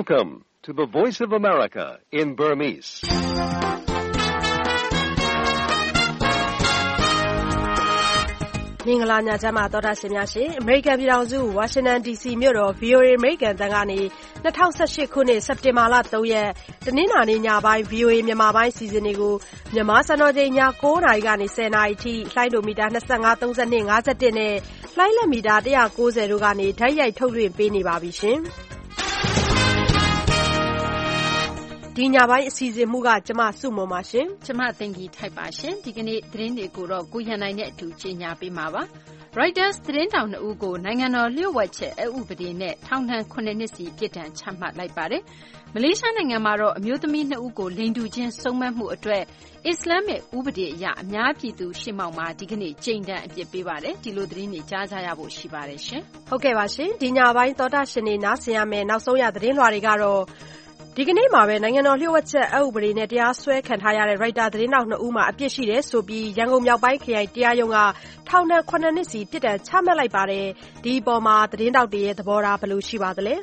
[0.00, 2.90] Welcome to the Voice of America in Burmese.
[8.86, 14.00] ။မင်္ဂလာညချမ်းပါသောတာရှင်များရှင်။ American ပြည်ထောင်စု Washington DC မြို့တော် VOA American တန်ကနေ
[14.44, 16.48] 2018ခုနှစ်စက်တင်ဘာလ3ရက်
[16.86, 19.34] တနင်္လာနေ့ညပိုင်း VOA မြန်မာပိုင်းစီစဉ်တွေကို
[19.74, 20.50] မြန်မာစံတော်ချိန်ည
[20.82, 24.54] 9:00နာရီကနေ10:00နာရီထိလှိုင်းဒိုမီတာ25 32 51နဲ့
[24.96, 28.40] လှိုင်းလက်မီတာ190တို့ကနေဓာတ်ရိုက်ထုတ်လွှင့်ပေးနေပါပြီရှင်။
[32.02, 38.82] ဒီညပိုင်းအစီအစဉ်မှုက ကျမ စုမွန်ပါရှင် ကျမ သိင်္ဂီထိုက်ပါရှင် ဒီကနေ့ သတင်းတွေကိုတော့ ကိုရန်နိုင်နဲ့ အတူ ကြီးညာပေးမှာပါ
[39.38, 45.22] Reuters သတင်းတောင်2ဦးကို နိုင်ငံတော် လျှို့ဝှက်ချက်အဥပဒေနဲ့ ထောင်ဒဏ်9နှစ်စီ ပြစ်ဒဏ်ချမှတ်လိုက်ပါတယ်
[45.74, 49.22] မလေးရှားနိုင်ငံမှာတော့ အမျိုးသမီး2ဦးကို လိင်တူချင်း စုံမက်မှု အတွက်
[49.66, 60.22] အစ္စလာမစ် ဥပဒေ အရ အများပြည်သူ ရှေ့မှောက်မှာ ဒီကနေ့ ကြိမ်တန်းအပြစ်ပေးပါတယ် ဒီလို သတင်းတွေ ကြားကြရဖို့ ရှိပါတယ်ရှင်ဟုတ်ကဲ့ပါရှင်ဒီညပိုင်း သောတာရှင်တွေ နားဆင်ရမယ်နောက်ဆုံးရ သတင်းလွှာတွေကတော့
[61.02, 67.78] ဒီကနေ့မှာပဲ နိုင်ငံတော်လျှို့ဝှက်ချက်အဥပဒေနဲ့ တရားစွဲခံထားရတဲ့ Writer သတင်းတောက်2ဦးမှာ အပြစ်ရှိတယ်ဆိုပြီး ရန်ကုန်မြောက်ပိုင်းခရိုင်တရားရုံးက
[68.28, 70.46] ထောင်ဒဏ်9နှစ်စီ ပြစ်ဒဏ်ချမှတ်လိုက်ပါတယ်
[70.84, 73.36] ဒီအပေါ်မှာသတင်းတောက်တွေရဲ့ သဘောထား ဘယ်လိုရှိပါသလဲ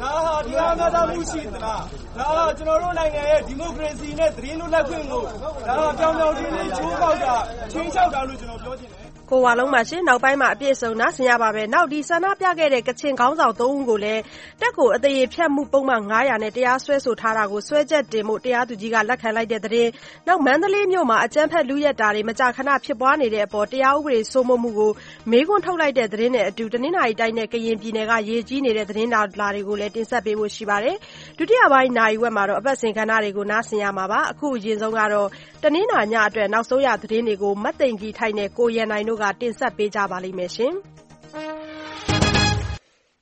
[0.00, 1.82] ဒါဟာ တရားမျှတမှုရှိသလား
[2.18, 5.22] ဒါဟာ ကျွန်တော်တို့နိုင်ငံရဲ့ ဒီမိုကရေစီနဲ့ သတင်းလွတ်လပ်ခွင့်ကို
[5.68, 7.34] ဒါဟာ ပြောင်ပြောင်တင်းတင်း ချိုးပေါက်တာ
[7.72, 8.95] ချင်းချောက်တာလို့ ကျွန်တော်ပြောချင်တယ်
[9.30, 14.22] ကိုဝါလုံးပါရှင် နောက်ပိုင်းမှာ အပြည့်စုံ နားဆင်ရပါမယ် နောက်ဒီဆန္ဒပြခဲ့တဲ့ ကချင်ခေါင်းဆောင်၃ဦးကိုလည်း
[14.60, 19.88] တက်ကို အသေးဖြတ်မှု ပုံမှန်900နဲ့ တရားစွဲဆိုထားတာကို စွဲချက်တင်မှုတရားသူကြီးက လက်ခံလိုက်တဲ့တဲ့
[20.28, 24.92] နောက်မန္တလေးမြို့မှာ အကြမ်းဖက်လူရက်တာတွေ မကြာခဏ ဖြစ်ပွားနေတဲ့အပေါ် တရားဥပဒေ စိုးမိုးမှုကို
[25.30, 29.22] မေးခွန်းထုတ်လိုက်တဲ့တဲ့နဲ့အတူ တနင်္လာရီတိုင်းနဲ့ ကရင်ပြည်နယ်က ရေကြီးနေတဲ့ သတင်းလာ
[29.54, 30.96] တွေကိုလည်းတင်ဆက်ပေးဖို့ ရှိပါတယ်
[31.38, 35.28] ဒုတိယပိုင်းနိုင်ဝက်မှာတော့ အပတ်စဉ်ကဏ္ဍတွေကို နားဆင်ရမှာပါ အခု အရင်ဆုံးကတော့
[35.64, 40.74] တနင်္လာညအတွက် နောက်ဆုံးရသတင်းတွေကိုမတ်သိင်ကြီးထိုက်နဲ့ ကိုရန်နိုင်တို့က တင်ဆက်ပေးကြပါလိမ့်မယ်ရှင်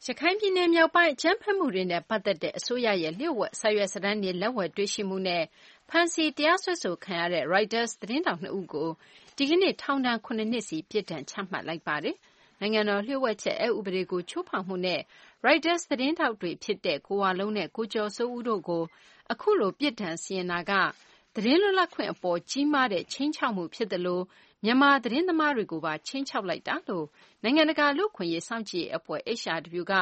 [0.06, 5.44] ရခိုင်ပြည်နယ်မြောက်ပိုင်း အကြမ်းဖက်မှုတွေနဲ့ ပတ်သက်တဲ့ အစိုးရရဲ့ လျှို့ဝှက် စာရွက်စာတမ်းတွေ လက်ဝယ်တွေ့ရှိမှုနဲ့
[5.90, 8.90] ဖမ်းဆီး တရားစွဲဆိုခံရတဲ့ Reuters သတင်းထောက်2ဦးကို
[9.36, 12.16] ဒီကနေ့ ထောင်ဒဏ်9နှစ်စီ ပြစ်ဒဏ် ချမှတ်လိုက်ပါတယ်။
[12.60, 15.00] နိုင်ငံတော် လျှို့ဝှက်ချက် အက်ဥပဒေကို ချိုးဖောက်မှုနဲ့
[15.46, 18.82] Reuters သတင်းထောက်တွေ ဖြစ်တဲ့ ကိုဝလုံးနဲ့ ကိုကျော်စိုးဦးတို့ကို
[19.32, 20.72] အခုလို ပြစ်ဒဏ်စီရင်တာက
[21.34, 24.20] သတင်းလွတ်လပ်ခွင့် အပေါ် ကြီးမားတဲ့ ခြိမ်းခြောက်မှု ဖြစ်သလို
[24.64, 27.06] မြန်မာ သတင်းသမားတွေကိုပါ ခြိမ်းခြောက်လိုက်တာလို့
[27.42, 29.92] နိုင်ငံတကာ လူ့အခွင့်အရေး စောင့်ကြည့်ရေး အဖွဲ့ HRW က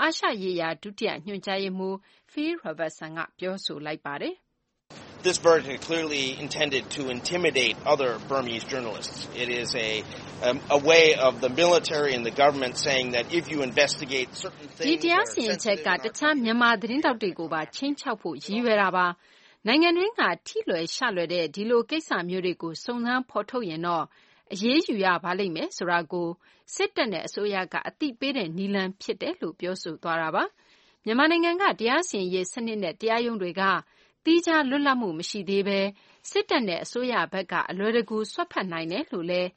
[0.00, 1.96] အာရှရေးရာ ဒုတိယ ညွှန်ကြားရေးမှူး
[2.32, 4.34] Phil Robertson က ပြောဆိုလိုက်ပါတယ်။
[5.26, 9.18] This verdict is clearly intended to intimidate other Burmese journalists.
[9.42, 9.90] It is a,
[10.46, 14.66] um, a way of the military and the government saying that if you investigate certain
[14.76, 19.06] ဒီ things တရား that စီ are ရင်ချက်က sensitive တခြား မြန်မာ သတင်းတောက်တွေကိုပါချင်းချောက်ဖို့ ရည်ရွယ်တာပါ
[19.66, 24.04] နိုင်ငံတွင်းက ထိလွယ်ရှလွယ်တဲ့ ဒီလို ကိစ္စမျိုးတွေကို စုံစမ်း ဖော်ထုတ်ရင်တော့
[24.52, 26.28] အရေးယူရပါလိမ့်မယ်ဆိုတာကို
[26.74, 30.44] စစ်တပ်နဲ့ အစိုးရက အသိပေးတဲ့နီလန်ဖြစ်တယ်လို့ ပြောဆိုသွားတာပါ
[31.04, 33.62] မြန်မာနိုင်ငံက တရားစီရင်ရေး စနစ်နဲ့ တရားရုံးတွေက
[34.24, 35.80] သီးခြား လွတ်လပ်မှု မရှိသေးဘဲ
[36.30, 39.48] စစ်တပ်နဲ့ အစိုးရဘက်က အလွယ်တကူ စွက်ဖက်နိုင်တယ်လို့လည်း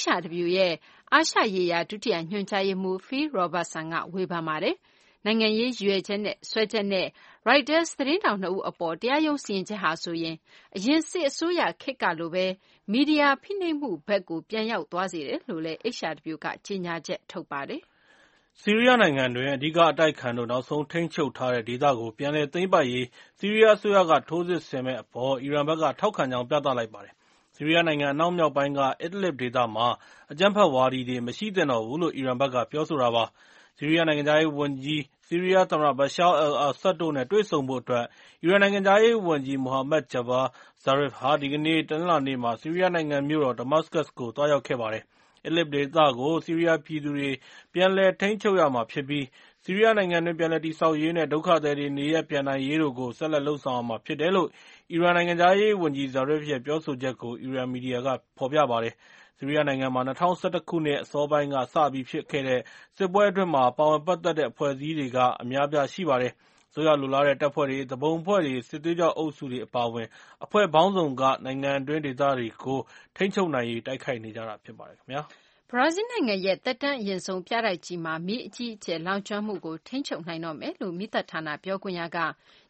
[0.00, 0.74] HRW ရဲ့
[1.12, 4.76] အာရှရေးရာ ဒုတိယ ညွှန်ကြားရေးမှူး Phil Robertson က ဝေဖန်ပါတယ်။
[5.26, 7.06] နိုင်ငံရေး ရည်ရွယ်ချက်နဲ့ စွဲချက်နဲ့
[7.48, 10.36] Reuters သတင်းထောက်2ဦး အပေါ် တရားရုံး စီရင်ချက်ဟာဆိုရင်
[10.76, 12.46] အရင် စစ်အစိုးရ ခေတ်ကလိုပဲ
[12.92, 17.82] မီဒီယာ ဖိနှိပ်မှုဘက်ကို ပြန်ရောက်သွားစေတယ်လို့လည်း HRW က ကြေညာချက် ထုတ်ပါတယ်။
[18.60, 23.06] ဆီးရီးယား နိုင်ငံတွင်း အဓိက အတိုက်အခံတို့ နောက်ဆုံး ထိန်းချုပ်ထားတဲ့ ဒေသကို ပြန်လည် သိမ်းပိုက်ရေး
[23.38, 27.14] ဆီးရီးယား အစိုးရက ထိုးစစ်ဆင်မယ့် အပေါ် အီရန်ဘက်က ထောက်ခံကြောင်း ပြသလိုက်ပါတယ်။
[27.54, 29.86] ဆီးရီးယား နိုင်ငံ အနောက်မြောက်ပိုင်းက Idlib ဒေသမှာ
[30.32, 33.24] အကြမ်းဖက်ဝါဒီတွေ မရှိသင့်တော့ဘူးလို့ အီရန်ဘက်က ပြောဆိုတာပါ။
[33.76, 38.04] ဆီးရီးယားနိုင်ငံခြားရေးဝန်ကြီး၊ဆီးရီးယားသမ္မတ Bashar al-Assad တို့နဲ့ တွေ့ဆုံဖို့အတွက်
[38.42, 40.46] အီရန်နိုင်ငံခြားရေးဝန်ကြီး Mohammad Javad
[40.84, 45.04] Zarif ဟာ ဒီကနေ့ တနင်္လာနေ့မှာ ဆီးရီးယားနိုင်ငံမြို့တော် Damascus ကို သွားရောက်ခဲ့ပါတယ်။
[45.48, 47.30] Idlib ဒေသကို ဆီးရီးယားပြည်သူတွေ
[47.72, 49.24] ပြန်လည်ထိန်းချုပ်ရမှာဖြစ်ပြီး
[49.64, 54.48] ဆီးရီးယားနိုင်ငံတွင်း ပြန်လည်တည်ဆောက်ရေးနဲ့ ဒုက္ခသည်တွေ နေရပ်ပြန်နိုင်ရေးတို့ကို ဆက်လက်လုပ်ဆောင်ရမှာဖြစ်တယ်လို့
[54.92, 58.08] အီရန်နိုင်ငံခြားရေးဝန်ကြီး Zarif ရဲ့ ပြောဆိုချက်ကို အီရန်မီဒီယာက
[58.38, 58.94] ဖော်ပြပါတယ်။
[59.36, 62.60] ဆီးရီးယားနိုင်ငံမှာ ၂၀၁၁ ခုနှစ် အစောပိုင်းကစပြီး ဖြစ်ခဲ့တဲ့
[62.96, 66.32] စစ်ပွဲအတွင်းမှာ ပါဝင်ပတ်သက်တဲ့ အဖွဲ့အစည်းတွေက အများအပြား ရှိပါတယ်။
[66.70, 70.08] အစိုးရလိုလားတဲ့ တပ်ဖွဲ့တွေ၊သူပုန်အဖွဲ့တွေ၊စစ်သွေးကြွအုပ်စုတွေ အပါအဝင်
[70.44, 72.78] အဖွဲ့ပေါင်းစုံက နိုင်ငံတွင်းဒေသတွေကို
[73.16, 82.18] ထိန်းချုပ်နိုင်ရေး တိုက်ခိုက်နေကြတာ ဖြစ်ပါတယ်။ဘရာဇီးနိုင်ငံရဲ့ သက်တမ်းအရင့်ဆုံး ပြတိုက်ကြီးမှာ မီးအကြီးအကျယ် လောင်ကျွမ်းမှုကို ထိန်းချုပ်နိုင်တော့မယ်လို့ မီးသတ်ဌာန ပြောခွင့်ရက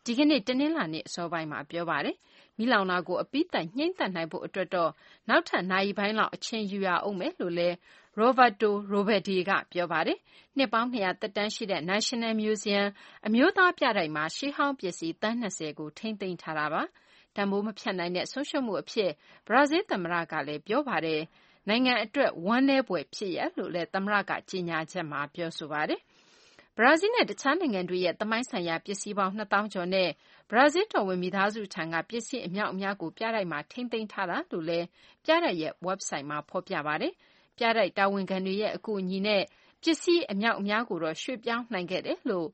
[0.04, 2.16] ဒီကနေ့ တနင်္လာနေ့ အစောပိုင်းမှာ ပြောပါတယ်။
[2.58, 4.90] မီးလောင်တာကို အပြီးသတ် ငြှိမ်းသတ်နိုင်ဖို့ အတွက်တော့
[5.28, 7.76] နောက်ထပ် နာရီပိုင်းလောက် အချိန်ယူရဦးမယ်လို့လည်း
[8.20, 10.18] Roberto Robaldi က ပြောပါတယ်။
[10.56, 12.86] နှစ်ပေါင်း ၂၀၀ သက်တမ်းရှိတဲ့ National Museum
[13.26, 16.82] အမျိုးသား ပြတိုက်မှာ ရှေးဟောင်း ပစ္စည်း သန်း ၂၀ ကို ထိန်းသိမ်းထားတာပါ။
[17.36, 19.10] တန်ဖိုးမဖြတ်နိုင်တဲ့ ဆုံးရှုံးမှု အဖြစ်
[19.46, 21.20] ဘရာဇီးသမ္မတကလည်း ပြောပါတယ်။
[21.68, 26.00] နိုင်ငံ အတွက် ဝမ်းနည်းဖွယ် ဖြစ်ရပ်လို့လည်း သမ္မတက ကြေညာချက်မှာ ပြောဆိုပါတယ်။
[26.76, 30.10] ဘရာဇီးနဲ့ တခြားနိုင်ငံတွေရဲ့ သမိုင်းဆိုင်ရာ ပစ္စည်းပေါင်း ၂ သောင်းကျော်နဲ့
[30.54, 34.86] ဘရာဇီးတော်ဝင် မိသားစုထံက ပစ္စည်းအမြောက်အများကို ပြတိုက်မှာ ထိန်းသိမ်းထားတယ်လို့လည်း
[35.24, 37.12] ပြတိုက်ရဲ့ ဝက်ဘ်ဆိုက်မှာ ဖော်ပြပါတယ်။
[37.56, 39.42] ပြတိုက်တာဝန်ခံတွေရဲ့ အကူအညီနဲ့
[39.82, 42.48] ပစ္စည်းအမြောက်အများကိုတော့ ရွှေ့ပြောင်းနိုင်ခဲ့တယ်လို့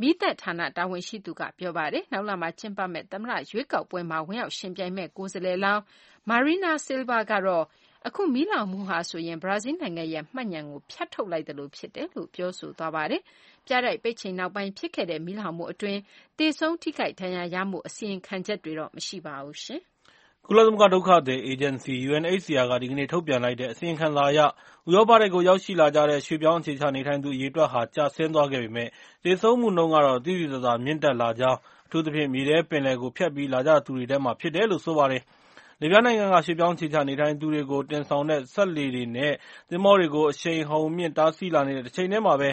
[0.00, 5.82] မီးသတ်ဌာန တာဝန်ရှိသူက ပြောပါတယ်။နောက်လမှာ ကျင်းပမယ့် သမ္မတရွေးကောက်ပွဲမှာ ဝင်ရောက်ယှဉ်ပြိုင်မယ့် ကိုယ်စားလှယ်လောင်း
[6.30, 7.64] Marina Silva ကတော့
[8.06, 13.22] အခု မီးလောင်မှုဟာဆိုရင် ဘရာဇီးနိုင်ငံရဲ့ မှတ်ညဏ်ကို ဖြတ်ထုတ်လိုက်သလို ဖြစ်တယ်လို့ ပြောဆိုသွားပါတယ်။
[13.68, 16.00] ပြတိုက်ပိတ်ချိန်နောက်ပိုင်း ဖြစ်ခဲ့တဲ့ မီးလောင်မှုအတွင်း
[16.38, 19.80] သေဆုံး ထိခိုက်ဒဏ်ရာရမှု အစီရင်ခံချက်တွေတော့ မရှိပါဘူး။
[20.46, 24.46] ကုလသမဂ္ဂ ဒုက္ခသည်အေဂျင်စီ UNHCR က ဒီကနေ့ ထုတ်ပြန်လိုက်တဲ့ အစီရင်ခံစာအရ ဥ
[24.94, 28.90] ရောပတိုက်ကို ရောက်ရှိလာကြတဲ့ ရွှေ့ပြောင်းအခြေချနေထိုင်သူ အရေအတွက်ဟာ ကျဆင်းသွားခဲ့ပေမယ့်
[29.24, 35.22] သေဆုံးမှုနှုန်းကတော့ သိသိသာသာ မြင့်တက်လာကြောင်း၊အထူးသဖြင့် မြေထဲပင်လယ်ကို ဖြတ်ပြီးလာကြသူတွေထဲမှာ ဖြစ်တယ်လို့ ဆိုပါတယ်။
[35.80, 39.32] လစ်ဗျားနိုင်ငံက ရွှေ့ပြောင်းအခြေချနေထိုင်သူတွေကို တင်ဆောင်တဲ့ စက်လှေတွေနဲ့
[39.68, 42.50] သင်္ဘောတွေကို အရှိန်အဟုန်မြှင့် တားဆီးလာနေတဲ့ တချိန်တည်းမှာဘဲ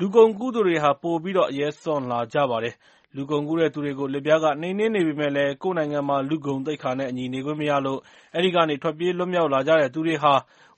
[0.00, 2.74] လူကုန်ကူးသူတွေဟာ ပိုပြီးအရဲစွန့်လာကြပါတယ်။
[3.16, 8.00] လူကုန်ကူးတဲ့သူတွေကို လစ်ဗျားက နှိမ်နင်းနေပေမယ့်လည်း ကိုယ့်နိုင်ငံမှာ လူ့ဂုဏ်သိက္ခာနဲ့အညီ နေခွင့်မရလို့
[8.34, 10.32] အဲဒီကနေ ထွက်ပြေးလွတ်မြောက်လာကြတဲ့သူတွေဟာ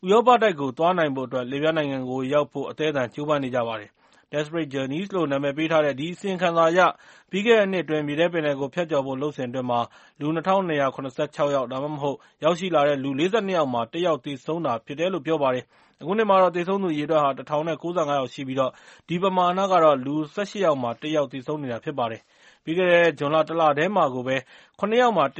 [0.04, 3.90] ဥရောပတိုက်ကို သွားနိုင်ဖို့အတွက် လစ်ဗျားနိုင်ငံကိုရောက်ဖို့ အသည်းအသန် ကြိုးပမ်းနေကြပါတယ်။
[4.32, 6.80] Desperate Journeys လို့ နာမည်ပေးထားတဲ့ ဒီအစီရင်ခံစာအရ
[7.30, 9.68] ပြီးခဲ့တဲ့နှစ်အတွင်း မြေထဲပင်လယ်ကို ဖြတ်ကျော်ဖို့ လုပ်စဉ်အတွင်း
[10.20, 10.88] လူ ၂၂၇၆ ယော
[11.62, 15.64] က် ဒါမှမဟုတ် ရောက်ရှိလာတဲ့ လူ ၄၂ ယောက်မှာ ၁ ယောက် သေဆုံးတာဖြစ်တယ်လို့ ပြောပါတယ်။
[16.00, 18.58] အခုနှစ်မှာတော့ သေဆုံးသူအရေအတွက်ဟာ ၁,၀၉၅ ယောက်ရှိပြီး
[19.08, 22.22] ဒီပမာဏကတော့ လူ ၁၈ ယောက်မှာ ၁ ယောက် သေဆုံးနေတာဖြစ်ပါတယ်။
[22.64, 24.36] ပြီးခဲ့တဲ့ ဇွန်လ တလတည်းမှာကိုပဲ
[24.78, 25.38] ၇ ယောက်မှာ ၁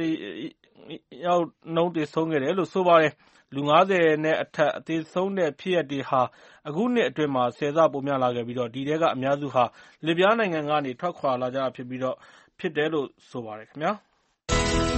[1.25, 1.43] ယောက်
[1.75, 3.13] နှုန်း သေဆုံးခဲ့တယ်လို့ ဆိုပါတယ်။
[3.55, 6.21] လူ ၅၀ နဲ့အထက် သေဆုံးတဲ့ဖြစ်ရပ်တွေဟာ
[6.67, 9.63] အခုနှစ်အတွင်း၁၀ ဆ ပိုများလာခဲ့ပြီးဒီထဲက အများစုဟာ
[10.05, 11.87] လစ်ဗျားနိုင်ငံကနေ ထွက်ခွာလာကြတာဖြစ်
[12.77, 14.90] တယ်လို့ ဆိုပါတယ်။ဗွီ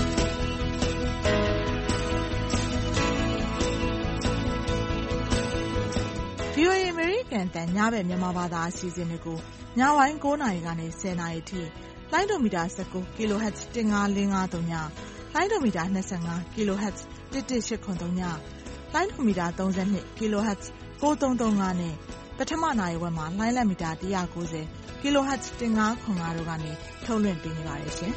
[6.64, 9.38] အိုအေအမေရိကန်အသံ ညဘက်မြန်မာဘာသာ အစီအစဉ်တွေကို
[9.80, 11.62] ညပိုင်း ၉ နာရီကနေ ၁၀ နာရီအထိ
[12.12, 14.74] လိုင်းဒိုမီတာ ၁၉ kHz ၁၅၄၅၃ည၊
[15.34, 17.00] လိုင်းဒိုမီတာ ၂၅ kHz
[17.34, 18.22] ၁၁၈၇၃ည၊
[18.94, 20.64] လိုင်းဒိုမီတာ ၃၂ kHz
[21.02, 21.96] ၉၃၃၅ နဲ့
[22.38, 24.62] ပထမနာရီဝက်မှာလှိုင်းလတ်မီတာ ၁၉၀
[25.02, 26.72] kHz ၁၅၇၅ တို့ကနေ
[27.06, 28.14] ထုတ်လွှင့်ပေးနေပါတယ်ရှင်။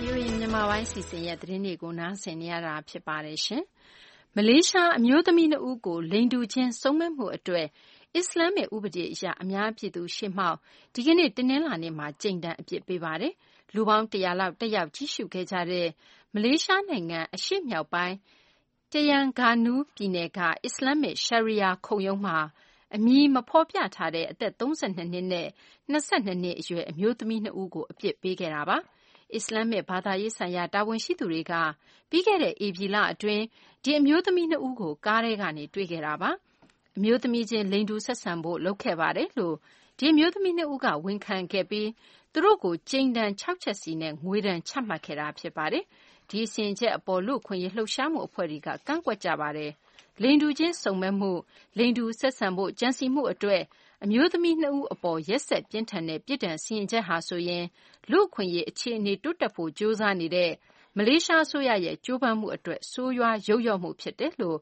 [0.00, 3.38] VOA မြန်မာပိုင်းအစီအစဉ်ရဲ့ သတင်းတွေကို နားဆင်နေရတာ ဖြစ်ပါတယ်။
[4.36, 7.66] မလေးရှား အမျိုးသမီး နှစ်ဦးကို လိင်တူချင်း စုံမက်မှု အတွက်
[8.16, 10.56] အစ္စလာမ္မစ် ဥပဒေ အရ အများပြည်သူ ရှေ့မှောက်
[10.94, 13.34] ဒီကနေ့ တနလာၤနေ့မှာကြိမ်ဒဏ်အပြစ်ပေးပါတယ်။
[13.74, 15.88] လူပေါင်း ၁၀၀ လောက် တက်ရောက် ကြည့်ရှုခဲ့ကြတဲ့
[16.34, 18.16] မလေးရှား နိုင်ငံ အရှေ့မြောက်ပိုင်း
[18.90, 22.38] Terengganu ပြည်နယ်က အစ္စလာမ္မစ်ရှယ်ရီယာခုံရုံးမှာ
[22.94, 25.48] အမည်မဖော်ပြထားတဲ့ အသက် ၃၂ နှစ်နဲ့
[25.90, 28.78] ၂၂ နှစ် အရွယ် အမျိုးသမီး နှစ်ဦးကို အပြစ်ပေးခဲ့တာပါ။
[29.34, 31.52] အစ္စလာမ္မစ် ဘာသာရေးဆိုင်ရာ တာဝန်ရှိသူတွေက
[32.10, 33.44] ပြီးခဲ့တဲ့ ဧပြီလ အတွင်း
[33.84, 36.30] ဒီ အမျိုးသမီး နှစ်ဦးကို ကားထဲကနေ တွေ့ခဲ့တာပါ။
[36.96, 39.56] အမျိုးသမီးချင်း လိင်တူ ဆက်ဆံဖို့ လုပ်ခဲ့ပါတယ်လို့
[39.98, 41.88] ဒီ အမျိုးသမီး နှစ်ဦးက ဝန်ခံခဲ့ပြီး
[42.32, 45.84] သူတို့ကို ကြိမ်ဒဏ် ၆ ချက်စီနဲ့ ငွေဒဏ် ချမှတ်ခဲ့တာ ဖြစ်ပါတယ်။
[46.30, 49.70] ဒီ စီရင်ချက် အပေါ် လူ့အခွင့်အရေး လှုပ်ရှားမှု အဖွဲ့တွေက ကန့်ကွက်ကြပါတယ်။
[50.22, 51.32] လိင်တူချင်း စုံမက်မှု၊
[51.78, 53.62] လိင်တူ ဆက်ဆံဖို့ ကြံစည်မှု အတွက်
[54.04, 57.64] အမျိုးသမီး နှစ်ဦး အပေါ် ရက်စက်ပြင်းထန်တဲ့ ပြစ်ဒဏ်စီရင်ချက်ဟာဆိုရင်
[58.10, 60.50] လူ့အခွင့်အရေး အခြေအနေ တိုးတက်ဖို့ ကြိုးစားနေတဲ့
[60.96, 64.58] မလေးရှား အစိုးရရဲ့ ကြိုးပမ်းမှု အတွက် ဆိုးရွား ယုတ်လျော့မှု ဖြစ်တယ်လို့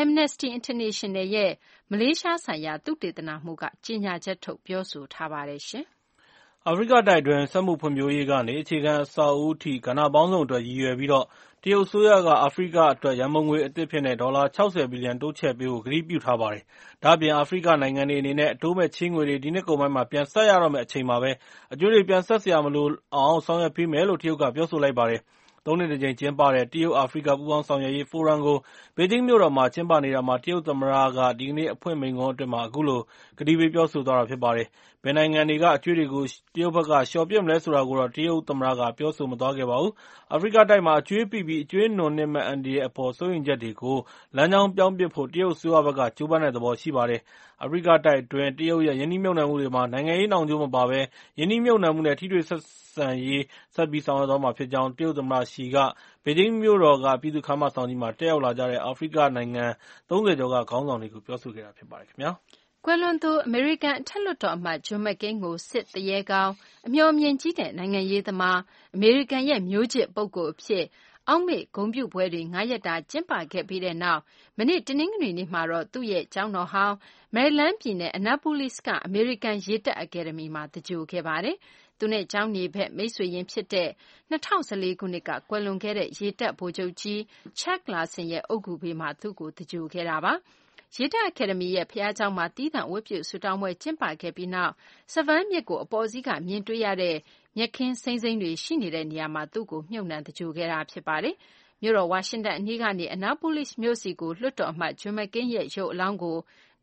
[0.00, 1.52] Amnesty International ရဲ့
[1.90, 5.62] မလေးရှားဆိုင်ရာ သုတေသနမှူးက ကြေညာချက်ထုတ် ပြောဆိုထားပါတယ်။
[6.66, 16.62] အာဖရိကတိုက်အတွင်း စက်မှုဖွံ့ဖြိုးရေးကနေ အခြေခံအဆောက်အဦးအထိ ကဏ္ဍပေါင်းစုံအတွက် ရည်ရွယ်ပြီး တရုတ်အစိုးရက အာဖရိကအတွက် ရန်ပုံငွေအသစ်အဖြစ်နဲ့ ဒေါ်လာ ၆၀ ဘီလျံတိုးချဲ့ပေးဖို့ ကတိပြုထားပါတယ်။
[17.02, 21.30] ဒါ့အပြင် အာဖရိကနိုင်ငံတွေအနေနဲ့ အတိုးမဲ့ချေးငွေတွေ ဒီနှစ်ကုန်ပိုင်းမှာ ပြန်ဆပ်ရတော့မယ့် အချိန်မှာဘဲ
[21.72, 25.20] အကြွေးတွေ ပြန်ဆပ်စရာမလိုအောင် ဆောင်ရွက်ပေးမယ်လို့ တရုတ်က ပြောဆိုလိုက်ပါတယ်။
[25.66, 28.58] သုံးနှစ်တကြိမ် ကျင်းပတဲ့ တရုတ်အာဖရိက ပူးပေါင်းဆောင်ရွက်ရေးဖိုရမ်ကို
[28.96, 33.00] ဘေဂျင်းမြို့တော်မှာ ကျင်းပနေတာမှာ တရုတ်သမ္မတက ဒီကနေ့ အဖွင့်မိန့်ခွန်းအတွင်း အခုလို
[33.38, 34.68] ကတိပေး ပြောဆိုသွားတာ ဖြစ်ပါတယ်။
[35.04, 39.92] ဘယ်နိုင်ငံတွေက အကြွေးတွေကို တရုတ်ဘက်က လျှော်ပစ်မလဲဆိုတာကိုတော့ တရုတ်သမ္မတက ပြောဆိုမသွားခဲ့ပါဘူး။
[40.32, 43.96] အာဖရိကတိုက်မှာ အကြွေးပိပြီး အကြွေးနွံနစ်မယ့် အန္တရာယ်အပေါ် စိုးရိမ်ချက်တွေကို
[44.36, 47.20] လမ်းကြောင်းပြောင်းပစ်ဖို့ တရုတ်အစိုးရဘက်က ကြိုးပမ်းတဲ့သဘော ရှိပါတယ်။
[47.62, 50.98] အာဖရိကတိုက်အတွင်း တရုတ်ရဲ့ ရင်းနှီးမြှုပ်နှံမှုတွေမှာ နိုင်ငံရေးနှောင်ကြိုးမပါဘဲ
[51.38, 52.62] ရင်းနှီးမြှုပ်နှံမှုနဲ့ ထိတွေ့ဆက်
[52.96, 53.44] ဆံရေး
[53.74, 55.76] ဆက်ပြီးဆောင်ရွက်သွားမှာဖြစ်ကြောင်း တရုတ်သမ္မတရှီက
[56.24, 59.64] ဘေဂျင်းမြို့တော်က ပြည်သူ့ခန်းမဆောင်ကြီးမှာ တက်ရောက်လာကြတဲ့ အာဖရိကနိုင်ငံ
[60.08, 62.10] ၃၀ ကျော်က ခေါင်းဆောင်တွေကို ပြောဆိုခဲ့တာ ဖြစ်ပါတယ်။
[62.86, 66.52] ကွယ်လွန်သူ အမေရိကန် အထက်လွှတ်တော် အမတ် John McCain ကို စစ်သူရဲကောင်း၊
[66.86, 68.58] အမျှော်အမြင်ကြီးတဲ့ နိုင်ငံရေးသမား၊
[68.94, 70.84] အမေရိကန်ရဲ့ မျိုးချစ် ပုဂ္ဂိုလ် အဖြစ်
[71.28, 74.20] အောက်မေ့ ဂုဏ်ပြုပွဲတွေ ၅ ရက်တာ ကျင်းပခဲ့ပြီးနောက်
[74.58, 76.96] မနေ့ တနင်္ဂနွေနေ့မှာတော့ သူ့ရဲ့ ကျောင်းတော်ဟောင်း
[77.34, 81.56] မယ်ရီလန်း ပြည်နယ် Annapolis က အမေရိကန် ရေတပ် အကယ်ဒမီမှာ သင်္ဂြိုဟ်ခဲ့ပါတယ်။
[81.98, 83.88] သူနဲ့ ကျောင်းနေဖက် မိတ်ဆွေရင်း ဖြစ်တဲ့
[84.30, 87.18] ၂၀၁၄ ခုနှစ်က ကွယ်လွန်ခဲ့တဲ့ ရေတပ် ဗိုလ်ချုပ်ကြီး
[87.60, 90.34] Chuck Larson ရဲ့ အုတ်ဂူဘေးမှာ သူ့ကို သင်္ဂြိုဟ်ခဲ့တာပါ။
[90.96, 94.72] ရေတပ် အကယ်ဒမီရဲ့ ဘုရားကျောင်းမှာ သီးသန့် ဝတ်ပြုဆုတောင်းပွဲ ကျင်းပခဲ့ပြီးနောက်
[95.12, 97.16] Severn မြစ်ကို အပေါ်စီးက မြင်တွေ့ရတဲ့
[97.56, 101.34] မြက်ခင်းစိမ်းစိမ်းတွေ ရှိနေတဲ့ နေရာမှာ သူ့ကို မြှုပ်နှံသဂြိုဟ်ခဲ့တာ ဖြစ်ပါတယ်။
[101.82, 106.38] မြို့တော် ဝါရှင်တန် အနီးကနေ Annapolis မြို့ဆီကို လွှတ်တော် အမတ် John McCain ရဲ့ ရုပ်အလောင်းကို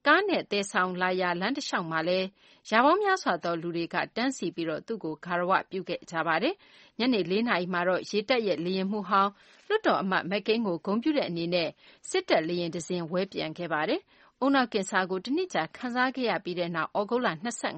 [0.07, 2.27] ကားနဲ့ သယ်ဆောင်လာရာ လမ်းတလျှောက်မှာလည်း
[2.69, 6.55] ရာပေါင်းများစွာသော လူတွေက တန်းစီပြီးသူ့ကို ဂါရဝပြုခဲ့ကြပါတယ်။
[6.99, 9.31] ညနေ ၄ နာရီမှာတော့ ရေတပ်ရဲ့ လေယာဉ်မှူးဟောင်း
[9.67, 11.69] လွှတ်တော်အမတ် McCain ကို ဂုဏ်ပြုတဲ့အနေနဲ့
[12.09, 14.01] စစ်တပ်လေယာဉ်တစင်း ဝဲပျံခဲ့ပါတယ်။
[14.43, 17.33] ဦးနှောက်ကင်ဆာကို တနှစ်ကြာ ခံစားခဲ့ရပြီးနောက် သြဂုတ်လ ၂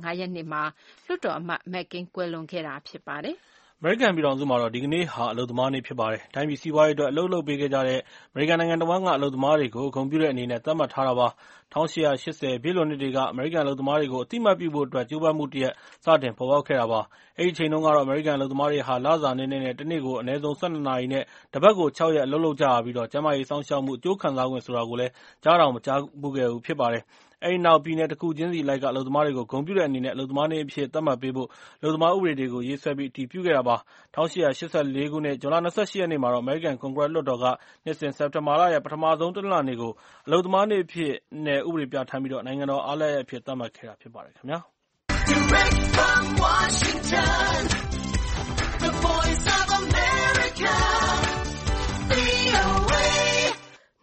[0.05, 0.63] ၅ ရက်နေ့မှာ
[1.05, 7.99] လွှတ်တော်အမတ် McCain ကွယ်လွန်ခဲ့တာ ဖြစ်ပါတယ်။အ မေရိကန်ပြည်ထောင်စုမှာဒီကနေ့ဟာ အလုပ်သမားနေ့ ဖြစ်ပါတယ်။တိုင်းပြည်စီးပွားရေးအတွက် အလုပ်လုပ်ပေးခဲ့ကြတဲ့
[8.31, 11.27] အမေရိကန်နိုင်ငံတဝန်းက အလုပ်သမားတွေကို ဂုဏ်ပြုတဲ့အနေနဲ့ သတ်မှတ်ထားတာပါ။
[11.73, 15.73] ၁၈၈၀ ပြည့်လွန်နှစ်တွေက အမေရိကန်အလုပ်သမားတွေကို အသိအမှတ်ပြုဖို့အတွက် ကြိုးပမ်းမှုတရပ်
[16.05, 17.01] စတင်ပေါ်ပေါက်ခဲ့တာပါ။
[17.37, 21.23] အဲဒီအချိန်တုန်းကတော့ အမေရိကန်အလုပ်သမားတွေဟာ လစာနည်းနည်းနဲ့ တနေ့ကို အနည်းဆုံး ၁၂ နာရီနဲ့
[21.53, 25.11] တပတ်ကို ၆ ရက် အလုပ်လုပ်ကြရပြီး ကျန်းမာရေးစောင့်ရှောက်မှု အကျိုးခံစားခွင့် ဆိုတာကိုလည်း
[25.43, 27.03] ကြားတောင်မကြားဖူးခဲ့ဘူး ဖြစ်ပါတယ်။
[27.43, 33.75] အဲဒီနောက် ပြည်နယ်တခုချင်းစီအလိုက်ကအလုပ်သမားတွေကို ဂုဏ်ပြုတဲ့အနေနဲ့ အလုပ်သမားနေ့အဖြစ် သတ်မှတ်ပေးဖို့ အလုပ်သမားဥပဒေတွေကို ရေးဆွဲပြီး အတည်ပြုခဲ့တာပါ။
[34.15, 37.45] ၁၈၈၄ ခုနှစ် ဇွန်လ ၂၈ ရက်နေ့မှာတော့ အမေရိကန် ကွန်ဂရက်လွှတ်တော်က
[37.85, 39.91] နှစ်စဉ် စက်တင်ဘာလရဲ့ ပထမဆုံး တနင်္လာနေ့ကို
[40.25, 41.13] အလုပ်သမားနေ့အဖြစ်
[41.45, 44.33] နဲ့ ဥပဒေပြဌာန်းပြီး နိုင်ငံတော်အားလပ်ရက်အဖြစ် သတ်မှတ်ခဲ့တာ ဖြစ်ပါတယ်။“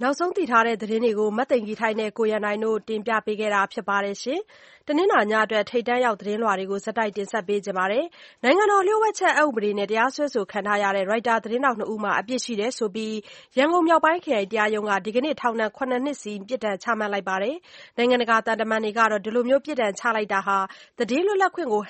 [0.08, 4.16] နောက်ဆုံးသိထားတဲ့သတင်းတွေကို မသိင်္ဂီထိုက်နဲ့ ကိုရန်နိုင်တို့ တင်ပြပေးထားပါတယ်။
[4.86, 8.04] တနင်္လာညအတွက် ထိပ်တန်းရောက် သတင်းလွှာတွေကို ဆက်တိုက်တင်ဆက်ပေးပါမယ်။
[8.44, 13.16] နိုင်ငံတော်လျှို့ဝှက်ချက် အက်ဥပဒေနဲ့ တရားစွဲဆိုခံထားရတဲ့ ရိုက်တာသတင်းထောက်နှစ်ဦးမှာ အပြစ်ရှိတယ်ဆိုပြီး
[13.58, 17.56] ရန်ကုန်မြောက်ပိုင်းခရိုင်တရားရုံးက ဒီကနေ့ ထောင်ဒဏ် ၇ နှစ်စီ ပြစ်ဒဏ်ချမှတ်လိုက်ပါတယ်။
[17.96, 20.58] နိုင်ငံတကာ သံတမန်တွေကတော့ ဒီလို ပြစ်ဒဏ်ချလိုက်တာဟာ
[20.98, 21.82] သတင်းလွတ်လပ်ခွင့်ကို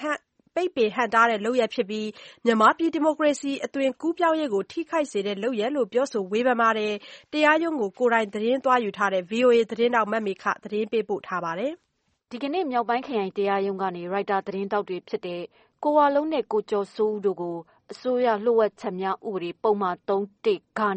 [0.55, 2.09] ပိတ်ပင်ဟန့်တားတဲ့ လုပ်ရပ်ဖြစ်ပြီး
[2.45, 6.93] မြန်မာပြည် ဒီမိုကရေစီ အသွင်ကူးပြောင်းရေးကို ထိခိုက်စေတဲ့ လုပ်ရပ်လို့ ပြောဆိုဝေဖန်ပါတယ်။
[7.33, 11.73] တရားရုံးကို ကိုယ်တိုင် သတင်းသွားယူထားတဲ့ ဗွီအိုအေ သတင်းထောက်မေခကသတင်းပေးပို့ထားပါတယ်။
[12.31, 15.43] ဒီကနေ့ မြောက်ပိုင်းခရိုင်တရားရုံးကနေ ရိုက်တာသတင်းထောက်တွေဖြစ်တဲ့
[15.83, 17.57] ကိုဝလုံးနဲ့ ကိုကျော်စိုးဦးတို့ကို
[17.93, 19.91] အစိုးရလျှို့ဝှက်ချက်များ ဥပဒေပုဒ်မ၃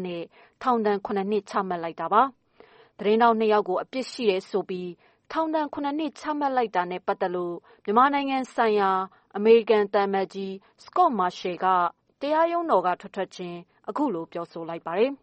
[0.06, 0.22] နဲ့
[0.62, 2.22] ထောင်ဒဏ် ၇ နှစ် ချမှတ်လိုက်တာပါ။
[2.98, 4.90] သတင်းထောက် ၂ ယောက်ကို အပြစ်ရှိတယ်ဆိုပြီး
[5.32, 7.54] ထောင်ဒဏ် ၇ နှစ် ချမှတ်လိုက်တာနဲ့ ပတ်သက်လို့
[7.84, 8.90] မြန်မာနိုင်ငံဆိုင်ရာ
[9.36, 10.50] အမေရိကန်သံအမတ်ကြီး
[10.84, 11.66] Scot Marciel က
[12.20, 13.58] တရားရုံးတော်က ထွက်ထွက်ချင်း
[13.88, 15.10] အခုလို ပြောဆိုလိုက်ပါတယ်။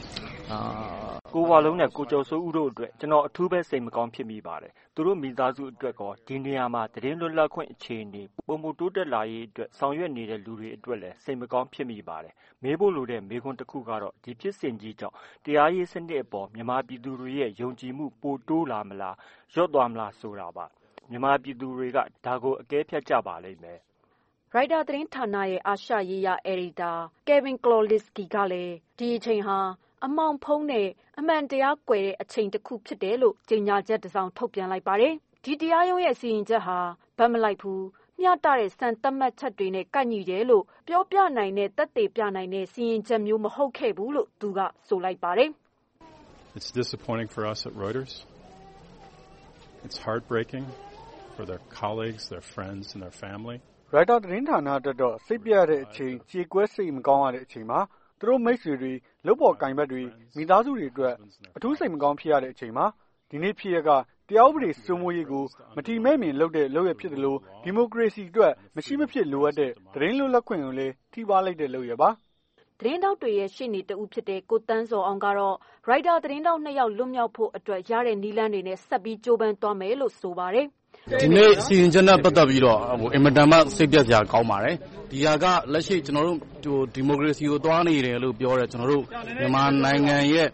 [1.33, 15.15] ကိုဝလုံးနဲ့ ကိုကျော်စိုးဦးတို့အတွက် ကျနော် အထူးပဲ စိတ်မကောင်းဖြစ်မိပါတယ်။သူတို့ မိသားစုအတွက်ရော ဒီနေရာမှာ သတင်းလွတ်လပ်ခွင့် အခြေအနေ ပိုမိုတိုးတက်လာရေးအတွက် ဆောင်ရွက်နေတဲ့ လူတွေအတွက်လည်း စိတ်မကောင်းဖြစ်မိပါတယ်။မေးဖို့လိုတဲ့ မေးခွန်းတခုကတော့ ဒီဖြစ်စဉ်ကြီးကြောင့်
[15.45, 19.15] တရားရေးစနစ်အပေါ် မြန်မာပြည်သူတွေရဲ့ ယုံကြည်မှု ပိုတိုးလာမလား၊
[19.53, 20.65] လျော့သွားမလား ဆိုတာပါ။
[21.09, 23.79] မြန်မာပြည်သူတွေက ဒါကို အကဲဖြတ်ကြပါလိမ့်မယ်။”
[24.53, 26.91] ရိုက်တာသတင်းဌာနရဲ့ အာရှရေးရာ အယ်ဒီတာ
[27.27, 29.59] Kevin Korleski ကလည်း ဒီအချိန်ဟာ
[30.05, 30.87] အမှောင်ဖုံးတဲ့
[31.19, 36.79] အမှန်တရားကွယ်တဲ့ အချိန်တခုဖြစ်တယ်လို့ ကြေညာချက်တစောင် ထုတ်ပြန်လိုက်ပါတယ်။ဒီတရားရုံးရဲ့ စီရင်ချက်ဟာ
[37.17, 37.81] ဘက်မလိုက်ဘူး၊
[38.19, 45.49] မျှတတဲ့ စံသတ်မှတ်ချက်တွေနဲ့ ကိုက်ညီတယ်လို့ ပြောပြနိုင်တဲ့ သက်သေပြနိုင်တဲ့ စီရင်ချက်မျိုး မဟုတ်ခဲ့ဘူးလို့ သူက ဆိုလိုက်ပါတယ်။
[53.93, 57.79] “ရိုက်တာသတင်းဌာနအတွက်တော့ စိတ်ပျက်ရတဲ့အချိန် ကြေကွဲ စိတ်မကောင်းရတဲ့အချိန်ပါ။
[58.21, 58.93] သူတို့မိတ်ဆွေတွေ
[59.25, 60.03] လုပ်ဖော်ကိုင်ဖက်တွေ
[60.37, 61.13] မိသားစုတွေအတွက်
[61.57, 62.85] အထူးစိတ်မကောင်းဖြစ်ရတဲ့အချိန်ပါ။
[63.29, 63.91] ဒီနေ့ဖြစ်ရပ်က
[64.29, 65.43] တရားဥပဒေစိုးမိုးရေးကို
[65.75, 72.09] မထီမဲ့မြင်လုပ်တဲ့ လုပ်ရပ်ဖြစ်သလို ဒီမိုကရေစီအတွက် မရှိမဖြစ်လိုအပ်တဲ့ သတင်းလွတ်လပ်ခွင့်ကိုလည်း ထိပါးလိုက်တဲ့ လုပ်ရပ်ပါ။”
[72.79, 75.55] သတင်းထောက်တွေရဲ့ ရှေ့နေတဦးဖြစ်တဲ့ ကိုသန်းဇော်အောင်ကတော့
[75.87, 80.67] ရိုက်တာသတင်းထောက် ၂ ယောက် လွတ်မြောက်ဖို့အတွက် ရတဲ့နည်းလမ်းတွေနဲ့ ဆက်ပြီး ကြိုးပမ်းသွားမယ်လို့ ဆိုပါတယ်။
[81.19, 82.79] “ဒီနေ့စီရင်ချက်နဲ့ ပတ်သက်ပြီးတော့
[83.13, 84.75] အင်မတန်မှ စိတ်ပျက်စရာ ကောင်းပါတယ်။
[85.11, 89.03] ဒီဟာက လက်ရှိ ကျနော်တို့ ဒီမိုကရေစီကို သွားနေတယ်လို့ပြောတဲ့ကျနော်တို့
[89.39, 90.47] မြန်မာနိုင်ငံရဲ့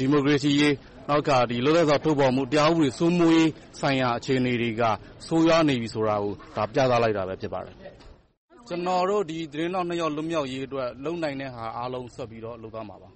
[0.00, 0.74] ဒီမိုကရေစီရေး
[1.08, 3.50] နောက်တခါ လွတ်လပ်စွာ ထုတ်ဖော်မှု တရားဥပဒေ စိုးမိုးရေး
[3.80, 4.82] ဆိုင်ရာ အခြေအနေတွေက
[5.26, 6.32] ဆိုးရွားနေပြီဆိုတာကို
[6.74, 7.74] ပြသလိုက်တာပဲ ဖြစ်ပါတယ်။
[8.68, 13.10] ကျနော်တို့ဒီသတင်းထောက်၂ယောက် လွတ်မြောက်ရေးအတွက် လုပ်နိုင်တဲ့ဟာအားလုံး ဆက်ပြီးတော့ လုပ်သွားမှာပါ။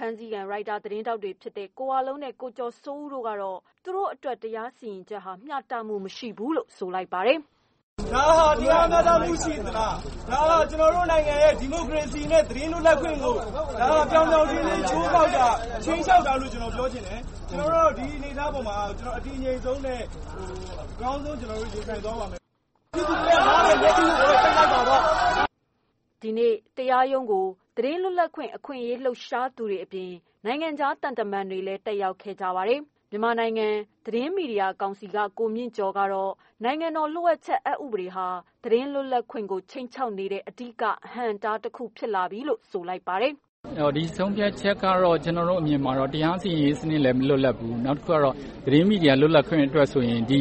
[0.00, 7.38] ဖမ်းဆီးခံ ရိုက်တာသတင်းထောက်တွေဖြစ်တဲ့ ကိုဝလုံးနဲ့ ကိုကျော်စိုးဦးတို့ကတော့ သူတို့အတွက် တရားစီရင်ချက်ဟာ မျှတမှုမရှိဘူးလို့ ဆိုလိုက်ပါတယ်။
[8.14, 9.94] “ဒါဟာ တရားမျှတမှုရှိသလား။
[10.30, 13.34] ဒါဟာ ကျနော်တို့နိုင်ငံရဲ့ ဒီမိုကရေစီနဲ့ သတင်းလွတ်လပ်ခွင့်ကို
[14.10, 15.48] ပြောင်ပြောင်တင်းတင်း ချိုးဖောက်တာ
[15.84, 18.76] ခြိမ်းခြောက်တာလို့ ကျနော်ပြောချင်တယ်။ကျနော်တို့ ဒီအနေအထားပေါ်မှာ
[19.18, 20.00] အတည်ငြိမ်ဆုံးနဲ့
[20.82, 21.48] အကောင်းဆုံး ရင်
[21.88, 22.40] ဆိုင်သွားပါမယ်။
[22.94, 25.02] ပြည်သူတွေရဲ့ နားမယ်မျက်စေ့ကိုလည်းပိတ်လိုက်ပါတော့။”
[26.22, 27.46] ဒီနေ့ တရားရုံးကို
[27.76, 30.12] သတင်းလွတ်လပ်ခွင့် အခွင့်အရေး လှုပ်ရှားသူတွေအပြင်
[30.44, 33.68] နိုင်ငံခြား သံတမန်တွေလည်း တက်ရောက်ခဲ့ကြပါတယ်။မြန်မာနိုင်ငံ
[34.06, 36.32] သတင်းမီဒီယာကောင်စီက ကိုမြင့်ကျော်ကတော့
[36.64, 38.28] နိုင်ငံတော်လျှို့ဝှက်ချက်အက်ဥပဒေဟာ
[38.64, 43.32] သတင်းလွတ်လပ်ခွင့်ကို ခြိမ်းခြောက်နေတဲ့ အဓိက အဟန့်အတားတခု ဖြစ်လာပြီလို့ ဆိုပါတယ်။
[43.96, 48.34] ဒီဆုံးဖြတ်ချက်ကတော့ ကျနော်တို့အမြင်မှာတော့ တရားစီရင်ရေးစနစ်လည်း မလွတ်လပ်ဘူး။နောက်တခုကတော့
[48.64, 50.40] သတင်းမီဒီယာ လွတ်လပ်ခွင့်အတွက်ဆိုရင် ဒီ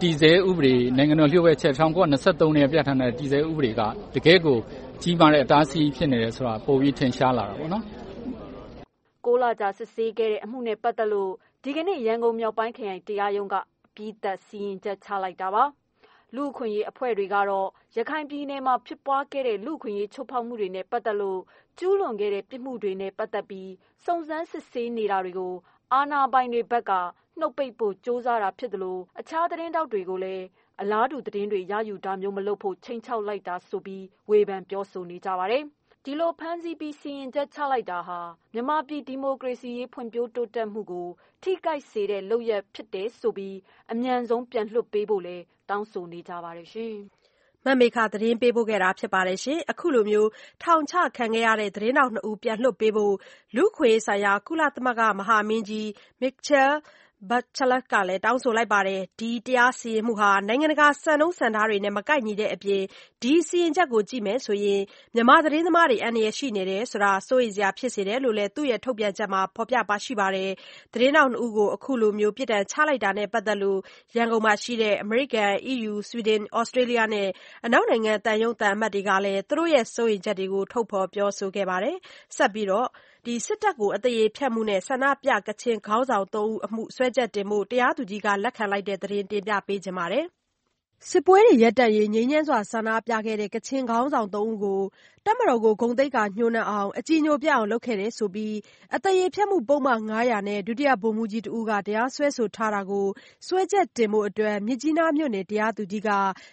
[0.00, 3.80] တည်ဆဲဥပဒေ နိုင်ငံတော်လျှို့ဝှက်ချက် ၁၉၂၃ ကတည်းက ပြဌာန်းထားတဲ့ တည်ဆဲဥပဒေက
[4.14, 4.58] တကယ့်ကို
[5.02, 7.84] ကြီးမားတဲ့အတားအဆီးဖြစ်နေတယ်ဆိုတာ ပိုပြီးထင်ရှားလာတာပေါ့နော်။
[9.24, 11.32] ၉ လကြာ စစ်ဆေးခဲ့တဲ့ အမှုနဲ့ ပတ်သက်လို့
[11.64, 13.54] ဒီကနေ့ ရန်ကုန် မြောက်ပိုင်းခရိုင်တရားရုံးက
[13.86, 15.64] အပြီးသတ် စီရင်ချက်ချလိုက်တာပါ။
[16.34, 21.40] လူ့အခွင့်အရေး အဖွဲ့တွေကတော့ ရခိုင်ပြည်နယ်မှာ ဖြစ်ပွားခဲ့တဲ့ လူ့အခွင့်အရေး ချိုးဖောက်မှုတွေနဲ့ ပတ်သက်လို့
[21.78, 23.70] ကျူးလွန်ခဲ့တဲ့ ပြစ်မှုတွေနဲ့ ပတ်သက်ပြီး
[24.04, 25.54] စုံစမ်းစစ်ဆေးနေတာတွေကို
[25.92, 26.92] အာဏာပိုင်တွေဘက်က
[27.38, 30.44] နှုတ်ပိတ်ဖို့ ကြိုးစားတာ ဖြစ်သလို အခြား သတင်းထောက်တွေကိုလည်း
[30.82, 35.62] အလားတူ သတင်းတွေရယူတာမျိုး မလုပ်ဖို့ ခြိမ်းခြောက်လိုက်တာဆိုပြီး ဝေဖန်ပြောဆိုနေကြပါတယ်။
[36.04, 38.20] ဒီလို ဖမ်းဆီးပြီး စီရင်ချက်ချလိုက်တာဟာ
[38.54, 41.08] မြန်မာပြည် ဒီမိုကရေစီရေး ဖွံ့ဖြိုးတိုးတက်မှုကို
[41.42, 43.56] ထိခိုက်စေတဲ့ လုပ်ရပ်ဖြစ်တယ်ဆိုပြီး
[43.92, 46.68] အမြန်ဆုံး ပြန်လွှတ်ပေးဖို့လည်း တောင်းဆိုနေကြပါတယ်။
[47.66, 49.20] မမေခ သတင်းပေးပို့ထားတာပါ။
[49.70, 50.24] အခုလို
[50.62, 53.14] ထောင်ချခံခဲ့ရတဲ့ သတင်းထောက် ၂ ဦး ပြန်လွှတ်ပေးဖို့
[53.56, 55.86] လူ့အခွင့်အရေးဆိုင်ရာ ကုလသမဂ္ဂ မဟာမင်းကြီး
[56.20, 56.76] Michelle
[57.28, 62.82] Bachelet ကလည်း တောင်းဆိုလိုက်ပါတယ်။ဒီတရားစီရင်မှုဟာ နိုင်ငံတကာ စံနှုန်းစံထားတွေနဲ့ မကိုက်ညီတဲ့အပြင်
[63.22, 64.28] ဒီစီရင်ချက်ကို ကြည့်ရ
[64.72, 64.82] င်
[65.14, 70.50] မြန်မာသတင်းသမားတွေ အန္တရာယ်ရှိနေတယ်ဆိုတာ စိုးရိမ်စရာဖြစ်စေတယ်လို့လည်း သူ့ထုတ်ပြန်ချက်မှာ ဖော်ပြထားပါတယ်။
[70.94, 73.80] သတင်းထောက် ၂ ဦးကို အခုလို ပြစ်ဒဏ်ချလိုက်တာနဲ့ ပတ်သက်လို့
[74.16, 77.28] ရန်ကုန်မှာရှိတဲ့ အမေရိကန်၊အီးယူ၊ဆွီဒင်၊သြစတြေးလျနဲ့
[77.64, 81.96] အနောက်နိုင်ငံ သံရုံး သံအမတ်တွေကလည်း သူတို့ရဲ့ စိုးရိမ်ချက်တွေကို ထုတ်ဖော် ပြောဆိုခဲ့ပါတယ်။
[82.36, 82.88] ဆက်ပြီးတော့
[83.46, 89.62] စစ်တပ်ကို အသရေဖျက်မှုနဲ့ ဆန္ဒပြ ကချင်ခေါင်းဆောင် ၃ ဦးအမှု စွဲချက်တင်ဖို့ တရားသူကြီးက လက်ခံလိုက်တဲ့သတင်းကိုတင်ပြထား
[89.98, 90.26] ပါတယ်။
[91.08, 94.80] စစ်ပွဲတွေရပ်တန့်ရေး ငြိမ်းချမ်းစွာ ဆန္ဒပြခဲ့တဲ့ ကချင်ခေါင်းဆောင် ၃ ဦးကို
[95.26, 98.56] တပ်မတော်ကို ဂုဏ်သိက္ခာညိုးနွမ်းအောင် အကြည်ညိုပျက်အောင် လုပ်ခဲ့တယ်ဆိုပြီး
[98.94, 103.06] အသရေဖျက်မှု ပုဒ်မ ၅၀၀ နဲ့ ဒုတိယဗိုလ်မှူးကြီးတဦးက တရားစွဲဆိုထားတာကို
[103.46, 104.26] စွဲချက်တင်ဖို့
[104.66, 106.10] မြစ်ကြီးနားမြို့နယ် တရားသူကြီးက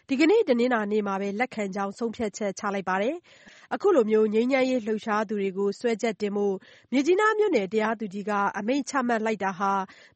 [0.09, 3.15] ဒီကနေ့ တနင်္လာနေ့မှာလက်ခံကြောင်း ဆုံးဖြတ်ချက် ချလိုက်ပါတယ်။
[3.73, 6.55] အခုလို ငြိမ်းချမ်းရေးလှုပ်ရှားသူတွေကို စွဲချက်တင်ဖို့
[6.91, 9.71] မြစ်ကြီးနားမြို့နယ် တရားသူကြီးက အမိန့်ချမှတ်လိုက်တာဟာ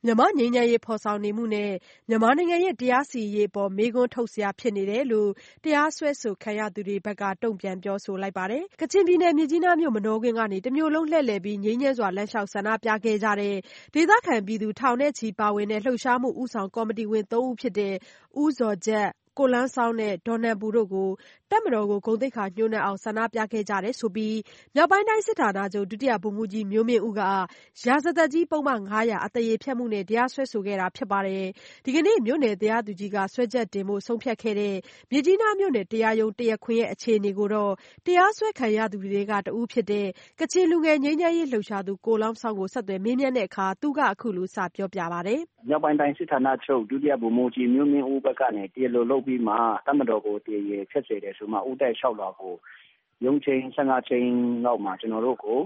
[0.06, 1.72] မြန်မာ့ငြိမ်းချမ်းရေး ဖော်ဆောင်နေမှုနဲ့
[2.10, 5.30] မြန်မာနိုင်ငံရဲ့ တရားစီရင်ရေးအပေါ် မေးခွန်းထုတ်စရာ ဖြစ်နေတယ်လို့
[5.64, 13.56] တရားစွဲဆိုခံရသူတွေဘက်က တုံ့ပြန်ပြောဆိုလိုက်ပါတယ်။ကချင်ပြည်နယ် မြစ်ကြီးနားမြို့ မနောကွင်းကနေ တမြို့လုံးလှည့်လည်ပြီး ငြိမ်းချမ်းစွာ လမ်းလျှောက် ဆန္ဒပြခဲ့ကြတဲ့
[13.94, 17.96] ဒေသခံပြည်သူ ထောင်ချီပါဝင်တဲ့ လှုပ်ရှားမှု ဦးဆောင်ကော်မတီဝင် သုံးဦးဖြစ်တဲ့
[18.42, 21.10] ဦးဇော်ဂျတ်၊ ကိုလန်းဆောင်းနဲ့ ဒေါ်နန်ပူတို့ကို
[21.52, 24.38] တပ်မတော်ကို ဂုဏ်သိက္ခာညိုးနွမ်းအောင် ဆန္ဒပြခဲ့ကြတယ်ဆိုပြီး
[24.76, 27.22] မြောက်ပိုင်းတိုင်းစစ်ဌာနချုပ် ဒုတိယဗိုလ်မှူးကြီး မျိုးမင်းဦးက
[27.86, 31.46] ရာဇသတ်ကြီးပုဒ်မ ၅၀၀ အသရေဖျက်မှုနဲ့ တရားစွဲဆိုခဲ့တာ ဖြစ်ပါတယ်။
[31.86, 34.76] ဒီကနေ့ မြို့နယ်တရားသူကြီးက စွဲချက်တင်ဖို့ ဆုံးဖြတ်ခဲ့တဲ့
[35.12, 40.08] မြစ်ကြီးနားမြို့နယ် တရားရုံး တရားခွင်အခြေအနေကိုတရားစွဲခံရသူတွေထဲက တဦးဖြစ်တဲ့
[40.40, 45.40] ကချင်လူငယ်ငြိမ်းချမ်းရေးလှုပ်ရှားသူ ကို Lum Zawng ကို ဆက်သွယ်မေးမြန်းတဲ့အခါ သူက အခုလို စပြောပြပါတယ်။
[45.70, 49.56] “မြောက်ပိုင်းတိုင်းစစ်ဌာနချုပ် ဒုတိယဗိုလ်မှူးကြီး မျိုးမင်းဦးဘက်ကနေ တရားလိုလုပ်ပြီးမှ
[49.86, 52.54] တပ်မတော်ကို တရားရယ်ဖျက်စေတယ်ဆိုပြီးမှ ဦးတိုက်လျှောက်လွှာကို
[53.26, 54.34] ရုံးချိန်း ၁၅ ချိန်း
[54.66, 55.60] လောက်မှာ ကျနော်တို့ကို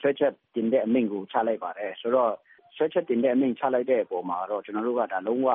[0.00, 2.32] စွဲချက်တင်တဲ့အမိန့်ကို ချလိုက်ပါတယ်။ဆိုတော့
[2.76, 5.48] စွဲချက်တင်တဲ့အမိန့် ချလိုက်တဲ့အပေါ်မှာတော့ ကျနော်တို့က ဒါလုံးဝ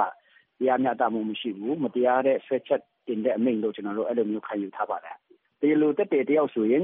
[0.60, 5.15] တရားမျှတမှုမရှိဘူး။မတရားတဲ့ စွဲချက်တင်တဲ့အမိန့်လို့ ကျနော်တို့ အဲလိုမျိုး ခံယူထားပါတယ်။
[5.62, 6.84] တရားလိုသက်သေတယောက်ဆိုရင်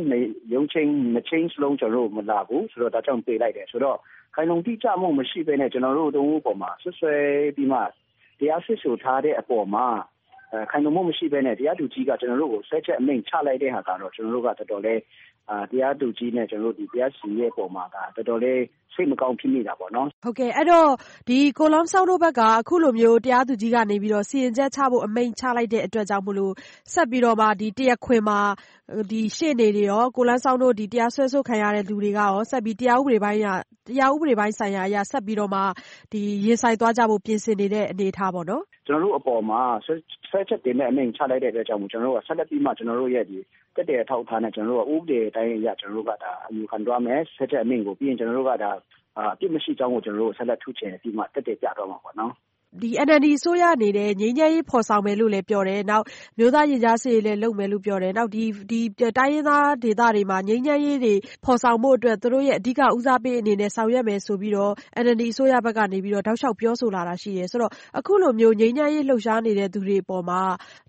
[0.54, 3.98] ရုံးချိန်း ၂ ချိန်းစလုံး ကျနော်တို့ကို မလာဘူးဆိုတော့ ဒါကြောင့်ပယ်လိုက်တယ်ဆိုတော့
[4.36, 7.16] ခိုင်လုံတိကျမှုမရှိဘဲနဲ့ ကျနော်တို့ ၃ ဦးအပေါ်မှာ စွပ်စွဲ
[7.56, 7.80] ပြီးမှ
[8.40, 9.86] တရားစွဲဆိုထားတဲ့အပေါ်မှာ
[10.72, 15.00] ခိုင်လုံမှုမရှိဘဲနဲ့ တရားသူကြီးက ကျနော်တို့ကို စွဲချက်အမိန့်ချလိုက်တဲ့ဟာကတော့ ကျနော်တို့က တော်တော်လေး
[15.72, 18.62] တရားသူကြီးနဲ့ တရားစီရင်ရေးအပေါ်မှာ တော်တော်လေး
[18.94, 20.90] စိတ်မကောင်းဖြစ်မိတာပေါ့နော်။”အဲဒီတော့
[21.60, 26.54] ကို Lum Zawng တို့ဘက်က အခုလိုမျိုး တရားသူကြီးကနေပြီးတော့ စီရင်ချက်ချဖို့ အမိန့်ချလိုက်တဲ့အတွက်ကြောင့်မို့လို့
[26.94, 27.46] ဆက်ပြီးတော့မှ
[27.80, 28.40] တရားခွင်မှာ
[29.36, 33.42] ရှေ့နေတွေရော ကို Lum Zawng တို့ တရားစွဲဆိုခံရတဲ့လူတွေကရော ဆက်ပြီး တရားဥပဒေပိုင်း
[34.60, 35.62] ဆိုင်ရာအရ ဆက်ပြီးတော့မှ
[36.46, 43.26] ရင်ဆိုင်သွားကြဖို့ ပြင်ဆင်နေတဲ့အနေအထားပေါ့နော်။“ကျနော်တို့အပေါ်မှာစွဲချက်တင်တဲ့အမိန့်ချလိုက်တဲ့အတွက်ကြောင့်မို့ ကျနော်တို့က ဆက်လက်ပြီးမှ ကျနော်တို့ရဲ့
[43.76, 46.12] သက်သေအထောက်အထားနဲ့ဥပဒေအတိုင်းအရ ကျနော်တို့က
[46.48, 48.58] အယူခံသွားမယ်။စွဲချက်အမိန့်ကို ပြီးရင် ကျနော်တို့ကအ
[49.40, 52.34] ပြစ်မရှိကြောင်းကို ကျနော်တို့ ဆက်လက် ထုချေပြီးမှ သက်သေပြသွားမှာပေါ့နော်။”
[52.82, 56.04] NLD အစိုးရအနေနဲ့ ငြိမ်းချမ်းရေးဖော်ဆောင်မယ်လို့လည်း ပြောတယ်။နောက်
[56.36, 58.54] အမျိုးသားရင်ကြားစေ့ရေးလည်း လုပ်မယ်လို့ပြောတယ်။နောက် တိုင်း
[59.34, 61.14] ရင်းသားဒေသတွေမှာ ငြိမ်းချမ်းရေးတွေ
[61.46, 70.42] ဖော်ဆောင်ဖို့အတွက် သူတို့ရဲ့ အဓိက ဦးစားပေးအနေနဲ့ ဆောင်ရွက်မယ်ဆိုပြီးတော့ NLD အစိုးရဘက်ကနေပြီးတော့တောက်လျှောက်ပြောဆိုလာတာ ရှိတယ်။ဆိုတော့ အခုလိုမျိုး ငြိမ်းချမ်းရေးလှုပ်ရှားနေတဲ့ သူတွေအပေါ်မှာ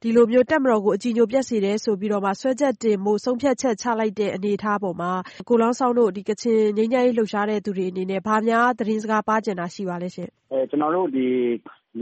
[0.02, 5.12] ဒီလိုမျိုး တပ်မတော်ကို အကြည်ညိုပျက်စေတယ်ဆိုပြီးတော့မှ စွဲချက်တင်ဖို့ ဆုံးဖြတ်ချက်ချလိုက်တဲ့ အနေအထားအပေါ်မှာ
[5.48, 10.30] ကို Lum Zawng တို့ ကချင်ငြိမ်းချမ်းရေးလှုပ်ရှားသူတွေအနေနဲ့ ဘာများ သတင်းစကားပါးချင်တာ ရှိပါလဲရှင့်။
[10.70, 11.08] “ကျနော်တို့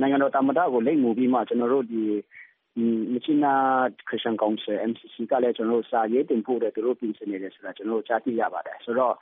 [0.01, 1.99] နိုင်ငံတော်သမ္မတကိုလိပ်မူပြီးမှကျနော်တို့မြ
[3.17, 3.65] စ်ကြီးနား
[4.09, 5.57] ခရစ်ယာန်ကောင်စီ MCC ကလည်း
[5.91, 9.15] စာရေးတင်ဖို့အတွက်သူတို့ပြင်ဆင်နေတယ်ဆိုတာကျနော်တို့ကြားသိရပါတယ်။ဆိုတော့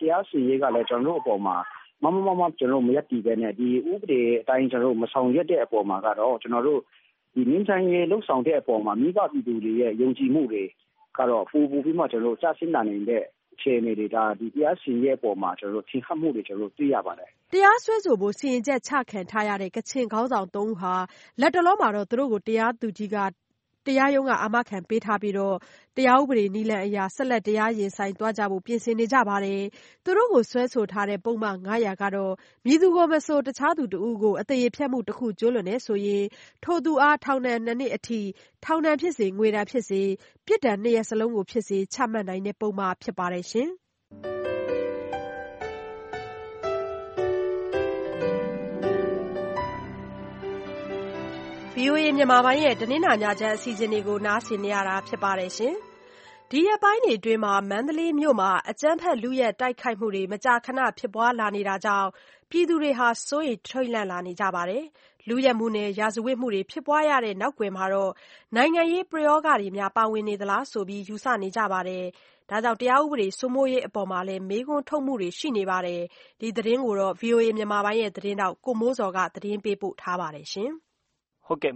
[0.00, 1.56] တရားစီရင်ရေးကလည်းကျနော်တို့အပေါ်မှာ
[2.02, 6.80] မမားမားမတ်မတ်ကျနော်တို့မရပ်တည်ဘဲနဲ့ဒီဥပဒေအတိုင်းကျနော်တို့မဆောင်ရွက်တဲ့အပေါ်မှာကတော့ကျနော်တို့
[7.34, 10.64] ဒီငြိမ်းချမ်းရေးလုပ်ဆောင်တဲ့အပေါ်မှာမိဘပြည်သူတွေရဲ့ယုံကြည်မှုတွေ
[11.18, 13.24] ကတော့ပိုပိုပြီးမှကျနော်တို့ကျဆင်းလာနိုင်တဲ့
[13.54, 20.94] အခြေအနေတွေ ဒါဒီတရားစီရင်ရေးအပေါ်မှာကျနော်တို့ထင်ဟပ်မှုတွေကျနော်တို့တွေ့ရပါတယ်။တရားစွဲဆိုဖို့ စီရင်ချက်ချခံထားရတဲ့ ကချင်ခေါင်းဆောင်သုံးဦးဟာ
[21.40, 23.16] လတ်တလောမှာတော့သူတို့ကို တရားသူကြီးက
[23.86, 25.34] တရားရုံးက အာမခံပေးထားပြီး
[25.96, 29.62] တရားဥပဒေနည်းလမ်းအရ ဆက်လက် တရားရင်ဆိုင်သွားကြဖို့ ပြင်ဆင်နေကြပါတယ်။
[30.04, 32.32] သူတို့ကို စွဲဆိုထားတဲ့ ပုဒ်မ ၅၀၀ ကတော့
[32.66, 36.24] မည်သူကိုမဆို တခြားသူတဦးကို အသရေဖျက်မှုတခု ကျူးလွန်တယ်ဆိုရင်
[36.64, 38.20] ထိုသူအား ထောင်ဒဏ် ၂ နှစ်အထိ
[38.64, 40.00] ထောင်ဒဏ်ဖြစ်စေ၊ငွေဒဏ်ဖြစ်စေ၊
[40.46, 43.44] ပြစ်ဒဏ် နှစ်ရပ်စလုံးကိုဖြစ်စေ ချမှတ်နိုင်တဲ့ ပုဒ်မ ဖြစ်ပါတယ်။
[51.78, 55.50] VOA မြန်မာပိုင်းရဲ့ တနင်္လာညချမ်း အစီအစဉ်တွေကို နားဆင်နေရတာ ဖြစ်ပါတယ်။
[56.50, 62.08] ဒီရက်ပိုင်းတွေအတွင်း မန္တလေးမြို့မှာ အကြမ်းဖက် လုယက်တိုက်ခိုက်မှုတွေ မကြာခဏ ဖြစ်ပွားလာနေတာကြောင့်
[62.50, 62.90] ပြည်သူတွေ
[63.28, 64.84] စိုးရိမ်ထိတ်လန့်လာနေကြပါတယ်။
[65.28, 67.86] လုယက်မှုနဲ့ ရာဇဝတ်မှုတွေ ဖြစ်ပွားရတဲ့ နောက်ကွယ်မှာ
[68.56, 72.04] နိုင်ငံရေးပယောဂတွေပါဝင်နေသလားဆိုပြီး ယူဆနေကြပါတယ်။
[72.50, 72.52] တ
[72.88, 76.00] ရားဥပဒေစိုးမိုးရေးအပေါ်မေးခွန်းထုတ်မှုတွေ ရှိနေပါတယ်။
[76.40, 77.50] ဒီသတင်းကို ဗွီအိုအေ
[78.16, 79.70] သတင်းထောက် ကိုမိုးဇော်က တင်ပြ
[80.02, 80.48] ထားပါတယ်။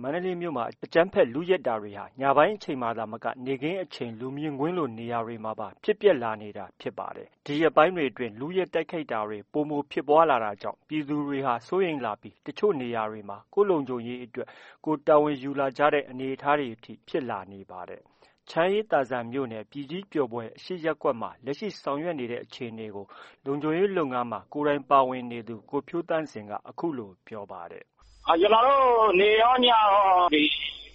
[0.02, 14.48] မန္တလေးမြို့မှာ အကြမ်းဖက် လုယက်တာတွေဟာ ညပိုင်းအချိန်မှာသာမက နေ့ခင်းအချိန် လူမြင်ကွင်းလို နေရာတွေမှာပါ ဖြစ်ပျက်လာနေတာဖြစ်ပါတယ်။ဒီရက်ပိုင်းတွေအတွင်း လုယက်တိုက်ခိုက်တာတွေ ပိုမိုဖြစ်ပွားလာတာကြောင့် ပြည်သူတွေဟာ စိုးရိမ်လာပြီး တချို့နေရာတွေမှာ ကိုယ့်လုံခြုံရေးအတွက်
[14.84, 18.02] ကိုယ်တာဝန်ယူလာကြတဲ့ အနေအထားတွေအထိ ဖြစ်လာနေပါတယ်။
[18.50, 23.06] ချမ်းအေးသာစံမြို့နယ် ပြည်ကြီးပျော်ဘွယ် အရှေ့ရပ်ကွက်မှာ လက်ရှိဆောင်ရွက်နေတဲ့ အခြေအနေကို
[23.44, 27.86] လုံခြုံရေးလုပ်ငန်းမှာ ကိုယ်တိုင်ပါဝင်နေသူ ကိုဖြိုးသန့်ဇင်က အခုလို ပြောပါတယ်။
[28.40, 29.84] “ကျနော်တို့ နေ့ရော၊ညရော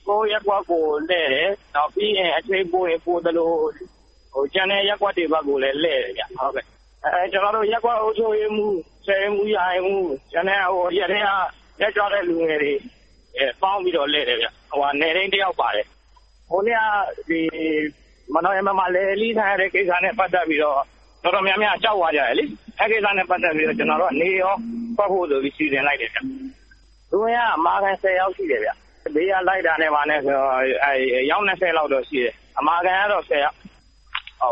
[0.07, 1.49] ကိုယ့်ရပ်ကွက်ကို လှည့်တယ်။
[1.93, 3.51] ပြီးရင် အချိန်ပိုရင် ပိုသလို
[4.53, 6.23] ကျန်တဲ့ရပ်ကွက်တွေဘက်ကိုလည်း လှည့်တယ်ဗျ။
[7.31, 8.73] ကျနော်တို့ ရပ်ကွက်အုပ်ချုပ်ရေးမှူး၊
[9.05, 11.29] ဆယ်အိမ်မှူး၊ရာအိမ်မှူး၊ကျန်တဲ့ရပ်ထဲက
[11.79, 12.73] တက်ကြွတဲ့လူငယ်တွေ
[13.61, 14.47] ပေါင်းပြီးတော့ လှည့်တယ်ဗျ။
[14.99, 15.85] နယ်ထိန်းတစ်ယောက်ပါတယ်။
[16.49, 17.31] ဟိုနေ့က
[18.33, 20.81] မနော်ရမ္မမှာလည်လှီးခံရတဲ့ ကိစ္စနဲ့ ပတ်သက်ပြီးတော့
[21.23, 22.45] တော်တော်များများ ကြောက်သွားကြတယ်လေ။
[22.79, 24.53] အဲဒီကိစ္စနဲ့ ပတ်သက်ပြီးကျနော်တို့က နေ့ရော
[24.97, 26.19] ထွက်ဖို့ဆိုပြီး စီစဉ်လိုက်တယ်ဗျ။
[27.13, 28.71] လူအင်အားအမာခံ ၁၀ ယောက်ရှိတယ်ဗျ။
[29.15, 30.49] ဘေးကလိုက်တာနဲ့ ဘာနဲ့ဆိုတော့
[30.85, 30.87] အ
[31.31, 33.55] ယောက် ၂၀ လောက်တော့ ရှိတယ်။အမာခံကတော့ ၁၀ ယောက်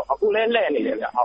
[0.12, 1.06] ။အခုလည်း လှည့်နေတယ်ဗျ။”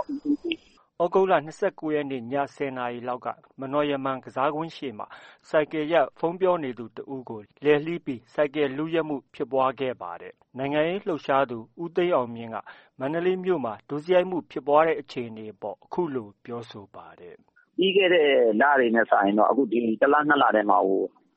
[0.99, 1.37] သြဂုတ်လ ၂
[1.79, 3.27] ၉ ရက်နေ့ ည ၁၀ နာရီလောက်က
[3.59, 5.07] မနော်ရမ္မံကစားကွင်းရှေ့မှာ
[5.49, 12.55] ဆိုင်ကယ်ရပ် ဖုန်းပြောနေသူ တစ်ဦးကို လှည့်လှီးပြီး ဆိုင်ကယ်လုယက်မှု ဖြစ်ပွားခဲ့ပါတယ်။နိုင်ငံရေးလှုပ်ရှားသူ ဦးသိန်းအောင်မြင့်က
[12.99, 17.35] မန္တလေးမြို့မှာ ဒုစရိုက်မှုဖြစ်ပွားတဲ့အခြေအနေအပေါ် အခုလို ပြောဆိုပါတယ်။
[17.77, 18.27] “ပြီးခဲ့တဲ့
[18.61, 20.77] လတွေနဲ့ စာရင်တော့ အခု ဒီ တစ်လ၊နှစ်လထဲမှာ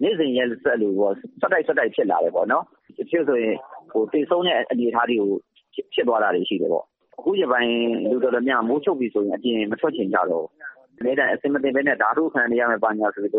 [0.02, 0.92] နေ့စဉ်ရက်ဆက်လို
[1.40, 2.64] ဆက်တိုက်ဆက်တိုက်ဖြစ်လာတယ်ပေါ့နော်။
[2.98, 3.56] တချို့ဆိုရင်
[4.12, 5.30] သေဆုံးတဲ့အနေအထားထိကို
[5.94, 6.84] ဖြစ်သွားတာတွေရှိတယ်ပေါ့။
[7.18, 7.72] အခုရက်ပိုင်း
[8.10, 10.50] လူတော်တော်များများကမိုးချုပ်ပြီဆိုရင်အပြင်မထွက်ချင်ကြတော့ဘူး။
[10.98, 13.32] အမြဲတမ်းအဆင်မသင့်ဘဲဓါးထိုးခံနေရမယ်ဘာညာဆိုပြီး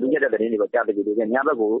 [0.00, 1.72] လုယက်တဲ့သတင်းတွေကြားသိတော့ညဘက်ကို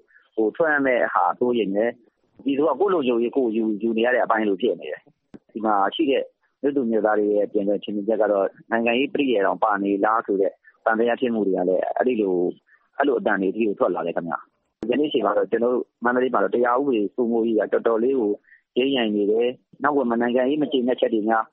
[0.56, 1.90] ထွက်ရမယ့်ဟာစိုးရိမ်တယ်။
[2.44, 3.50] ပြည်သူကကိုယ့်လုံခြုံရေးကိုယ်
[3.82, 5.00] ယူနေရတဲ့အပိုင်းလိုဖြစ်နေတယ်။
[5.52, 6.24] ဒီမှာရှိတဲ့
[6.62, 10.52] မြို့သူမြို့သားတွေရဲ့ထင်မြင်ချက်ကတော့နိုင်ငံရေးပရိယာယ်တောင်ပါနေလားဆိုတဲ့
[10.84, 12.34] သံသယဖြစ်မှုတွေကလည်းအဲဒီလို
[12.98, 14.34] အဲလိုအသံတွေအထိကိုထွက်လာတယ်ခင်ဗျ။
[14.90, 18.30] ယနေ့အချိန်မှာတော့ကျနော်တို့မန္တလေးမှာတော့တရားဥပဒေစိုးမိုးရေးကတော်တော်လေးကို
[18.78, 19.48] ယိမ်းယိုင်နေတယ်။
[19.82, 21.44] နောက်ကွယ်မှာနိုင်ငံရေးမကျေနပ်ချက်တွေများ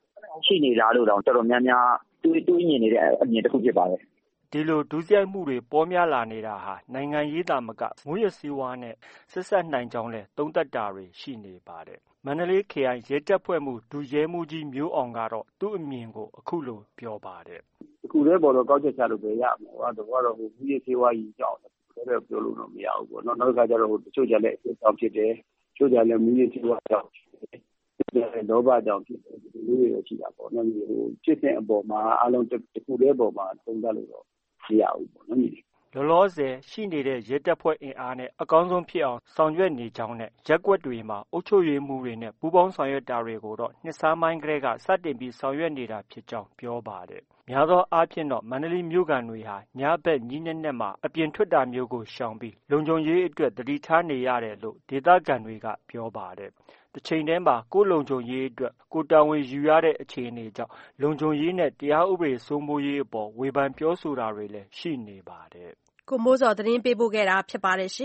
[0.46, 1.86] ရှိနေလားလို့တောင်တော်တော်များများ
[2.24, 4.02] တွေးမြင်နေတဲ့အမြင်တစ်ခုဖြစ်ပါတယ်။”
[4.58, 8.96] ဒီလို ဒုစရိုက်မှုတွေ ပေါများလာနေတာဟာ နိုင်ငံရေးသာမက မူးယစ်ဆေးဝါးနဲ့
[9.32, 17.62] ဆက်စပ်နိုင်ကြောင်းလည်း သုံးသပ်တာတွေ ရှိနေပါတယ်။မန္တလေးခရိုင် ရဲတပ်ဖွဲ့မှူး ဒုရဲမှူးကြီးမျိုးအောင်ကတော့ သူ့အမြင်ကို အခုလို ပြောပါတယ်။
[18.02, 25.32] “တစ်ခုတည်းအပေါ်တော့ ကောက်ချက်ချလို့ ဘယ်ရမလဲ။သဘောကတော့ မူးယစ်ဆေးဝါးကြောင့်လို့ ပြောလို့တော့ မရဘူးပေါ့နော်။နောက်တစ်ခါကျတော့ တချို့ကျလည်း အဆိပ်ကြောင့်ဖြစ်တယ်။
[25.74, 27.60] တချို့ကျလည်း မူးယစ်ဆေးဝါးကြောင့်ဖြစ်တယ်။
[27.98, 30.66] တချို့ကျလည်း လောဘကြောင့်ဖြစ်တယ်။ဒီလိုမျိုးတွေတော့ ရှိတာပေါ့နော်။
[31.24, 34.26] ဖြစ်စဉ်အပေါ်မှာ အားလုံး တစ်ခုတည်းအပေါ်မှာ သုံးသပ်လို့တော့
[34.66, 35.54] မရဘူးပေါ့နော်။”
[35.98, 52.04] လောလောဆယ် ရှိနေတဲ့ ရဲတပ်ဖွဲ့အင်အားနဲ့ အကောင်းဆုံးဖြစ်အောင် ဆောင်ရွက်နေကြောင်းနဲ့ ရပ်ကွက်တွေမှာ အုပ်ချုပ်ရေးမှူးတွေနဲ့ ပူးပေါင်းဆောင်ရွက်တာတွေကိုတော့ နှစ်ဆန်းပိုင်းတည်းက စတင်ပြီး ဆောင်ရွက်နေတာဖြစ်ကြောင်း ပြောပါတယ်။များသောအားဖြင့်တော့ မန္တလေးမြို့ခံတွေဟာ ညဘက် ညဉ့်နက်နက်မှာ အပြင်ထွက်တာမျိုးကို
[52.16, 56.52] ရှောင်ပြီး လုံခြုံရေးအတွက် သတိထားနေရတယ်လို့ ဒေသခံတွေက ပြောပါတယ်။
[56.96, 65.72] တချိန်တည်းမှာ ကိုယ့်လုံခြုံရေးအတွက် ကိုယ်တာဝန်ယူရတဲ့ အခြေအနေကြောင့် လုံခြုံရေးနဲ့ တရားဥပဒေစိုးမိုးရေးအပေါ် ဝေဖန်ပြောဆိုတာတွေလည်း ရှိနေပါတယ်။
[66.10, 67.92] ကိုမိုးဇော်သတင်းပေးပို့ထားပါတယ်။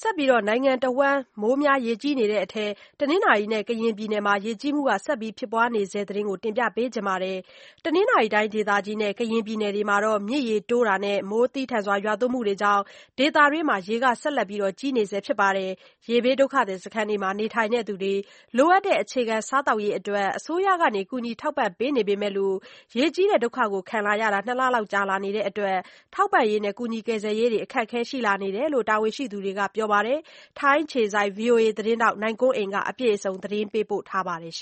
[0.00, 2.66] ဆက်ပြီးနိုင်ငံတဝန်း မိုးများရေကြီးနေတဲ့အထဲ
[3.00, 7.38] တနင်္သာရီနဲ့ ကရင်ပြည်နယ်မှာ ရေကြီးမှုဆက်ပြီးဖြစ်ပွားနေဆဲ သတင်းကို တင်ပြပေးထားပါတယ်။
[7.84, 9.96] တနင်္သာရီတိုင်းဒေသကြီးနဲ့ ကရင်ပြည်နယ်တွေမှာ
[10.28, 12.82] မြစ်ရေတိုးတာနဲ့ မိုးသည်းထန်ရွာသွန်းမှုတွေကြောင့်
[13.18, 14.48] ဒေသတွင်းမှာရေဆက်လက်
[14.80, 15.70] ကြီးနေဆဲ ဖြစ်ပါတယ်။
[16.08, 18.14] ရေဘေးဒုက္ခသည်စခန်းတွေမှာ နေထိုင်သူတွေ
[18.56, 22.32] လိုအပ်တဲ့ အခြေခံစားသောက်ရေးအတွက် အစိုးရက ကူညီထောက်ပံ့ပေးနေပေမဲ့
[22.96, 25.78] ရေကြီးတဲ့ဒုက္ခခံလာရတာ ၂ လလောက် ကြာလာနေတဲ့အတွက်
[26.14, 30.18] ထောက်ပံ့ရေးနဲ့ ကူညီကယ်ဆယ်ရေးတွေအခက်အခဲရှိလာနေတယ်လို့ တာဝန်ရှိသူတွေကပြောပါတယ်။
[30.58, 34.54] ထိုင်းအခြေစိုက်ဗွီအိုအေသတင်းထောက် နိုင်ကွန်းအိန်ကနေအပြည့်အစုံ သတင်းပေးပို့ထားပါတယ်။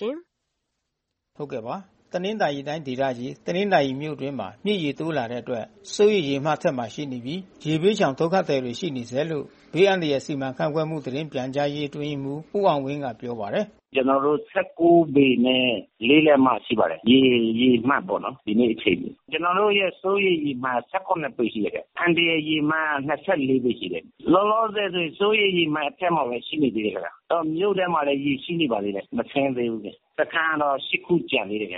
[2.13, 5.65] တနင်္သာရီတိုင်းဒေသကြီး တနင်္သာရီမြို့အတွင်းမှာ မြစ်ရေတိုးလာတဲ့အတွက်
[5.95, 14.39] စိုးရိမ်ရေမှတ်အထက်မှာ ရှိနေပြီး ရေဘေးရှောင်ဒုက္ခသည်တွေ ရှိနေဆဲလို့ ဘေးအန္တရာယ်စီမံခန့်ခွဲမှု သတင်းပြန်ကြားရေး အတွင်းရေးမှူး ဦးအောင်ဝင်းက ပြောပါတယ်။“ကျနော်တို့
[15.15, 15.69] ပေနဲ့
[16.09, 17.19] လက်မ ရှိပါတယ်။ရေ
[17.61, 20.81] ရေမှတ်ပေါ့နော် ဒီနေ့အချိန်ထိ။ကျနော်တို့ရဲ့ စိုးရိမ်ရေမှတ်
[21.37, 23.11] ပေရှိတယ်ဗျ။အန္တရာယ်ရေမှတ်က
[23.65, 27.11] ပေရှိတယ်။လောလောဆယ်ဆိုရင်စိုးရိမ်ရေမှတ်အထက်မှာပဲ ရှိနေသေးတယ်ခင်ဗျ။
[27.57, 29.83] မြို့ထဲမှာလည်း ရေရှိနေပါသေးတယ်။မဆင်းသေးဘူး။
[30.19, 30.77] စခန်းကတော့
[31.07, 31.71] ခု ကျန်သေးတယ်။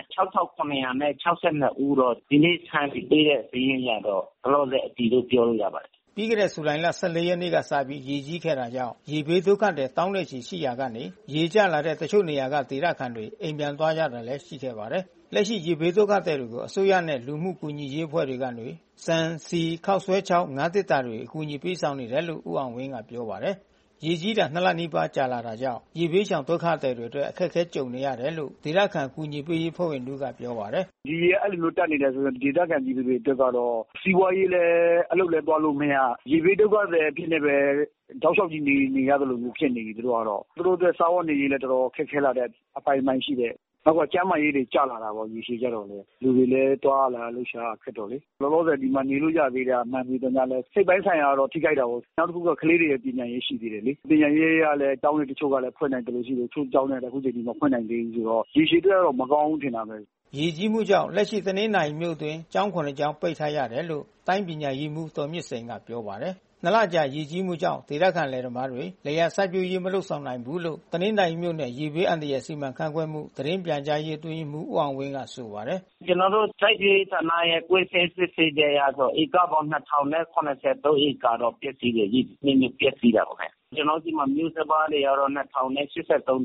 [1.85, 6.87] ဦးတော့ ဒီနေ့ ဆန်ပေးတဲ့ စာရင်းအရတော့ လောလောဆယ် အတည်လို့ ပြောလို့ရပါတယ်။” ပြီးခဲ့တဲ့ ဇူလိုင်လ
[7.29, 15.03] ရက်နေ့ကစပြီး ရေကြီးခဲ့တာကြောင့် ရေဘေးဒုက္ခသည် သောင်းနဲ့ချီ ရှိရာကနေ ရေကျလာတဲ့ တချို့နေရာက ဒေသခံတွေ အိမ်ပြန်သွားကြတာလည်း ရှိခဲ့ပါတယ်။
[15.35, 18.67] လက်ရှိ ရေဘေးဒုက္ခသည်တွေကို အစိုးရနဲ့ လူမှုကူညီရေးအဖွဲ့တွေကနေ
[19.05, 23.57] ဆန် ဆီ ခေါက်ဆွဲခြောက် ငါးသေတ္တာတွေ အကူညီပေးဆောင်နေတယ်လို့ ဦးအောင်ဝင်းက ပြောပါတယ်။
[24.07, 34.75] ရေကြီးတာလနီးပါး ကြာလာတာကြောင့် ရေဘေးရှောင်ဒုက္ခသည်တွေအတွက် အခက်ခဲကြုံနေရတယ်လို့ ဒေသခံကူညီရေးအဖွဲ့ဝင်တဦးက ပြောပါတယ်။“ရေကအဲဒီလိုမျိုးတက်နေတယ်ဆိုရင် ဒေသခံပြည်သူတွေအတွက်ကတော့ စီးပွားရေးလည်း
[35.13, 35.97] အလုပ်လည်းသွားလို့မရ။
[36.33, 37.57] ရေဘေးဒုက္ခသည်အဖြစ်နဲ့ပဲ
[38.23, 38.65] တောက်လျှောက်ကြီး
[38.97, 43.55] နေရသလိုမျိုး ဖြစ်နေပြီ သူတို့ကတော့။သူတို့အတွက် စားဝတ်နေရေးလည်း တော်တော်ခက်ခဲလာတဲ့အပိုင်းပိုင်းရှိတယ်။
[43.87, 57.43] နောက်က ကျန်းမာရေးတွေ ကျလာတာပေါ့ ရေရှည်ကျတော့လေ။လူတွေလည်း သွားလာလှုပ်ရှားရခက်တော့လေ။လောလောဆယ် ဒီမှာနေလို့ရသေးတာ မှန်ပေသော်ငြားလည်း စိတ်ပိုင်းဆိုင်ရာတော့ ထိခိုက်တာပေါ့။နောက်တခုက ကလေးတွေရဲ့ ပညာရေးရှိသေးတယ်လေ။ပညာရေးကလည်း ကျောင်းတွေ တချို့ကလည်း ဖွင့်နိုင်သလိုရှိတယ်။တချို့ကျောင်းတွေကလည်း အခုချိန်ထိ
[57.49, 59.97] မဖွင့်နိုင်သေးဘူးဆိုတော့ ရေရှည်အတွက်တော့ မကောင်းဘူးထင်တာပဲ။”
[60.39, 66.35] ရေကြီးမှုကြောင့် လက်ရှိ တနင်္သာရီမြို့အတွင်း ကျောင်းကျောင်း ပိတ်ထားရတယ်လို့ တိုင်းပညာရေးမှူး ဒေါ်မြင့်စိန်က ပြောပါတယ်။
[66.75, 79.77] လကြာ ရေကြီးမှုကြောင့် ဒေသခံလယ်သမားတွေ လယ်ယာစိုက်ပျိုးရေး မလုပ်ဆောင်နိုင်ဘူးလို့ တနင်္သာရီမြို့နယ် ရေဘေးအန္တရာယ် စီမံခန့်ခွဲမှု သတင်းပြန်ကြားရေး အတွင်းရေးမှူး ဦးအောင်ဝင်းက ဆိုပါတယ်။“ကျနော်တို့ စိုက်ပျိုးရေးဌာနရဲ့ ကွင်းဆင်းစစ်ဆေးချက်အရဆို ဧကပေါင်းဧ
[81.25, 83.39] ကတော့ ပျက်စီးတယ်။ရေနစ်မြုပ်ပျက်စီးတာပေါ့။
[83.77, 85.31] ကျနော်တို့ဆီမှာ မျိုးစပါးတွေကတော့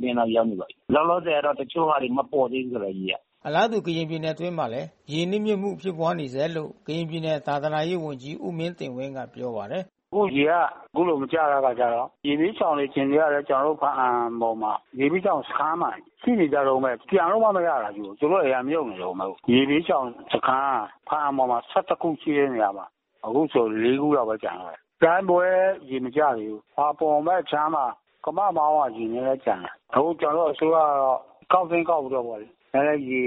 [0.03, 3.13] တင်းလောက် ရောက်နေပါပြီ။လောလောဆယ်တော့ တချို့ဟာတွေ မပေါ်သေးဘူး ရေက။”
[3.47, 14.09] အလားတူ ကရင်ပြည်နယ်အတွင်းမှာလည်း ရေနစ်မြုပ်မှု ဖြစ်ပွါးနေဆဲလို့ ကရင်ပြည်နယ် သာသနာရေးဝန်ကြီး ဦးမင်းတင်ဝင်းက ပြောပါတယ်။“အခုရေက အခုလို မကျတဲ့အခါကျတော့ ရေဘေးရှောင်တွေ အခြေအနေကလည်း ကျနော်တို့ ဘားအံ
[14.41, 15.89] ပေါ်မှာ ရေဘေးရှောင်စခန်းမှာ
[16.21, 21.59] ရှိနေကြတုန်းပဲ။ပြန်လို့မှ မရတာသူတို့အိမ်ကမြုပ်နေတုန်းပဲ။ရေဘေးရှောင်စခန်းက ဘားအံပေါ်မှာ
[22.01, 22.85] ခု ရှိတဲ့နေရာမှာ
[23.25, 23.65] အခုဆို
[24.01, 25.45] ခုလောက်ပဲ ကျန်တော့တယ်။ပြိုင်းပွဲ
[25.89, 27.85] ရေမကျသေးဘူး။ဖာပွန်ဘက်အခြမ်းမှာ
[28.25, 31.19] ကမမောင်းက ရေနည်းနည်းကျန်တယ်။အခု ကျနော်တို့ အစိုးရကတော့
[31.53, 33.23] ကောက်သင့်ကောက်ပြီးတော့ပေါ့လေ။နည်းနည်းရေ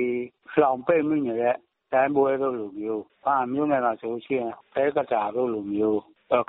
[0.60, 1.56] လှောင်ပိတ်မိနေတဲ့
[1.90, 6.00] ပြိုင်းပွဲတို့လိုမျိုး ဘားအံမြို့နယ်မှာဆိုလို့ရှိရင် သဲကန္တာရတို့လိုမျိုး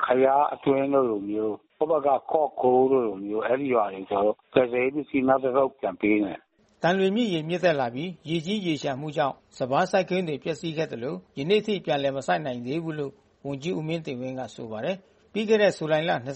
[0.03, 6.39] ခယားအတွင်းတို့လိုမျိုးဟိုဘက်က ကော့ကိုးတို့လိုမျိုး အဲဒီရွာတွေကျတော့ ကယ်ဆယ်ရေးပစ္စည်း နောက်တသုတ်ပြန်ပေးနေတယ်။”
[6.81, 13.11] သံလွင်မြစ်ရေမြင့်တက်လာပြီး ရေကြီးရေလျှံမှုကြောင့် စပါးစိုက်ခင်းတွေ ပျက်စီးခဲ့သလို ယနေ့အထိ ပြန်လည် မစိုက်နိုင်သေးဘူးလို့
[13.45, 14.97] ဝန်ကြီးဦးမင်းတင်ဝင်းက ဆိုပါတယ်။
[15.33, 16.35] ပြီးခဲ့တဲ့ ဇူလိုင်လရက်နေ့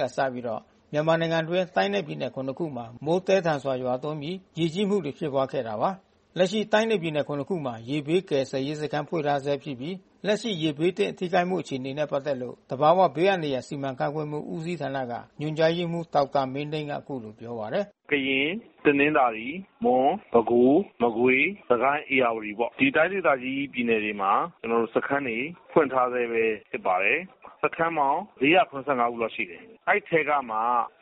[0.00, 0.44] ကစပြီး
[0.92, 5.90] မြန်မာနိုင်ငံအတွင်း တိုင်းနဲ့ ပြည်နယ်ခုမှာ မိုးသည်းထန်စွာ ရွာသွန်းပြီး ရေကြီးမှုတွေ ဖြစ်ပွါးခဲ့တာပါ။
[6.38, 18.50] လက်ရှိတိုင်းနဲ့ ပြည်နယ် ခုမှာ ရေဘေးကယ်ဆယ်ရေးစခန်းဖွင့်ထားဆဲဖြစ်ပြီး လက်ရှိရေဘေးသင့် ထိခိုက်မှုအခြေအနေနဲ့ပက်သက်လို့ သဘာဝဘေးအန္တရာယ် စီမံခန့်ခွဲမှုဦးစီးဌာနက ညွှန်ကြားရေးမှူး ဒေါက်တာမင်းသိန်းက အခုလိုပြောပါတယ်။“ကရင်
[18.84, 19.48] တနင်္သာရီ
[19.84, 25.38] မွန် ပဲခူး မကွေး စစ်ကိုင်း ဧရာဝတီပေါ့။ဒီတိုင်းဒေသကြီး ပြည်နယ်တွေမှာ ကျနော်တို့ စခန်းတွေ
[25.72, 27.18] ဖွင့်ထားဆဲပဲ ဖြစ်ပါတယ်။
[27.62, 30.56] စခန်းပေါင်း ခုလောက်ရှိတယ်။အဲဒီအထဲကမှ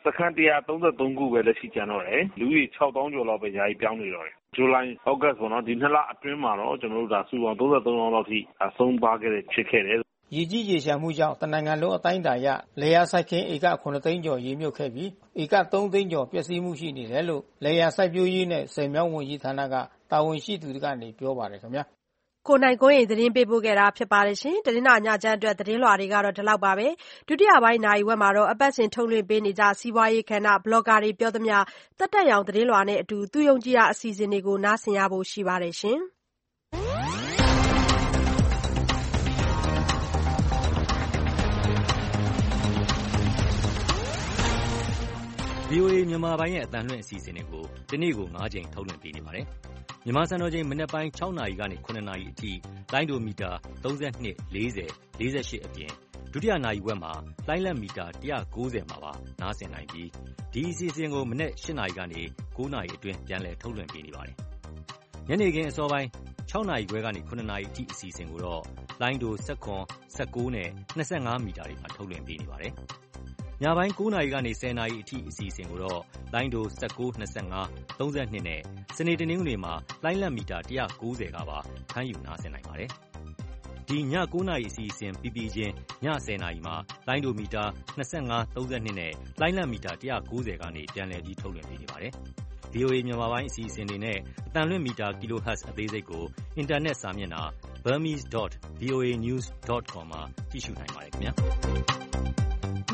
[0.05, 0.35] စခန်း
[1.19, 8.39] ခုပဲ လက်ရှိကျန်တော့တယ်။လူဦးရေ ကျော်လောက်ပဲ ယာယီပြောင်းနေတော့တယ်။ ဇူလိုင် သြဂုတ်ပေါ့နော် ဒီ နှစ်လအတွင်းမှာတော့ ကျနော်တို့ စုစုပေါင်းလောင်းလောက်အထိ
[8.77, 9.99] ဆုံးပါးခဲ့တယ်ဖြစ်ခဲ့တယ်။”
[10.37, 12.49] ရေကြီးရေလျှံမှုကြောင့် တနိုင်ငံလုံး အတိုင်းအတာအရ
[12.81, 13.67] လယ်ယာစိုက်ခင်း ဧက
[14.05, 15.11] သိန်းကျော် ရေမြုပ်ခဲ့ပြီး
[15.43, 19.75] ဧကသိန်းကျော် ပျက်စီးမှု ရှိနေတယ်လို့ လယ်ယာစိုက်ပျိုးရေးနှင့် ဆည်မြောင်းဝန်ကြီးဌာနက
[20.11, 21.85] တာဝန်ရှိသူတွေကနေပြောပါတယ်ခင်ဗျာ။
[22.63, 26.87] နိုင်ကွန်းအိန် သတင်းပေးပို့ထားပါတယ်။တနင်္လာညချမ်းအတွက် သတင်းလွှာတွေကတော့ ဒီလောက်ပါပဲ။
[27.29, 31.57] ဒုတိယပိုင်း နာရီဝက်မှာတော့ အပတ်စဉ်ထုတ်လွှင့်ပေးနေကျ စီးပွားရေးကဏ္ဍ ဘလော်ကာတွေ ပြောသမျှ
[31.99, 35.75] သက်တတ်ရောင် သတင်းလွှာနဲ့အတူ သူယုံကြည်ရာ အစီအစဉ်တွေကို နားဆင်ရဖို့ ရှိပါတယ်။
[45.73, 49.47] VOA မြန်မာပိုင်းရဲ့ အသံလွှင့်အစီအစဉ်တွေကို တနေ့ကိုကြိမ် ထုတ်လွှင့်ပေးနေပါတယ်။
[50.05, 52.53] မြန်မာစံတော်ချိန် မနက်ပိုင်းနာရီကနေနာရီအထိ
[52.93, 53.51] လိုင်းဒိုမီတာ
[53.85, 54.87] 32 40
[55.19, 55.93] 48အပြင်
[56.33, 57.13] ဒုတိယနာရီဝက်မှာ
[57.47, 60.09] လှိုင်းလက်မီတာ ၁၉၀ မှာပါ နားဆင်နိုင်ပြီး
[60.53, 62.23] ဒီအစီအစဉ်ကို မနက် ၈ နာရီကနေ
[62.57, 64.37] ၉ နာရီအတွင်း ပြန်လည်ထုတ်လွှင့်ပေးနေပါတယ်။
[65.29, 66.09] ညနေခင်းအစောပိုင်း
[66.51, 68.63] ၆ နာရီခွဲကနေ ၇ နာရီအထိ အစီအစဉ်ကိုတော့
[69.01, 69.77] လိုင်းဒို ၁၇၊
[70.35, 72.73] ၁၉ နဲ့ ၂၅ မီတာတွေမှာ ထုတ်လွှင့်ပေးနေပါတယ်။
[73.63, 76.01] ညပိုင်း ၉ နာရီကနေ ၁၀ နာရီအထိ အစီအစဉ်ကိုတော့
[76.35, 77.41] လိုင်းဒို ၁၉၊၂၅၊
[77.99, 78.61] ၃၂ နဲ့
[78.97, 81.59] စနေ၊တနင်္ဂနွေမှာလှိုင်းလက်မီတာ ၁၉၀ ကပါ
[81.93, 82.91] ဖမ်းယူနားဆင်နိုင်ပါတယ်။
[83.89, 85.73] ဒီ ည ၉ နာရီအစီအစဉ်ပြီးပြီးချင်း
[86.05, 86.75] ည ၁၀ နာရီမှာ
[87.09, 87.65] လိုင်းဒိုမီတာ
[87.99, 88.03] ၂၅၊
[88.55, 92.13] ၃၂ နဲ့လှိုင်းလက်မီတာ ၁၉၀ ကနေ ပြန်လည်ပြီး ထုတ်လွှင့်ပေးနေပါတယ်။
[92.73, 94.19] VOA မြန်မာပိုင်းအစီအစဉ်တွေနဲ့
[94.49, 96.25] အသံလွှင့်မီတာ kHz အသေးစိတ်ကို
[96.57, 97.43] အင်တာနက်စာမျက်နှာ
[97.85, 101.33] burmese.voanews.com မှာ ကြည့်ရှုနိုင်ပါတယ်ခင်ဗျာ။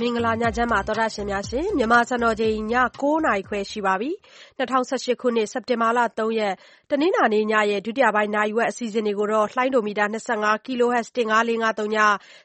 [0.01, 2.59] မင်္ဂလာညချမ်းပါသောတာရှင်များရှင်မြန်မာစံတော်ချိန်ည
[3.01, 4.11] 9နာရီခွဲရှိပါပြီ
[4.59, 6.55] 2018ခုနှစ်စက်တင်ဘာလ3ရက်
[6.91, 12.01] တနင်္လာနေ့ညရဲ့ဒုတိယပိုင်းနာရီဝက်အစီအစဉ်တွေကိုတော့လှိုင်းဒိုမီတာ25 kHz 15453ည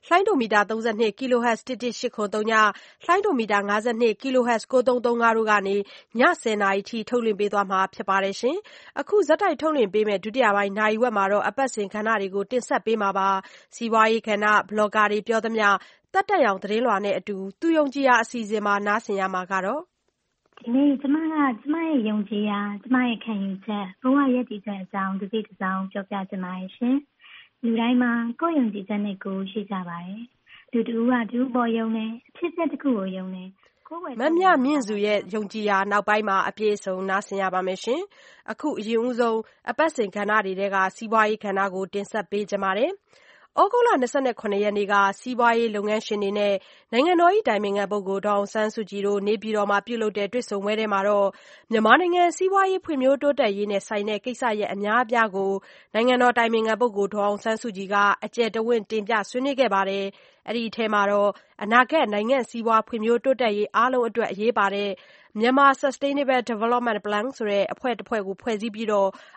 [0.08, 2.54] လှိုင်းဒိုမီတာ32 kHz 11803ည
[3.06, 8.58] လှိုင်းဒိုမီတာ52 kHz 9335တို့ကနေည10နာရီထိထုတ်လွှင့်ပေးသွားမှာဖြစ်ပါတယ်ရှင်
[9.00, 13.30] အခုဇက်တိုက်ထုတ်လွှင့်ပေးမဲ့ဒုတိယပိုင်းနာရီဝက်မှာတော့အပတ်စဉ်ခဏတွေကိုတင်ဆက်ပေးမှာပါ
[13.76, 15.68] စီးပွားရေးခဏဘလော့ဂါတွေပြောသမျှ
[16.14, 19.82] သက်တမ်းရောင် သတင်းလွှာနဲ့အတူ သူယုံကြည်ရာ အစီအစဉ်မှာ နားဆင်ရမှာကတော့
[20.58, 26.98] ဒီနေ့ ကျမက ကျမရဲ့ ယုံကြည်ရာ ကျမရဲ့ ခံယူချက် ဘဝရည်တည်ချက်အကြောင်း တစ်စိတ်တစ်စောင်း ပြောပြချင်ပါတယ်ရှင်။
[27.64, 30.22] လူတိုင်းမှာ ကိုယ်ယုံကြည်ချက်နဲ့ကိုယ် ရှိကြပါတယ်။
[30.72, 33.44] လူတူကတူပေါ်ယုံနေအဖြစ်အပျက်တစ်ခုကို ယုံနေ
[34.22, 38.02] မမြမြင့်စုရဲ့ ယုံကြည်ရာ နောက်ပိုင်းမှာ အပြည့်အစုံ နားဆင်ရပါမယ်ရှင်။
[38.52, 42.92] အခု အရင်ဦးဆုံး အပတ်စဉ်ကဏ္ဍတွေထဲက စီးပွားရေးကဏ္ဍကို တင်ဆက်ပေးကြပါမယ်။
[43.58, 43.96] ဩဂုတ်လ ၂
[44.42, 46.54] ၇ ရက်နေ့က စီးပွားရေးလုပ်ငန်းရှင်တွေနဲ့
[46.92, 51.02] နိုင်ငံတော်အတိုင်ပင်ခံပုဂ္ဂိုလ်ဒေါ်အောင်ဆန်းစုကြည်တို့ နေပြည်တော်မှာ ပြုလုပ်တဲ့ တွေ့ဆုံပွဲထဲမှာ
[51.72, 55.52] မြန်မာနိုင်ငံ စီးပွားရေးဖွံ့ဖြိုးတိုးတက်ရေးနဲ့ဆိုင်တဲ့ ကိစ္စရပ်အများအပြားကို
[55.94, 60.06] နိုင်ငံတော်အတိုင်ပင်ခံပုဂ္ဂိုလ်ဒေါ်အောင်ဆန်းစုကြည်က အကျယ်တဝင့် တင်ပြဆွေးနွေးခဲ့ပါတယ်။
[60.48, 61.02] အဲဒီအထဲမှာ
[61.64, 64.92] အနာဂတ် နိုင်ငံ့စီးပွားဖွံ့ဖြိုးတိုးတက်ရေး အားလုံးအတွက် အရေးပါတဲ့
[65.40, 68.88] Myanmar Sustainable Development Plan ဆိုတဲ့ အဖွဲ့တဖွဲ့ကို ဖွဲ့စည်းပြီး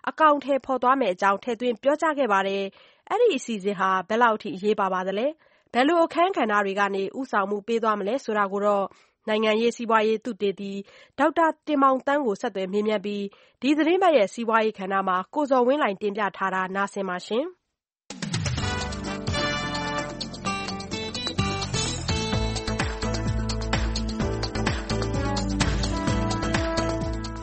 [0.08, 2.64] အကောင်အထည်ဖော်သွားမယ့်အကြောင်း ထည့်သွင်းပြောကြားခဲ့ပါတယ်။
[3.10, 5.26] အဲဒီအစီအစဉ်ဟာ ဘယ်လောက်အထိ အရေးပါပါသလဲ။
[5.72, 8.86] ဘယ်လိုအခန်းကဏ္ဍတွေကနေ ဦးဆောင်မှုပေးသွားမလဲဆိုတာကိုတော့
[9.28, 10.72] နိုင်ငံရေး၊စီးပွားရေး သုတေသီ
[11.18, 13.24] ဒေါက်တာတင်မောင်သန်းကို ဆက်သွယ်မေးမြန်းပြီး
[13.60, 17.46] ဒီသီတင်းပတ်စီးပွားရေးကဏ္ဍမှာ ကိုဇော်ဝင်းလှိုင် တင်ပြထားတာနားဆင်ပါရှင်။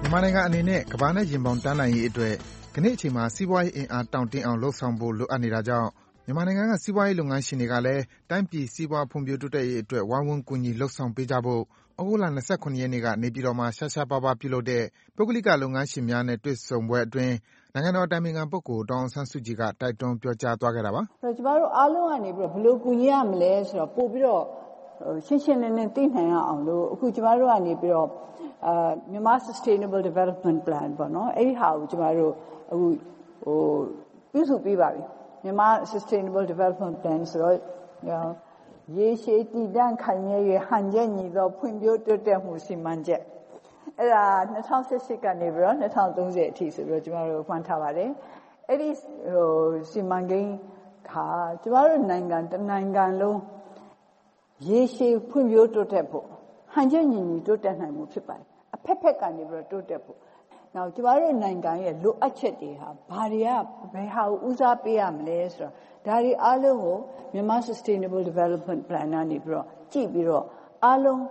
[0.02, 2.36] မြန်မာနိုင်ငံအနေနဲ့ ကမ္ဘာနဲ့ ရင်ဘောင်တန်းနိုင်ရေးအတွက်
[2.75, 5.89] ကနေ့အချိန်မှာ စီးပွားရေးအင်အား တောင့်တင်းအောင် လုပ်ဆောင်ဖို့ လိုအပ်နေတာကြောင့်
[6.25, 11.62] မြန်မာနိုင်ငံက စီးပွားရေးလုပ်ငန်းရှင်တွေကလည်း တိုင်းပြည် စီးပွားဖွံ့ဖြိုးတိုးတက်ရေးအတွက် ဝိုင်းဝန်း ကူညီ လုပ်ဆောင်ပေးကြဖို့
[11.97, 14.84] သြဂုတ်လ ၂၇ ရက်နေ့က နေပြည်တော်မှာ ရှားရှားပါးပါး ပြုလုပ်တဲ့
[15.15, 17.36] ပုဂ္ဂလိက လုပ်ငန်းရှင်များနဲ့ တွေ့ဆုံပွဲအတွင်း
[17.73, 21.01] နိုင်ငံတော်အတိုင်ပင်ခံပုဂ္ဂိုလ် ဒေါ်အောင်ဆန်းစုကြည်က တိုက်တွန်း ပြောကြားသွားခဲ့တာပါ။
[21.38, 24.43] “ကျမတို့အားလုံးကနေပြီးတော့ ဘယ်လိုကူညီရမလဲဆိုတာ ပိုပြီးတော့
[25.25, 28.08] ရှင်းရှင်းလင်းလင်း သိနိုင်ရအောင်လို့ အခုကျမတို့ကနေပြီးတော့
[29.12, 32.34] မြန်မာ Sustainable Development Plan ပေါ့နော် အဲဒီဟာကို ကျမတို့
[32.71, 32.88] အခု
[33.43, 33.62] ဟို
[34.32, 35.01] ပြုစုပေးပါပြီ
[35.43, 37.58] မြန်မာ Sustainable Development Plan ဆိုတော့
[38.97, 43.21] ရေရှည်တည်တံ့ခိုင်မြဲ၍ဟန်ချက်ညီသောဖွံ့ဖြိုးတိုးတက်မှုစီမံချက်
[43.97, 44.23] အဲ့ဒါ
[44.73, 48.10] 2018ကနေပြီးတော့2030အထိဆိုပြီးတော့ကျမတို့ဖွင့်ထားပါတယ်
[48.67, 48.89] အဲ့ဒီ
[49.34, 49.51] ဟို
[49.91, 50.53] စီမံကိန်း
[51.10, 51.27] ခါ
[51.62, 53.39] ကျမတို့နိုင်ငံတနိုင်ငံလုံး
[54.67, 56.25] ရေရှည်ဖွံ့ဖြိုးတိုးတက်ဖို့
[56.73, 60.17] ဟန်ချက်ညီညီတိုးတက်နိုင်မှုဖြစ်ပါတယ်အဖက်ဖက်ကနေပြီးတော့တိုးတက်ဖို့
[60.75, 63.49] နောက်ကျမတို့နိုင်ငံရဲ့လိုအပ်ချက်တွေဟာဘာတွေက
[63.93, 65.73] ဘယ်ဟာကိုဦးစားပေးရမလဲဆိုတော့
[66.05, 66.97] ဒါတွေအားလုံးကို
[67.34, 70.45] မြန်မာ Sustainable Development Plan ကနေပြီးတော့ကြည့်ပြီးတော့
[70.86, 71.21] အားလုံး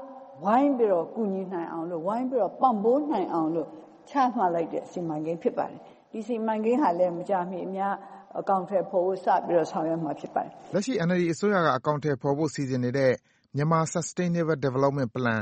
[0.44, 3.68] ဝိုင်းပြီးတော့ကူညီနိုင်အောင်လို့ဝိုင်းပြီးတော့ပံ့ပိုးနိုင်အောင်လို့
[4.10, 5.80] ချမှတ်လိုက်တဲ့စီမံကိန်းဖြစ်ပါတယ်
[6.12, 7.94] ဒီစီမံကိန်းဟာလည်းမကြမီအများ
[8.38, 13.12] အကောင့်ထဲပေါ်ဖို့စပြီးတော့ဆောင်ရွက်မှာဖြစ်ပါတယ်လက်ရှိ NLD အစိုးရကအကောင့်ထဲပေါ်ဖို့စီစဉ်နေတဲ့
[13.56, 15.40] မြန်မာ Sustainable Development Plan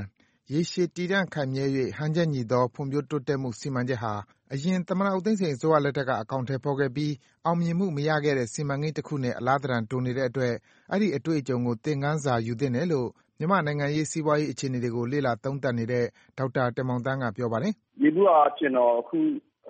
[0.52, 1.64] ရေရှည်တည်တံ့ခိုင်မြဲ၍
[1.98, 4.14] ဟန်ချက်ညီသော ဖွံ့ဖြိုးတိုးတက်မှု စီမံချက်ဟာ
[4.52, 7.12] အရင် သမ္မတ ဦးသိန်းစိန်အစိုးရလက်ထက်က အကောင်အထည်ဖော်ခဲ့ပြီး
[7.44, 10.54] အောင်မြင်မှုမရခဲ့တဲ့ စီမံကိန်းတခုနဲ့ အလားသဏ္ဍာန်တူနေတဲ့အတွက်
[10.92, 16.04] အဲဒီအတွေ့အကြုံကို သင်ခန်းစာယူသင့်တယ်လို့ မြန်မာ့နိုင်ငံရေး၊စီးပွားရေး အခြေအနေတွေကို လေ့လာသုံးသပ်နေတဲ့
[16.38, 19.18] ဒေါက်တာတင်မောင်သန်းက ပြောပါတယ်။“ယေဘုယျအားဖြင့်တော့ အခု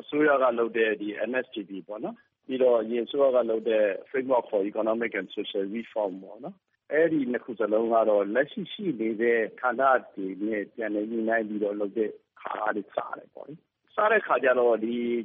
[0.00, 0.90] အစိုးရကလုပ်တဲ့
[1.30, 2.14] NSDP ပေါ့နော်။
[2.46, 6.56] ပြီးတော့ အရင်အစိုးရကလုပ်တဲ့ Framework for Economic and Social Reform ပေါ့နော်
[6.92, 9.82] အဲဒီနှစ်ခုစလုံးကတော့ လက်ရှိရှိနေတဲ့ဌာန
[10.14, 13.54] တွေနဲ့ ပြန်လည်ညှိနှိုင်းပြီးတော့လုပ်တဲ့ဟာကနေစတယ်ပေါ့လေ။
[13.94, 14.76] စတဲ့အခါကျတော့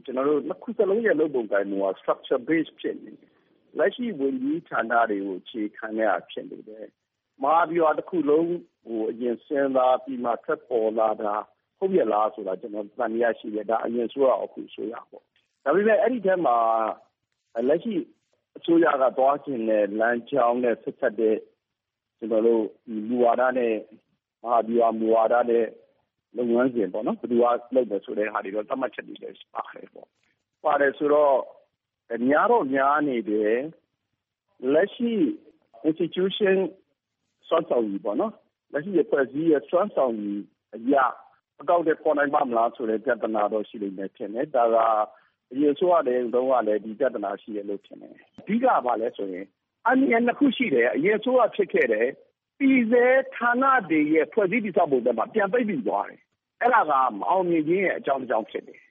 [0.06, 3.32] ကျနော်တို့ နှစ်ခုစလုံးရဲ့ လုပ်ပုံကိုင်ပုံက Structure Base ဖြစ်နေတယ်။
[3.78, 6.86] လက်ရှိဝန်ကြီးဌာနတွေကို အခြေခံတဲ့ဟာ ဖြစ်နေတယ်။
[7.43, 8.47] မဟာဗျူဟာတခုလုံး
[8.88, 11.36] ကို အရင်စဉ်းစားပြီးမှ ထွက်ပေါ်လာတာ
[11.78, 15.23] ဟုတ်ရဲ့လားဆိုတာ ကျနော် သံသယရှိတယ်။ဒါ အရင်အစိုးရရော အခုအစိုးရရောပေါ့။
[15.63, 16.58] ဒါပေမဲ့ အဲဒီထဲမှာ
[17.69, 17.94] လက်ရှိ
[18.58, 21.38] အစိုးရက သွားချင်တဲ့လမ်းကြောင်းနဲ့ ဆက်စပ်တဲ့
[22.22, 22.63] ကျနော်တို့
[23.10, 23.74] မူဝါဒနဲ့
[24.42, 25.65] မဟာဗျူဟာမူဝါဒနဲ့
[26.38, 27.44] လုပ်ငန်းစဉ်ပေါ့နော်ဘယ်သူက
[27.76, 30.08] လုပ်မယ်ဆိုတဲ့ဟာတွေတော့သတ်မှတ်ချက်တွေလည်းပါတယ်ပေါ့
[30.63, 31.36] ပါတယ်ဆိုတော့
[32.28, 33.58] များတော့များနေတယ်
[34.74, 35.12] လက်ရှိ
[35.90, 36.58] institution
[37.48, 38.34] စွမ်းဆောင်ရည်ပေါ့နော်
[38.72, 40.40] လက်ရှိအဖွဲ့အစည်းရဲ့စွမ်းဆောင်ရည်
[40.76, 41.06] အရာ
[41.62, 44.78] အကောက်တဲ့ပေါ်နိုင်ပါမလားဆိုတဲ့ပြဿနာတော့ရှိလိမ့်မယ်ထင်တယ်ဒါက
[45.52, 49.46] အရင်ဆိုရတယ်တုန်းကလည်းဒီပြဿနာရှိတယ်လို့ထင်တယ်အဓိကဘာလဲဆိုရင်
[49.88, 52.08] အနည်းနှစ်ခုရှိတယ် အရင်ဆိုရဖြစ်ခဲ့တယ်
[52.60, 53.06] ပြည်စဲ
[53.36, 56.21] ဌာနတွေရဲ့ ဖွဲ့စည်းတည်ဆောက်ပုံတွေမှာ ပြန်ပိတ်ပြီးသွားတယ်
[56.62, 58.82] အဲ့ဒါက မအောင်မြင်ခြင်းရဲ့ အကြောင်းအကြောင်း ဖြစ်တယ်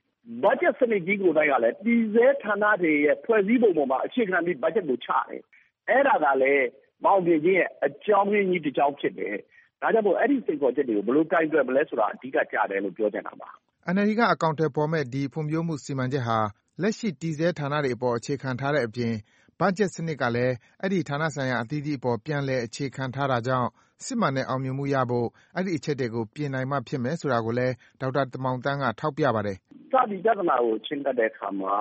[0.42, 5.42] ဘတ်ဂျက်စနစ်ကြီးကိုတိုင်းကလည်းပြည်စဲဌာနတွေရဲ့ ဖွဲ့စည်းပုံပေါ်မှာ အခြေခံပြီး ဘတ်ဂျက်ကိုချတယ်
[5.88, 6.66] အဲ့ဒါကလည်း
[7.04, 9.36] မောင်ပြင်ကြီးရဲ့ အကြောင်းရင်းကြီးတစ်ကြောင်း ဖြစ်တယ်
[9.82, 13.48] ဒါကြောင့်မို့ အဲ့ဒီစိတ်ခေါ်ချက်တွေကို ဘယ်လိုကိုင်တွယ်မလဲဆိုတာ အဓိကကြားတယ်လို့ ပြောချင်တာပါ
[13.94, 16.38] NLD က အကောင့်ထဲပေါ်မဲ့ဒီဖွံ့ဖြိုးမှုစီမံချက်ဟာ
[16.82, 19.14] လက်ရှိ တည်ဆဲဌာနတွေအပေါ် အခြေခံထားတဲ့အပြင်
[19.60, 23.68] ဘတ်ဂျက်စနစ်ကလည်း အဲ့ဒီ ဌာနဆိုင်ရာအသီးသီးအပေါ် ပြန်လည် အခြေခံထားတာကြောင့်
[24.04, 29.56] စစ်မှန်တဲ့ အောင်မြင်မှုရဖို့ အဲ့ဒီအချက်တွေကို ပြင်နိုင်မှဖြစ်မယ်ဆိုတာကိုလည်း ဒေါက်တာ တင်မောင်သန်းက ထောက်ပြပါတယ်။
[29.92, 31.76] စပြီး ပြဿနာကို ချင်းကပ်တဲ့အခါမှာ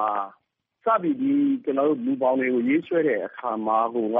[0.83, 4.19] စပြီး ဒီကျွန်တော်တို့လူပေါင်းတွေကို ရေးဆွဲတဲ့အခါမှာဟိုက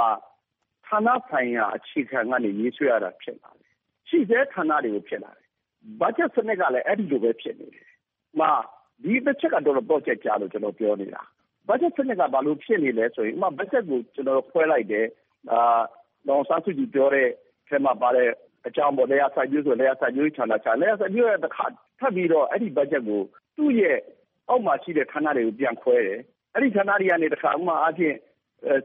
[0.87, 3.71] ဌာနဆိုင်ရာ အခြေခံကနေ ရေးဆွဲရတာ ဖြစ်လာတယ်။
[4.09, 5.47] ရှိတဲ့ဌာနတွေကို ဖြစ်လာတယ်။
[5.99, 7.87] ဘတ်ဂျက်စနစ်ကလည်း အဲ့ဒီလိုပဲ ဖြစ်နေတယ်။
[8.39, 8.51] မှာ
[9.03, 11.23] ဒီတစ်ချက်က တော့ project ကြားလို့ ကျွန်တော် ပြောနေတာ။
[11.69, 15.07] budget စနစ်က ဘာလို့ဖြစ်နေလဲဆိုရင် ဥပမာ budget ကို ကျွန်တော်ဖွဲလိုက်တယ်
[15.51, 15.81] အာ
[16.27, 17.27] တော့စာစုကြည့်ပြောတဲ့
[17.67, 18.29] ထဲမှာပါတဲ့
[18.67, 21.65] အကြောင်းပေါ်တရားဆိုင်ပြီးဆိုတရားဆိုင်ပြီးဌာနချတရားဆိုင်ပြီးရဲ့တစ်ခါ
[21.99, 23.21] ထပ်ပြီးတော့ အဲ့ဒီ budget ကို
[23.57, 23.97] သူ့ရဲ့
[24.49, 26.19] အောက်မှာရှိတဲ့ ဌာနတွေကို ပြန်ခွဲတယ်
[26.53, 28.17] အဲ့ဒီဌာနတွေကနေတစ်ခါဥမာအချင်း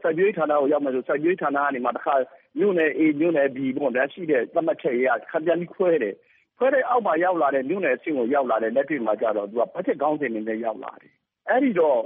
[0.01, 2.15] စိုက်ပျိုးရေးဌာနကို ရောက်မယ်ဆိုစိုက်ပျိုးရေးဌာနကနေမှတစ်ခါ
[2.59, 6.15] မြို့နယ် A မြို့နယ် B ပေါ့ဒါရှိတဲ့ သတ်မှတ်ချက်ရခပ်ပြန်ပြီးခွဲတယ်
[6.57, 11.13] ခွဲတဲ့အောက်မှာရောက်လာတဲ့ မြို့နယ်အဆင့်ကို ရောက်လာတဲ့ လက်တွေ့မှာကြတော့ သူက budget ကောင်းစဉ်နေနဲ့ ရောက်လာတယ်
[11.49, 11.99] အဲ့ဒီတော့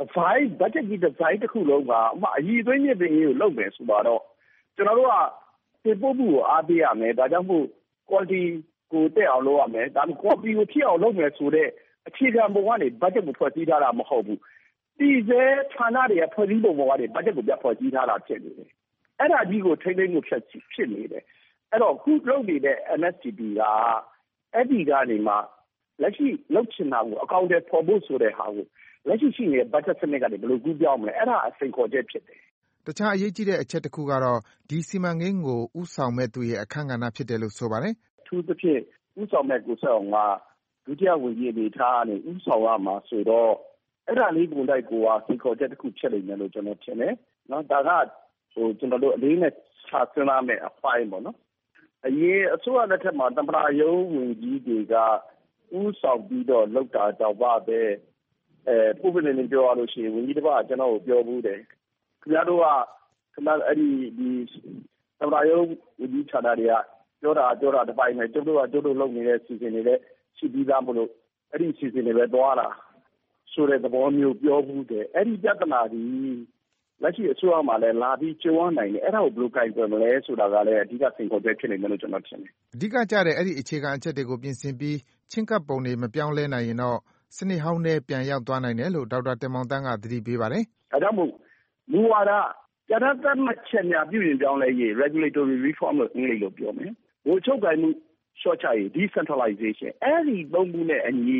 [0.00, 4.22] design budget ကြီး design တစ်ခုလုံးကအမှအည်သွေးမြင့်ပင်ကြီးကိုလုပ်မယ်ဆိုတော့
[4.76, 5.14] ကျွန်တော်တို့က
[5.84, 7.66] တင်ပို့မှုကိုအားပေးရမယ်ဒါကြောင့်မို့
[8.08, 8.42] quality
[8.92, 11.68] ကိုတက်အောင်လုပ်ရမယ်ဒါမှ quality ကိုဖြစ်အောင်လုပ်မယ်ဆိုတဲ့
[12.08, 14.40] အခြေခံပုံကနေ budget ကိုဖွဲ့စည်းထားတာမဟုတ်ဘူး
[14.98, 15.42] ပြည်စဲ
[15.72, 18.68] ဌာနတွေကဖွဲ့စည်းပုံပေါ်ကနေ budget ကိုပြဖွဲ့စည်းထားတာဖြစ်နေတယ်
[19.18, 20.42] အဲ့ဒါကြီးကိုထိမ့်သိမ်းမှုဖြစ်
[20.72, 21.24] ဖြစ်နေတယ်
[21.70, 23.62] အဲ့တော့ခုလုပ်နေတဲ့ NSTP က
[24.54, 25.34] အဲ့ဒီကနေမှ
[26.02, 28.66] လက်ရှိလုပ်ချင်တာကိုအကောင့်တွေပေါ်ဖို့ဆိုတဲ့ဟာကို
[29.08, 32.40] လက်ရှိရှိနေတဲ့ budget စနစ်ကနေ ဘယ်လိုကူးပြောင်းမလဲ အဲ့ဒါအစိန်ခေါ်ချက်ဖြစ်တယ်
[32.86, 34.40] တခြားအရေးကြီးတဲ့အချက်တစ်ခုကတော့
[34.70, 37.94] ဒီစီမံကိန်းကိုဥဆောင်မဲ့သူရဲ့ အခန်းကဏ္ဍဖြစ်တယ်လို့ ဆိုပါတယ်။
[38.26, 38.80] ထူးသဖြင့်
[39.20, 40.18] ဥဆောင်မဲ့ကိုဆက်အောင်က
[40.86, 43.52] ဒုတိယဝန်ကြီးအနေထားကနေဥဆောင်ရမှာဆိုတော့
[44.06, 47.14] အဲ့ဒါလေးကိုလိုက်ကိုက စိန်ခေါ်ချက်တစ်ခုဖြစ်နေတယ်လို့ ကျွန်တော်ထင်တယ်။
[47.50, 47.90] နော်ဒါက
[48.54, 49.52] ဟိုကျွန်တော်တို့ အလေးနဲ့
[49.86, 51.36] ခြာစဉ်းစားမဲ့အပိုင်းပေါ့နော်။
[52.06, 54.94] အရင်အစိုးရလက်ထက်မှာတမနာယုံဝန်ကြီးတွေက
[55.78, 57.80] ဥဆောင်ပြီးတော့လောက်တာတော့ပါပဲ
[58.68, 61.60] အဲပုံပြနေပြောရလို့ရှိရင်ဝန်ကြီးတစ်ပါးကျွန်တော်ကိုပြောဘူးတယ်
[62.20, 62.66] ခင်ဗျားတို့က
[63.34, 63.88] ခင်ဗျားအဲ့ဒီ
[64.18, 64.28] ဒီ
[65.18, 65.66] သမ္မတရုံး
[66.00, 66.74] ဝန်ကြီးဌာနတွေက
[67.20, 70.02] ပြောတာပြောတာတစ်ပိုင်းပဲကျုပ်တို့ကကျုပ်တို့လုပ်နေတဲ့စီစဉ်တွေလည်း
[70.38, 71.10] ရှိပြီးသားမလို့
[71.52, 72.68] အဲ့ဒီစီစဉ်တွေပဲသွားတာ
[73.52, 76.02] ဆိုတဲ့သဘောမျိုးပြောဘူးတယ်အဲ့ဒီပြဿနာဒီ
[77.02, 84.98] လက်ရှိအစိုးရမှာလည်းလာပြီးကျုံးနိုင်တယ်အဲ့ဒါကိုဘယ်လိုကိုင်တွယ်မလဲဆိုတာကလည်းအဓိကစိန်ခေါ်ချက်ဖြစ်နေတယ်လို့ကျွန်တော်ထင်တယ်အဓိကကြတဲ့အဲ့ဒီအခြေခံအချက်တွေကိုပြင်ဆင်ပြီး
[85.30, 86.98] ချင်းကပ်ပုံတွေမပြောင်းလဲနိုင်ရင်တော့
[87.36, 91.30] စနစ်ဟောင်းနဲ့ပြန်ရောက်သွားနိုင်တယ်လို့ ဒေါက်တာတင်မောင်တန်းက သတိပေးပါတယ်။ဒါကြောင့်မို့
[91.92, 92.32] မူဝါဒ
[92.88, 96.92] ပြဋ္ဌာန်းသတ်မှတ်ချက်များ ပြုပြင်ပြောင်းလဲရေး regulatory reform လို့ အင်္ဂလိပ်လိုပြောမယ်။
[97.26, 97.88] ဗိုလ်ချုပ်ကိုင်မှု
[98.40, 101.38] လျှော့ချရေး decentralization အဲ့ဒီသုံးခုနဲ့အညီ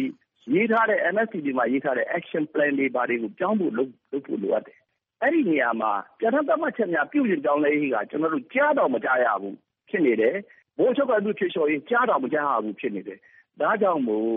[0.55, 4.78] ရေးထားတဲ့ NSCD မှာ ရေးထားတဲ့ action plan တွေ ဘာတွေကို ပြောင်းဖို့ လုပ်လုပ်ဖို့ လိုအပ်တယ်။
[5.22, 9.57] အဲ့ဒီနေရာမှာ ပြဋ္ဌာန်းသတ်မှတ်ချက်များ ပြုပြင်ပြောင်းလဲရေးက ကျွန်တော်တို့ ကြားတော့မကြားရဘူး
[9.88, 10.36] ဖြစ်နေတယ်။
[10.78, 13.18] ဗိုလ်ချုပ်ကိုင်မှု ဖြေလျှော့ရေး ကြားတော့မကြားရဘူး ဖြစ်နေတယ်။
[13.61, 14.30] ဒါကြောင့်မို့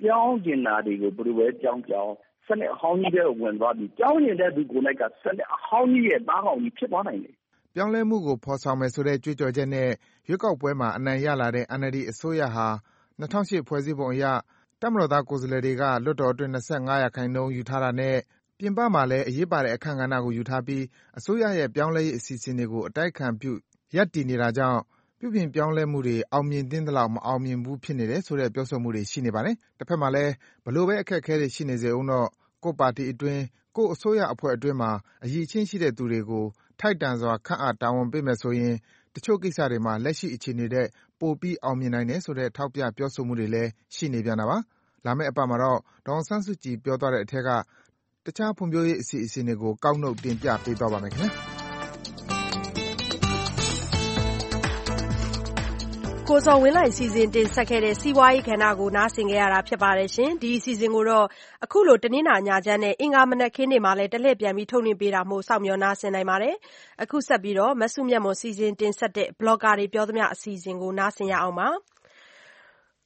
[0.00, 2.12] ပြောင်းကျင်တာတွေကို ဘယ်လိုပဲပြောင်းပြောင်း
[2.46, 7.34] စနစ်အဟောင်းကြီးတဲ့ဝင်သွားပြီးကြောင်းရင်တဲ့သူကိုယ်၌က စနစ်အဟောင်းကြီးရဲ့ သားကောင်ကြီး ဖြစ်သွားနိုင်တယ်။
[7.74, 9.88] ပြောင်းလဲမှုကို ဖော်ဆောင်မယ်ဆိုတဲ့ ကြွေးကြော်ချက်နဲ့
[10.28, 12.68] ရွေးကောက်ပွဲမှာ အနိုင်ရလာတဲ့ NLD အစိုးရဟာ
[13.20, 14.24] ၂၀၀၈ ဖွဲ့စည်းပုံအရ
[14.80, 18.16] တပ်မတော်သား ကိုယ်စားလှယ်တွေက လွှတ်တော်အတွင်း ၂၅ ရာခိုင်နှုန်း ယူထားတာနဲ့
[18.58, 20.84] ပြင်ပမှာလည်း အရေးပါတဲ့ အခန်းကဏ္ဍကို ယူထားပြီး
[21.18, 23.52] အစိုးရရဲ့ ပြောင်းလဲရေး အစီအစဉ်တွေကို အတိုက်အခံပြု
[23.96, 24.80] ရပ်တည်နေတာကြောင့်
[25.24, 30.32] ပြုပြင်ပြောင်းလဲမှုတွေ အောင်မြင်သင့်သလောက် မအောင်မြင်ဘူးဖြစ်နေတယ်ဆိုတဲ့ ပြောဆိုမှုတွေ ရှိနေပါတယ်။တဘက်မှာလည်း
[30.64, 32.28] ဘယ်လိုပဲ အခက်အခဲတွေ ရှိနေစေဦးတော့
[32.64, 33.40] ကိုယ့်ပါတီအတွင်း၊
[33.76, 34.90] ကိုယ့်အစိုးရအဖွဲ့အတွင်းမှာ
[35.24, 36.44] အရည်အချင်းရှိတဲ့သူတွေကို
[36.80, 38.74] ထိုက်တန်စွာ ခန့်အပ် တာဝန်ပေးမယ်ဆိုရင်
[39.14, 40.88] တချို့ကိစ္စတွေမှာ လက်ရှိအခြေအနေထက်
[41.20, 44.58] ပိုပြီး အောင်မြင်နိုင်တယ်ဆိုတဲ့ ထောက်ပြ ပြောဆိုမှုတွေလည်း ရှိနေပြန်တာပါ။
[45.04, 47.48] လာမယ့်အပတ်မှာတော့ ဒေါ်အောင်ဆန်းစုကြည် ပြောသွားတဲ့အထဲက
[48.24, 51.30] တခြား ဖွံ့ဖြိုးရေးအစီအစဉ်တွေကို ကောက်နုတ် တင်ပြပေးသွားပါမယ်ခင်ဗျာ။
[56.28, 61.26] ကိုဇော်ဝင်းလှိုင် စီစဉ်တင်ဆက်ခဲ့တဲ့ စီးပွားရေးကဏ္ဍကို နားဆင်ခဲ့ရတာဖြစ်ပါတယ်ရှင်။ဒီအစီအစဉ်ကိုတော့
[61.64, 66.54] အခုလို တနင်္လာညချမ်းနဲ့ အင်္ဂါမနက်ခင်းတွေမှာလည်း တလှည့်ပြန်ပြီးထုတ်လွှင့်ပေးတာမို့ စောင့်မျှော် နားဆင်နိုင်ပါတယ်။
[67.02, 71.68] အခုဆက်ပြီးတော့မစုမြတ်မွန် စီစဉ်တင်ဆက်တဲ့ Blogger တွေ ပြောသမျှ အစီအစဉ်ကို နားဆင်ရအောင်ပါ။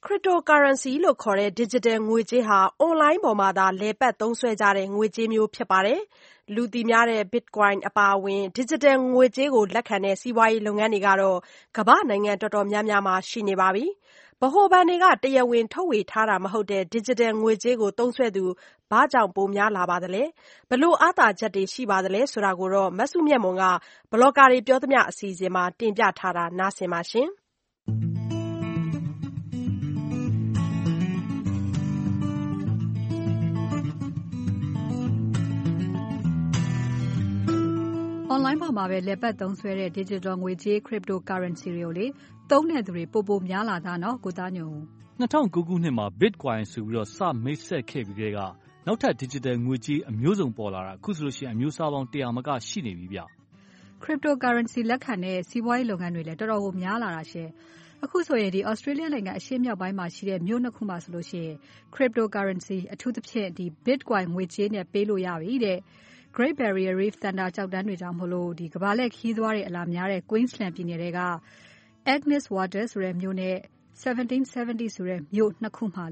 [0.05, 5.99] Cryptocurrency လို့ခေါ်တဲ့ Digital ငွေကြေးဟာ အွန်လိုင်းပေါ်မှာသာ လည်ပတ်သုံးစွဲကြတဲ့ ငွေကြေးမျိုးဖြစ်ပါတယ်။
[6.55, 11.37] လူသိများတဲ့ Bitcoin အပါအဝင် Digital ငွေကြေးကို လက်ခံတဲ့ စီးပွားရေးလုပ်ငန်းတွေကတော့
[11.77, 13.85] ကမ္ဘာ့နိုင်ငံတော်တော်များများမှာ ရှိနေပါပြီ။
[14.41, 18.43] ဗဟိုဘဏ်တွေက တရားဝင်ထုတ်ဝေထားတာမဟုတ်တဲ့ Digital ငွေကြေးကို သုံးစွဲသူ
[18.91, 20.23] ဘာကြောင့် ပိုများလာပါသလဲ။
[20.69, 22.69] ဘယ်လိုအားသာချက်တွေ ရှိပါသလဲဆိုတာကို
[22.99, 23.65] မစုမြတ်မွန်က
[24.11, 27.29] Blogger တွေပြောသမျှ အစီအစဉ်မှာ တင်ပြထားတာနားဆင်ပါရှင်။
[38.39, 41.93] Online ပေါ်မှာပဲ လည်ပတ်သုံးစွဲတဲ့ Digital ငွေကြေး Cryptocurrency တွေကို
[42.51, 44.83] သုံးတဲ့သူတွေ ပိုပိုများလာတာနော် ကိုသားညွန့်ဦး။
[45.19, 48.39] ၂၀၀၉ ခုနှစ်မှာ Bitcoin ဆိုပြီး စမိတ်ဆက်ခဲ့ပြီးကတည်းက
[48.85, 53.21] နောက်ထပ် Digital ငွေကြေး အမျိုးစုံပေါ်လာတာ အခုဆိုရင် အမျိုးအစားပေါင်းတရာမက ရှိနေပြီဗျ။
[54.03, 57.49] Cryptocurrency လက်ခံတဲ့ စီးပွားရေးလုပ်ငန်းတွေလည်း တော်တော်ကို များလာတာရှင့်။
[58.03, 61.51] အခုဆိုရင် Australia နိုင်ငံ အရှေ့မြောက်ပိုင်းမှာရှိတဲ့ မြို့ ၂ ခုမှာဆိုရင်
[61.95, 63.49] Cryptocurrency အထူးသဖြင့်
[63.85, 65.79] Bitcoin ငွေကြေးနဲ့ ပေးလို့ရပြီတဲ့။
[66.35, 71.19] Great Barrier Reef သန္တာကျောက်တန်းတွေကြောင့် ကမ္ဘာလှည့်ခရီးသွားတွေ အလာများတဲ့ Queensland ပြည်နယ်ထဲက
[72.13, 73.55] Agnes Water ဆိုတဲ့မြို့နဲ့
[74.01, 76.05] 1770 ဆိုတဲ့မြို့ ၂ ခုမှာ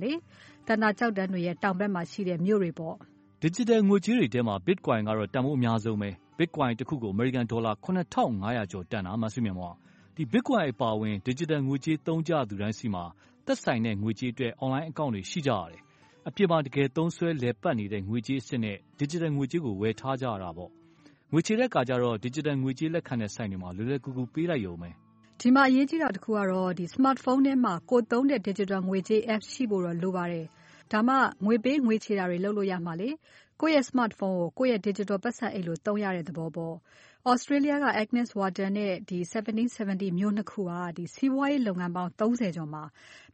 [0.67, 2.95] သန္တာကျောက်တန်းတွေရဲ့ တောင်ဘက်မှာရှိတဲ့ မြို့တွေပေါ့။
[3.43, 6.09] Digital ငွေကြေးတွေထဲမှာ Bitcoin ကတော့ တန်ဖိုးအများဆုံးပဲ။
[6.39, 9.73] Bitcoin တခုကို အမေရိကန်ဒေါ်လာ ၇၅၀၀ ကျော်တန်တာ မစုမြတ်မွန်။
[10.33, 13.03] Bitcoin အပါအဝင် Digital ငွေကြေးသုံးကြသူတိုင်းဆီမှာ
[13.45, 15.81] သက်ဆိုင်တဲ့ ငွေကြေးအတွက် Online account တွေ ရှိကြရတယ်။
[16.29, 20.69] အပြင်မှာ တကယ်သုံးစွဲလည်ပတ်နေတဲ့ ငွေကြေးအစစ်နဲ့ Digital ငွေကြေးကို ဝယ်ထားကြရတာပေါ့။
[21.31, 24.89] ငွေချေတဲ့အခါကျတော့ Digital ငွေကြေးလက်ခံတဲ့ဆိုင်တွေမှာ လွယ်လွယ်ကူကူ ပေးလိုက်ရုံပဲ။
[25.41, 30.45] ဒီမှာအရေးကြီးတာတခုကတော့ Smartphone ထဲမှာ ကိုယ်သုံးတဲ့ Digital ငွေကြေး app ရှိဖို့တော့လိုပါတယ်။
[30.91, 31.15] ဒါမှ
[31.45, 33.09] ငွေပေးငွေချေတာတွေ လုပ်လို့ရမှာလေ။
[33.61, 36.75] ကိုယ့်ရဲ့ Smartphone ကို ကိုယ့်ရဲ့ Digital ပိုက်ဆံအိတ်လို သုံးရတဲ့သဘောပေါ့။
[37.31, 42.83] Australia က Agnes Water နဲ့ 1770 မြို့ ၂ ခုက စီးပွားရေးလုပ်ငန်းပေါင်း ၃၀ ကျော်မှာ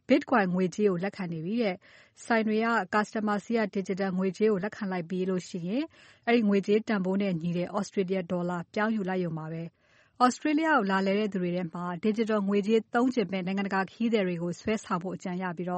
[0.08, 1.76] Bitcoin ငွေကြေးကို လက်ခံနေပြီတဲ့။
[2.24, 5.24] ဆိုင်တွေက Customer ဆီက Digital ငွေကြေးကို လက်ခံလိုက်ပြီး
[5.66, 5.84] ရင်
[6.26, 9.62] အဲဒီငွေကြေးတန်ဖိုးနဲ့ညီတဲ့ Australia ဒေါ်လာ ပြောင်းယူလိုက်ရုံပါပဲ။
[10.24, 15.68] Australia ကိုလာလည်တဲ့သူတွေထဲမှာ Digital ငွေကြေးသုံးချင်မယ့်နိုင်ငံတကာခရီးသည်တွေကို ဆွဲဆောင်ဖို့ကြံရပြီး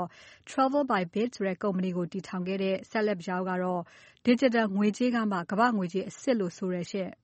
[0.51, 3.83] Travel by Bit ဆိုတဲ့ကုမ္ပဏီကို တည်ထောင်ခဲ့တဲ့ Caleb Yao ကတော့
[4.27, 7.13] Digital ငွေကြေးကမှ ကမ္ဘာ့ငွေကြေးအစစ်လို့ဆိုတယ်ရှင့်။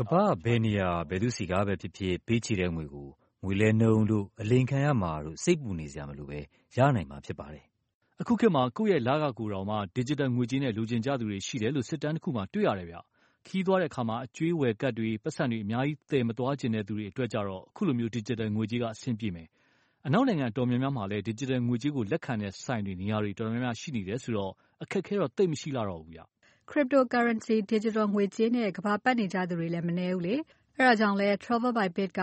[0.00, 3.08] ကမ္ဘာ့ဘယ်နေရာ ဘယ်သူ့ဆီကပဲဖြစ်ဖြစ် ပေးချေတဲ့ငွေကို
[3.44, 6.40] ငွေလဲနှုန်းတို့ အလိမ်ခံရမှာတို့ စိတ်ပူနေစရာမလိုဘဲ
[6.76, 7.64] ရနိုင်မှာဖြစ်ပါတယ်။”
[8.20, 9.66] အခုခေတ်မှာ ကိုယ့်ရဲ့လခကိုတောင်
[9.96, 12.88] Digital ငွေကြေးနဲ့ လိုချင်ကြသူတွေရှိတယ်လို့ စစ်တမ်းတခုမှာ တွေ့ရတယ်။
[13.46, 19.48] ခရီးသွားတဲ့အခါ အကြွေးဝယ်ကဒ်တွေ ပိုက်ဆံတွေ အများကြီး သယ်မသွားချင်တဲ့သူတွေအတွက်တော့ အခုလို Digital ငွေကြေးက အဆင်ပြေမယ်။
[20.06, 26.24] အနောက်နိုင်ငံအတော်များများမှာလည်း Digital ငွေကြေးကို လက်ခံတဲ့ဆိုင်တွေ နေရာတော်တော်များများ ရှိနေတယ်ဆိုတော့ အခက်အခဲတော့ သိပ်မရှိလှတော့ဘူး။
[26.70, 30.34] Cryptocurrency– Digital ငွေကြေးနဲ့ ကမ္ဘာပတ်နေကြသူတွေလည်း မနည်းဘူးလေ။
[30.78, 32.20] အဲဒါကြောင့်လည်း Travel by Bit က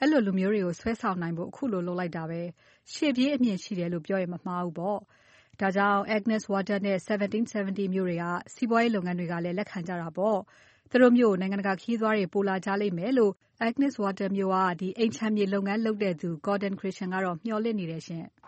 [0.00, 2.42] အဲလိုလူမျိုးတွေကို ဆွဲဆောင်နိုင်ဖို့ ခုလိုလုပ်လိုက်တာပဲ။
[2.92, 4.98] ရှေ့ပြေးအမြင်ရှိတယ်လို့ ပြောရင် မမှားဘူးပေါ့။
[5.60, 8.24] ဒါကြောင့် Agnes Water နဲ့ 1770 မြို့တွေက
[8.54, 10.38] စီးပွားရေးလုပ်ငန်းတွေကလည်း လက်ခံကြတာပေါ့။
[10.94, 13.32] သူတို့မြို့ကို နိုင်ငံတကာခရီးသွားတွေ ပိုလာကြလိမ့်မယ်လို့
[13.68, 14.56] Agnes Water မြို့က
[14.98, 18.26] အိမ်ခြံမြေလုပ်ငန်းလုပ်တဲ့သူ Gordon Christian ကမျှော်လင့်နေတယ်ရှင့်။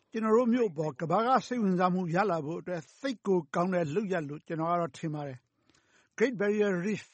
[0.12, 5.38] “ကျနော်တို့မြို့အပေါ် ကမ္ဘာက စိတ်ဝင်စားမှုရလာဖို့အတွက် သိပ်ကိုကောင်းတဲ့လုပ်ရပ်လို့ ကျနော်ထင်ပါတယ်။
[6.18, 7.04] Great Barrier Reef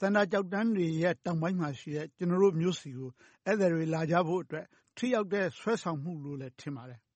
[0.00, 3.10] သန္တာကျောက်တန်းတွေရဲ့ တောင်ပိုင်းမှာရှိတဲ့ ကျနော်တို့မြို့ဆီကို
[3.46, 4.66] ဧည့်သည်တွေလာကြဖို့အတွက်
[4.98, 6.98] ထိရောက်တဲ့ ဆွဲဆောင်မှုလို့လည်း ထင်ပါတယ်။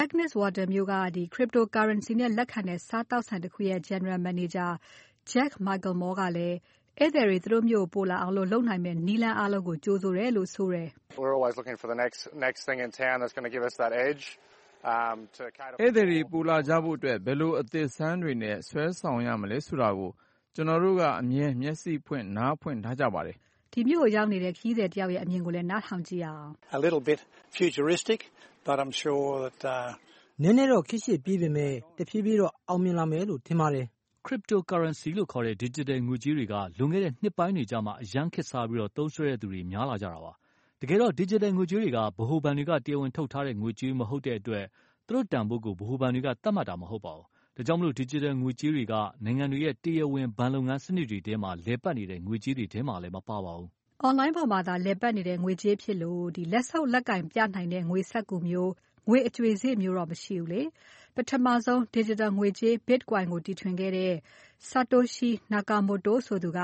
[0.04, 0.94] ”Agnes Water မြို့က
[1.34, 4.70] Cryptocurrency နဲ့လက်ခံတဲ့ စားသောက်ဆိုင်တခုရဲ့ General Manager
[5.32, 6.56] Jack Michaelmore ကလည်း
[7.00, 10.88] ဧည့်သည်တွေ သူတို့မြို့ကို ပိုလာအောင် လုပ်နိုင်မယ့် နည်းလမ်းအားလုံးကို ကြိုဆိုတယ်လို့ဆိုတယ်။
[15.82, 20.10] “ဧည့်သည်တွေ ပိုလာကြဖို့အတွက် ဘယ်လိုအသစ်အဆန်းတွေနဲ့ ဆွဲဆောင်ရမလဲဆိုတာကို
[20.54, 23.36] ကျနော်တို့က အမြဲ မျက်စိဖွင့် နားဖွင့်ထားကြပါတယ်။”
[23.74, 26.50] ဒီမြို့ကို ရောက်နေတဲ့ ခရီးသည်တယောက်ရဲ့ အမြင်ကိုလည်း နားထောင်ကြည့်ရအောင်။
[30.42, 33.86] “နည်းနည်းတော့ ခေတ်ရှေ့ပြေးပေမဲ့တဖြည်းဖြည်းတော့ အောင်မြင်လာမယ်လို့ ထင်ပါတယ်။”
[34.26, 40.32] Cryptocurrency လို့ခေါ်တဲ့ Digital ငွေကြေးတွေက လွန်ခဲ့တဲ့ နှစ်ပိုင်းတွေကျမှ အရမ်းခေတ်စားပြီး သုံးစွဲသူတွေ များလာကြတာပါ။
[40.80, 44.64] တကယ်တော့ Digital ငွေကြေးတွေက ဗဟိုဘဏ်တွေက တရားဝင်ထုတ်ထားတဲ့ ငွေကြေးမဟုတ်တဲ့အတွက်
[45.06, 47.26] သူတို့တန်ဖိုးကို ဗဟိုဘဏ်တွေက သတ်မှတ်တာ မဟုတ်ပါဘူး။
[47.56, 48.94] ဒါကြောင့် Digital ငွေကြေးတွေက
[49.24, 53.68] နိုင်ငံတွေရဲ့ တရားဝင် ဘဏ်လုပ်ငန်းစနစ်တွေထဲမှာလည်ပတ်နေတဲ့ ငွေကြေးတွေထဲမှာလည်း မပါပါဘူး။။
[54.08, 58.70] Online ပေါ်မှာသာ လည်ပတ်နေတဲ့ ငွေကြေးဖြစ်လို့ လက်ဆုပ်လက်ကိုင်ပြနိုင်တဲ့ ငွေစက္ကူမျိုး၊
[59.08, 60.62] ငွေအကြွေစေ့မျိုးတော့ မရှိဘူးလေ။
[61.16, 64.14] ပထမဆုံး Digital ငွေကြေး Bitcoin ကိုတီထွင်ခဲ့တဲ့
[64.70, 66.60] Satoshi Nakamoto ဆိုသူက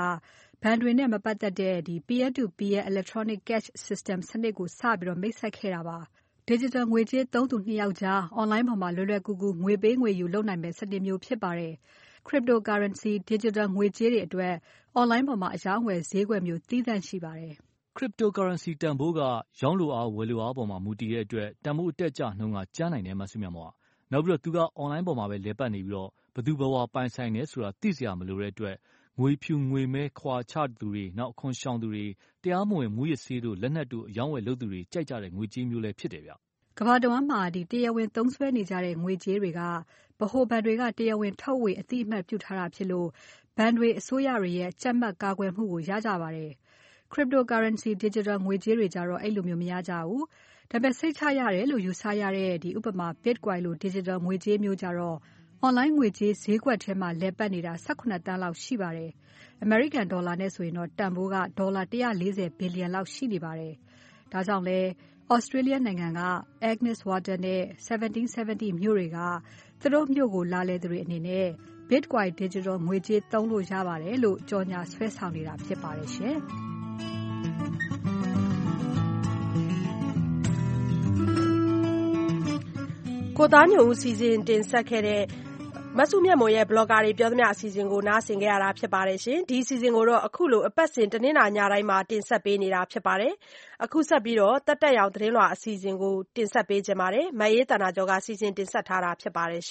[0.63, 1.75] ဘဏ်တွေနဲ့ မပတ်သက်တဲ့
[2.07, 5.99] Peer to Peer Electronic Cash System စနစ်ကို စပြီး မိတ်ဆက်ခဲ့တာပါ။
[6.49, 11.73] Digital ငွေကြေးသုံးသူ ၂ ယောက်ကြား Online ပေါ်မှာ လွယ်လွယ်ကူကူ ငွေပေးငွေယူလုပ်နိုင်မယ့် စနစ်မျိုးဖြစ်ပါတယ်။
[12.27, 14.53] Cryptocurrency ဒီဂျစ်တယ်ငွေကြေးတွေအတွက်
[14.99, 17.53] Online ပေါ်မှာ အရောင်းအဝယ်ဈေးကွက်မျိုး သီးသန့်ရှိပါတယ်။
[17.97, 19.21] Cryptocurrency တန်ဖိုးက
[19.59, 28.75] ရောင်းလိုအား ဝယ်လိုအားအပေါ်မူတည်တဲ့အတွက် တန်ဖိုးအတက်အကျနှုန်းက ကြမ်းနိုင်တယ်။နောက် သူက Online ပေါ်မှာပဲ လည်ပတ်နေပြီး ဘယ်သူဘယ်ဝါ ပိုင်ဆိုင်တယ်ဆိုတာ သိစရာမလိုတဲ့အတွက်
[29.21, 32.05] ငွေဖြူငွေမဲ ခွာချသူတွေ၊အခွန်ရှောင်သူတွေ၊
[32.43, 36.23] တရားမဝင် မူးယစ်ဆေးတို့ လက်နက်တို့ အရောင်းအဝယ်လုပ်သူတွေ ကြိုက်ကြတဲ့ ငွေကြေးမျိုးလည်း ဖြစ်တယ်။
[36.79, 39.61] ကမ္ဘာတဝန်းမှာ တရားဝင်သုံးစွဲနေကြတဲ့ ငွေကြေးတွေက
[40.19, 43.07] ဗဟိုဘဏ်တွေက တရားဝင် ထုတ်ဝေ အသိအမှတ်ပြုထားတာဖြစ်လို့
[43.57, 46.51] ဘဏ်တွေ၊အစိုးရတွေရဲ့ ကြပ်မတ် ကာကွယ်မှုကို ရကြပါတယ်။
[47.11, 50.23] Cryptocurrency ဒီဂျစ်တယ်ငွေကြေးတွေကျတော့ အဲဒီလိုမရကြဘူး။
[50.71, 55.17] ဒါပေမဲ့ စိတ်ချရတယ်လို့ ယူဆရတဲ့ ဥပမာ Bitcoin လိုဒီဂျစ်တယ်ငွေကြေးမျိုးကျတော့
[55.67, 59.11] Online ငွေကြေးဈေးကွက်ထဲမှာ လည်ပတ်နေတာ ၁၇ သန်းလောက်ရှိပါတယ်။
[59.63, 63.73] အမေရိကန်ဒေါ်လာနဲ့ဆိုရင် တန်ဖိုးက ဒေါ်လာ ၁၄၀ ဘီလျံလောက်ရှိနေပါတယ်။
[64.31, 64.87] ဒါကြောင့်လည်း
[65.35, 66.21] Australia နိုင်ငံက
[66.71, 69.17] Agnes Water နဲ့ 1770 မြို့တွေက
[69.81, 71.47] သူတို့မြို့ကို လာလည်သူတွေအနေနဲ့
[71.89, 76.37] Bitcoin ဒီဂျစ်တယ်ငွေကြေးသုံးလို့ရပါတယ်လို့ ကြော်ငြာဆွဲဆောင်နေတာဖြစ်ပါတယ်ရှင်။
[83.37, 85.23] “ကိုသားညွန့်ဦး စီစဉ်တင်ဆက်ခဲ့တဲ့
[85.99, 89.19] မစုမြတ်မွန်ရဲ့ဘလော်ဂါတွေ ပြောသမျှ အစီအစဉ်ကို နားဆင်ခဲ့ရတာ ဖြစ်ပါတယ်။
[89.49, 93.33] ဒီအစီအစဉ်ကိုတော့အခုလို အပတ်စဉ် တနင်္လာညတိုင်းမှာ တင်ဆက်ပေးနေတာ ဖြစ်ပါတယ်။
[93.83, 99.63] အခုဆက်ပြီးတော့သက်တမ်းရောင် သတင်းလွှာ အစီအစဉ်ကို တင်ဆက်ပေးချင်ပါတယ်။မအေးသန္တာကျော်ကစီစဉ်တင်ဆက်ထားတာ ဖြစ်ပါတယ်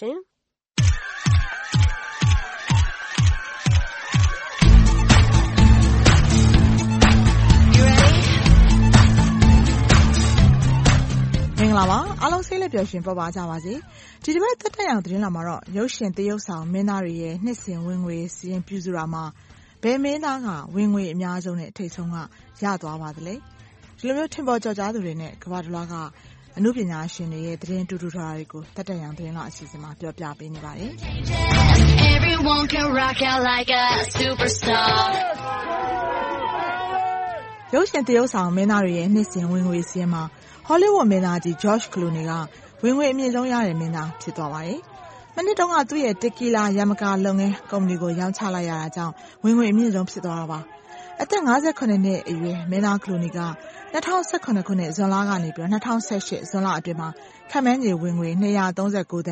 [11.61, 13.75] မင်္ဂလာပါအားလုံးဆေးလက်ပျော်ရွှင်ပေါ့ပါကြပါစေ
[14.25, 19.25] ဒီတစ်ပတ်သက်တမ်းရောင်သတင်းလာမှာတော့ရုပ်ရှင်သရုပ်ဆောင်မင်းသားတွေရဲ့နှစ်စဉ်ဝင်ငွေစာရင်းပြုစုတာမှာ
[19.83, 22.17] ဘယ်မင်းသားကဝင်ငွေအများဆုံးနဲ့ထိပ်ဆုံးက
[22.63, 23.35] ရသွားပါသလဲ
[23.99, 25.95] ဒီလိုမျိုးထင်ပေါ်ကျော်ကြားသူတွေနဲ့ကမ္ဘာတလွှားက
[26.57, 30.91] အမှုပညာရှင်တွေရဲ့သတင်းတူတူထွားတွေကိုသက်တမ်းရောင်သတင်းလာအစီအစဉ်မှာပြောပြပေးနေပါတယ်
[32.15, 33.85] Everyone can rock out like a
[34.17, 35.03] superstar
[37.75, 40.23] ရုပ်ရှင်သရုပ်ဆောင်မင်းသားတွေရဲ့နှစ်စဉ်ဝင်ငွေစာရင်းမှာ
[40.73, 42.33] Hollywood မင်းသားကြီး George Clooney က
[42.83, 44.81] ဝင်ငွေအမြင့်ဆုံးရတဲ့ မင်းသားဖြစ်သွားပါတယ်။
[45.35, 49.13] မနှစ်တုန်းက သူ့ရဲ့ Tequila ယမကာလုပ်ငန်း ကုမ္ပဏီကို ရောင်းချလိုက်ရတာကြောင့်
[49.45, 50.61] ဝင်ငွေအမြင့်ဆုံး ဖြစ်သွားတာပါ။
[51.23, 53.41] အသက်၅၇နှစ်အရွယ် မင်းသား Clooney က
[53.95, 55.99] ၂၀၁၇ ခုနှစ် ဇွန်လကနေ ၂၀၁၈
[56.51, 57.09] ဇွန်လအတွင်းမှာ
[57.51, 58.81] ခန့်မှန်းခြေဝင်ငွေ၂၃၉သ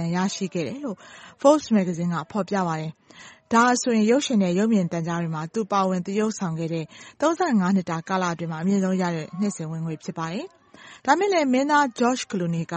[0.00, 0.96] န်း ရရှိခဲ့တယ်လို့
[1.40, 2.90] Forbes မဂ္ဂဇင်းက ဖော်ပြပါတယ်။
[3.52, 6.84] ဒါဟာဆိုရင် ရုပ်ရှင်နဲ့ ရုပ်မြင်သံကြားတွေမှာ သူပါဝင်သရုပ်ဆောင်ခဲ့တဲ့
[7.20, 7.24] ၃
[7.60, 10.46] ၅နှစ်တာ ကာလအတွင်း အမြင့်ဆုံးရတဲ့ နှစ်စဉ်ဝင်ငွေ ဖြစ်ပါတယ်။
[11.04, 12.76] ဒါပေမဲ့လည်း မင်းသား George Clooney က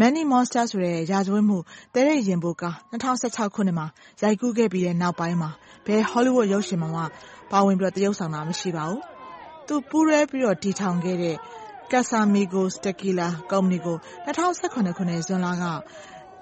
[0.00, 1.58] Money Monster ဆိုတဲ့ ရာဇဝတ်မှု
[1.94, 3.86] သဲထိတ်ရင်ပိုကား ၂၀၁၆ ခုနှစ်မှာ
[4.22, 5.50] ရိုက်ကူးခဲ့ပြီးနောက်ပိုင်းမှာ
[5.86, 7.02] ဘယ် Hollywood ရုပ်ရှင်မှာမှ
[7.50, 9.00] ပါဝင်သရုပ်ဆောင်တာ မရှိပါဘူး။
[9.66, 10.20] သူပူးတွဲ
[10.62, 11.36] တည်ထောင်ခဲ့တဲ့
[11.90, 15.66] Casamigos Tequila ကုမ္ပဏီကို ၂၀၁၇ ခုနှစ် ဇွန်လက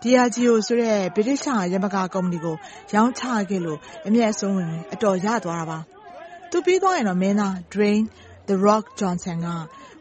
[0.03, 2.57] Diageo ဆိုတဲ့ ဗြိတိသျှယမကာကုမ္ပဏီကို
[2.95, 5.79] ရောင်းချခဲ့လို့ အမြတ်အစွန်းဝင်ငွေ အတော်ရသွားတာပါ။
[6.51, 8.07] သူပြီးသွားရင်တော့ မင်းသား Dwayne
[8.49, 9.49] The Rock Johnson က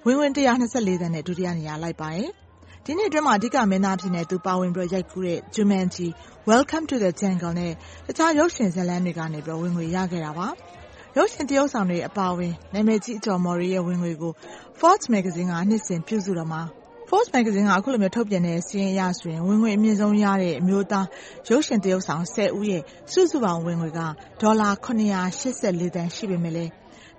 [0.06, 2.30] ဝင်ငွေ ၁၂၄ သန်းနဲ့ ဒုတိယနေရာလိုက်ပါတယ်။
[2.86, 6.08] ဒီနှစ်အတွင်းမှာ အဓိကမင်းသားအဖြစ် သူပါဝင်ရိုက်ကူးတဲ့ Jumanji
[6.50, 7.74] Welcome to the Jungle နဲ့
[8.08, 10.48] တခြားရုပ်ရှင်ဇာတ်လမ်းတွေကနေ ဝင်ငွေရခဲ့တာပါ။
[11.18, 14.34] ရုပ်ရှင်သရုပ်ဆောင်တွေအပါအဝင် နာမည်ကြီး အကျော်အမော်တွေရဲ့ ဝင်ငွေကို
[14.80, 16.62] Forbes မဂ္ဂဇင်းက နှစ်စဉ်ပြုစုတာမှာ
[17.10, 21.08] Forbes မဂ္ဂဇင်းက အခုလို ထုတ်ပြန်တဲ့ စာရင်းအရဆိုရင် ဝင်ငွေအမြင့်ဆုံးရတဲ့ အမျိုးသား
[21.50, 22.82] ရုပ်ရှင်သရုပ်ဆောင် ၁၀ ဦးရဲ့
[23.12, 24.00] စုစုပေါင်းဝင်ငွေက
[24.42, 25.14] ဒေါ်လာ ၇၈
[25.82, 26.72] ၄ သန်း ရှိပေမဲ့လည်း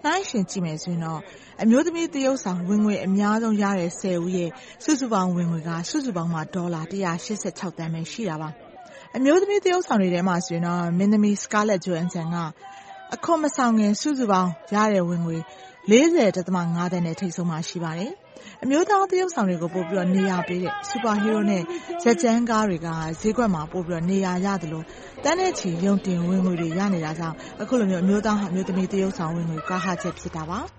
[0.05, 1.21] နှိုင်းယှဉ်ကြည့်မယ်ဆိုရင်တော့
[1.63, 4.51] အမျိုးသမီးသရုပ်ဆောင် ဝင်ငွေအများဆုံးရတဲ့ ၁၀ ဦးရဲ့
[4.85, 7.07] စုစုပေါင်းဝင်ငွေက စုစုပေါင်းမှာ ဒေါ်လာ ၁၈
[7.61, 8.49] ၆ သန်းပဲ ရှိတာပါ။
[9.17, 12.37] အမျိုးသမီးသရုပ်ဆောင်တွေထဲမှာဆိုရင်တော့ မင်းသမီး Scarlett Johansson က
[13.15, 15.39] အခွန်မဆောင်ခင် စုစုပေါင်းရတဲ့ဝင်ငွေ
[15.91, 16.39] ၄၀.၅ သ
[16.97, 18.13] န်းနဲ့ ထိပ်ဆုံးမှာ ရှိပါတယ်။
[18.65, 21.63] အမျိုးသားသရုပ်ဆောင်တွေကို ပိုပြီးနေရာပေးတဲ့ Superhero နဲ့
[22.03, 22.89] ဇာတ်ကြမ်းကားတွေက
[23.21, 24.83] ဈေးကွက်မှာ ပိုပြီးနေရာရသလို
[25.25, 30.59] သန်းနဲ့ချီ ရုံတင်ဝင်ငွေတွေ ရနေတာကြောင့် အခုလိုအမျိုးသား အမျိုးသမီး သရုပ်ဆောင်ဝင်ငွေ ကွာဟချက် ဖြစ်တာပါ။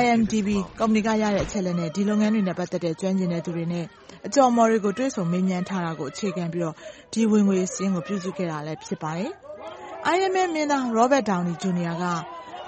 [0.00, 0.48] IMDb
[0.80, 3.86] ကုမ္ပဏီကရတဲ့ အချက်အလက်နဲ့ ဒီလုပ်ငန်းတွေနဲ့ ပတ်သက်တဲ့ ကျွမ်းကျင်တဲ့သူတွေနဲ့
[4.26, 6.72] အကျော်အမော်တွေကို တွေ့ဆုံမေးမြန်းထားတာကို အခြေခံပြီး
[7.12, 9.32] ဒီဝင်ငွေစာရင်းကို ပြုစုခဲ့တာလည်းဖြစ်ပါတယ်။
[10.14, 11.94] Iron Man မင်းသား Robert Downey Jr.
[12.02, 12.04] က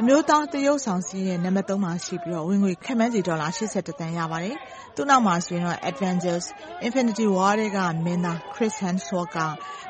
[0.00, 3.48] အမျိုးသားသရုပ်ဆောင်စာရင်းရဲ့ နံပါတ်မှာရှိပြီး ဝင်ငွေ ခန့်မှန်းခြေ ဒေါ်လာ
[3.88, 4.56] တသန်း ရပါတယ်။
[4.94, 6.46] သူ့နောက်မှာဆိုရင် Avengers
[6.86, 9.38] Infinity War ထဲက မင်းသား Chris Hemsworth က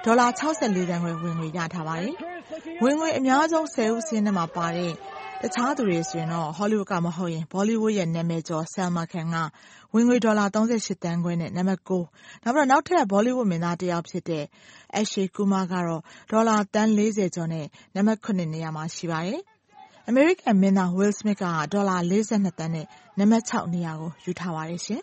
[0.05, 2.15] ဒေါ်လာသန်းခွဲ ဝင်ငွေရထားပါတယ်။
[2.83, 4.93] ဝင်ငွေအများဆုံးဆယ်ဦးစာရင်းထဲမှာပါတဲ့
[5.43, 9.37] တခြားသူတွေဆိုရင်တော့ Hollywood ကမဟုတ်ရင် Bollywood ရဲ့ နာမည်ကျော် Salman Khan က
[9.95, 10.67] ဝင်ငွေ ဒေါ်လာသန်း
[11.25, 11.81] ခွဲနဲ့ နံပါတ်။
[12.71, 14.45] နောက်ထပ် Bollywood မင်းသားတယောက်ဖြစ်တဲ့
[14.99, 16.93] Akshay Kumar ကတော့ ဒေါ်လာ သန်း
[17.35, 19.41] ကျော်နဲ့ နံပါတ်နေရာမှာ ရှိပါတယ်။
[20.09, 22.87] အမေရိကန်မင်းသား Will Smith က ဒေါ်လာသန်းနဲ့
[23.19, 25.03] နံပါတ်နေရာကို ယူထားပါတယ်ရှင်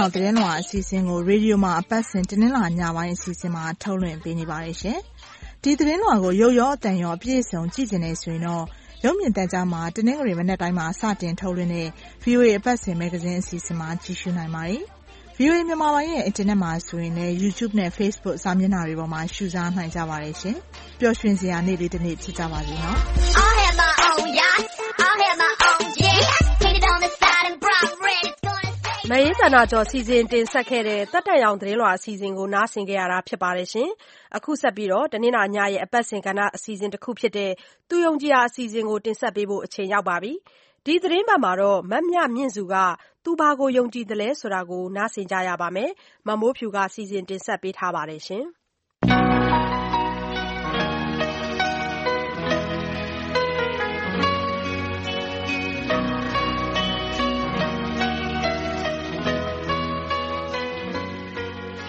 [0.00, 4.98] ောင် သတင်းလွှာ အစီအစဉ်ကို ရေဒီယိုမှာ အပတ်စဉ် တနင်္လာညပိုင်းအစီအစဉ်မှာ ထုတ်လွှင့်ပေးနေပါတယ်ရှင်။
[5.64, 8.64] ဒီသတင်းလွှာကို ရုပ်ရောအသံရော အပြည့်အစုံ ကြည့်ချင်တယ်ဆိုရင်တော့
[9.04, 11.88] ရုပ်မြင်သံကြားမှာ တနင်္ဂနွေ မနက်တိုင်းမှာ စတင်ထုတ်လွှင့်တဲ့
[12.24, 14.82] VOA အပတ်စဉ် မဂ္ဂဇင်းအစီအစဉ်မှာ ကြည့်ရှုနိုင်ပါတယ်။
[15.38, 20.56] VOA မြန်မာပိုင်းရဲ့ အင်တာနက်မှာဆိုရင်လည်း YouTube နဲ့ Facebook စာမျက်နှာတွေပေါ်မှာ ရှုစားနိုင်ကြပါတယ်ရှင်။
[21.00, 22.98] ပျော်ရွှင်စရာ နေ့လေးတစ်နေ့ ဖြစ်ကြပါစေနော်။
[23.40, 24.64] I'll have my own yacht.
[25.04, 25.89] I'll have my own
[29.12, 33.88] မအေးသန္တာကျော် စီစဉ်တင်ဆက်ခဲ့တဲ့ သက်တမ်းရောင် သတင်းလွှာအစီအစဉ်ကို နားဆင်ခဲ့ရတာဖြစ်ပါတယ်ရှင်။
[34.36, 37.52] အခုဆက်ပြီး တနင်္လာညရဲ့ အပတ်စဉ်ကဏ္ဍ အစီအစဉ်တခုဖြစ်တဲ့
[37.88, 40.32] သူယုံကြည်ရာ အစီအစဉ်ကို တင်ဆက်ပေးဖို့ အချိန်ရောက်ပါပြီ။
[40.86, 42.74] ဒီသတင်းပတ်မှာတော့ မမြမြင့်စုက
[43.24, 45.90] သူဘာကို ယုံကြည်သလဲဆိုတာကို နားဆင်ကြရပါမယ်။
[46.28, 48.22] မမိုးဖြူက စီစဉ်တင်ဆက်ပေးထားပါတယ်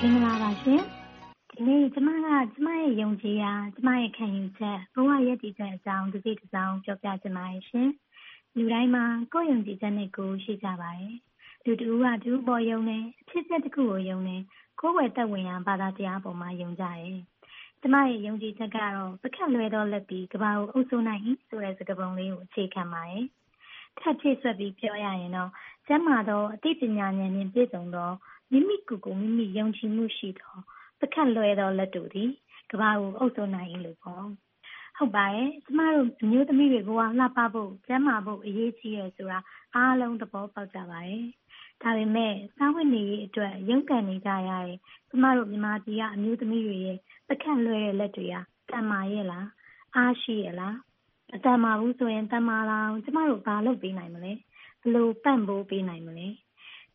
[0.03, 0.81] မင်္ဂလာပါရှင်။
[1.51, 7.89] ဒီနေ့ကျမကကျမရဲ့ယုံကြည်ရာကျမရဲ့ခံယူချက်ဘဝရည်တည်ချက်အကြောင်းတစ်စိတ်တစ်စောင်းပြောပြချင်ပါတယ်ရှင်။
[8.57, 11.13] လူတိုင်းမှာကိုယ်ယုံကြည်ချက်နဲ့ကိုယ်ရှိကြပါတယ်။
[11.65, 14.41] လူတူကတူပေါ်ယုံတယ်အဖြစ်အပျက်တစ်ခုကိုယုံတယ်
[14.79, 17.17] ကိုယ်ဝယ်သက်ဝင်ရာဘာသာတရားပေါ်မှာယုံကြတယ်။
[17.81, 23.23] ကျမရဲ့ယုံကြည်ချက်ကတော့ပကတ်လွဲသောလက်ပြီးကဘာကိုအုပ်စိုးနိုင်ဆိုတဲ့စကားပုံလေးကိုအခြေခံပါတယ်။
[23.99, 25.49] ထပ်ဖြည့်ဆွက်ပြီးပြောရရင်တော့
[25.87, 28.11] ကျမ်းမာသောအသိပညာဉာဏ်နှင့်ပြည့်စုံသော
[28.51, 30.55] မိမိကိုယ်ကိုမိမိယုံကြည်မှုရှိသော
[30.99, 32.29] ပကတ်လွယ်သောလက်တို့သည်
[32.71, 34.25] ကမ္ဘာကိုအုပ်စိုးနိုင်၏လို့ပေါ့။
[34.97, 39.39] ဟုတ်ပါတယ်။ကျမတို့အမျိုးသမီးတွေဘဝလှပဖို့၊ကျန်းမာဖို့အရေးကြီးတယ်ဆိုတာ
[39.75, 41.23] အားလုံးသဘောပေါက်ကြပါတယ်။
[41.81, 44.77] ဒါပေမဲ့စားဝတ်နေရေးအတွက်ရုန်းကန်နေကြရတဲ့
[45.09, 46.97] ကျမတို့မြန်မာပြည်ကအမျိုးသမီးတွေရဲ့
[47.27, 49.45] ပကတ်လွယ်တဲ့လက်တွေဟာသန်မာရဲ့လား။
[49.95, 50.75] အားရှိရဲ့လား။
[51.31, 54.31] မသန်မာဘူးဆိုရင်သန်မာလာအောင်ကျမတို့ဘာလုပ်ပေးနိုင်မလဲ။
[54.81, 56.27] ဘယ်လိုပံ့ပိုးပေးနိုင်မလဲ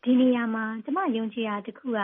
[0.09, 1.99] ဒီနေရာမှာကျမယုံကြည်ရာတစ်ခုက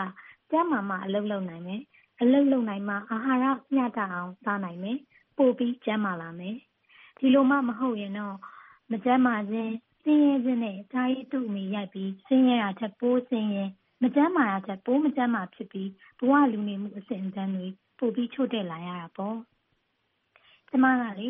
[0.50, 1.80] ကျန်းမာမှအလုပ်လုပ်နိုင်မယ်။
[2.20, 3.44] အလုပ်လုပ်နိုင်မှအာဟာရ
[3.74, 4.98] မျှတအောင်စားနိုင်မယ်။
[5.36, 6.56] ပိုပြီးကျန်းမာလာမယ်။
[7.18, 8.36] ဒီလိုမှမဟုတ်ရင်တော့
[8.90, 9.70] မကျန်းမာခြင်း၊
[10.02, 13.64] ဆင်းရဲခြင်းနဲ့အကြာကြီးသူ့အမည်ရိုက်ပြီးဆင်းရဲတာထက်ပိုဆင်းရဲ၊
[14.02, 19.36] မကျန်းမာတာထက်ပိုမကျန်းမာဖြစ်ပြီးဘဝလူနေမှုအဆင့်အတန်းတွေပိုပြီးချို့တဲ့လာရတာပေါ့။
[20.68, 21.28] ကျမကလေ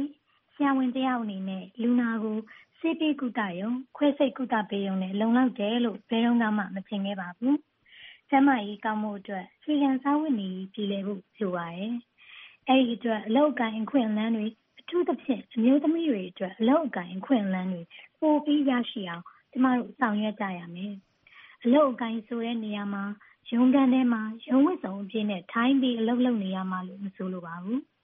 [0.55, 2.39] ဆရာဝန်တယောက်အနေနဲ့လူနာကို
[2.87, 7.57] ဆေးပေးကုသရုံ၊ခွဲစိတ်ကုသပေးရုံနဲ့လုံလောက်တယ်လို့ဘယ်တုန်းကမှမထင်ခဲ့ပါဘူး။
[8.29, 11.93] ကျန်းမာရေးကောင်းဖို့အတွက်အခြေခံစားဝတ်နေရေးပြေလည်ဖို့လိုပါတယ်။
[12.69, 14.47] အဲဒီအတွက်အလုပ်အကိုင်အခွင့်အလမ်းတွေ
[14.81, 17.83] အထူးသဖြင့်အမျိုးသမီးတွေအတွက်အလုပ်အကိုင်အခွင့်အလမ်းတွေ
[18.21, 20.95] ပိုပြီးရရှိအောင်ကျမတို့ဆောင်ရွက်ကြရမယ်။
[21.65, 23.05] အလုပ်အကိုင်ဆိုတဲ့နေရာမှာ
[23.53, 27.81] ရုံးခန်းထဲမှာရုံးဝတ်စုံအပြည့်နဲ့ထိုင်ပြီးအလုပ်လုပ်နေရမှာလို့မဆိုလိုပါဘူး။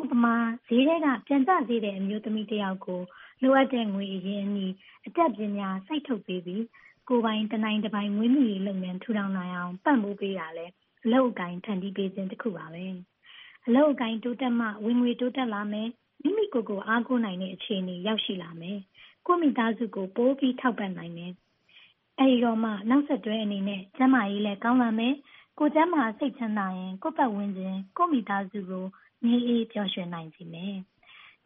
[0.00, 0.34] ဥပမာ
[0.66, 3.00] ဈေးထဲကပြန်ကျဈေးသည်အမျိုးသမီးတယောက်ကို
[3.42, 4.72] လိုအပ်တဲ့ငွေအရင်းအနှီး
[5.06, 6.64] အတတ်ပညာစိုက်ထုတ်ပေးပြီး
[7.08, 10.72] ကိုယ်ပိုင်တနိုင်တပိုင်မွေးမြူရေးလုပ်ငန်းထူထောင်နိုင်အောင်ပံ့ပိုးပေးတာလည်း
[11.04, 12.84] အလုပ်အကိုင်ဖန်တီးပေးခြင်းတစ်ခုပါပဲ။
[13.66, 15.88] အလုပ်အကိုင်တိုးတက်မှဝင်ငွေတိုးတက်လာမယ်။
[16.22, 18.78] မိမိကိုယ်ကိုအားကိုးနိုင်တဲ့အခြေအနေရောက်ရှိလာမယ်။
[19.26, 21.32] ကိုယ့်မိသားစုကိုပိုပြီးထောက်ပံ့နိုင်မယ်။
[22.18, 25.14] အဲဒီတော့မှနောက်ဆက်တွဲအနေနဲ့ကျန်းမာရေးလည်းကောင်းလာမယ်။
[25.58, 28.84] ကိုယ်ကျန်းမာစိတ်ချမ်းသာရင်ကိုယ့်ပတ်ဝန်းကျင်၊ကိုယ့်မိသားစုကို
[29.24, 30.76] ငြိမ်းအေးပျော်ရွှင်နိုင်စေမယ်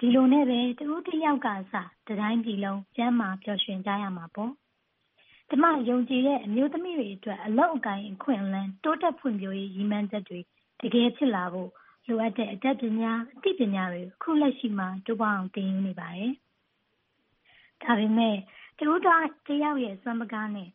[0.05, 1.75] ဒီလိုနဲ့ပဲတဦးတယောက်ကအစ
[2.09, 4.53] တတိုင်းပြည်လုံးကျန်းမာပျော်ရွှင်ကြရမှာပေါ့။
[5.49, 10.41] ကျမယုံကြည်တဲ့အမျိုးသမီးတွေအတွက်အလုပ်အကိုင်အခွင့်အလမ်းတိုးတက်ဖွံ့ဖြိုးရေးရည်မှန်းချက်တွေ
[10.81, 11.71] တကယ်ဖြစ်လာဖို့
[12.09, 16.33] လိုအပ်တဲ့အတတ်ပညာအသိပညာတွေအခုလက်ရှိမှာတိုးပွားအောင်သင်ယူနေပါတယ်။
[17.83, 18.37] ဒါပေမဲ့
[18.79, 20.69] တဦးတယောက်ရဲ့စွမ်းပကားနဲ့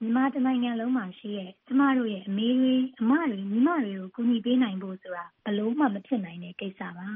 [0.00, 7.08] မြန်မာတနိုင်ငံလုံးမှာရှိတဲ့ကျမတို့ရဲ့အမေတွေ၊အမတွေ၊ညီမတွေကိုကူညီပေးနိုင်ဖို့ဆိုတာဘယ်လိုမှမဖြစ်နိုင်တဲ့ကိစ္စပါ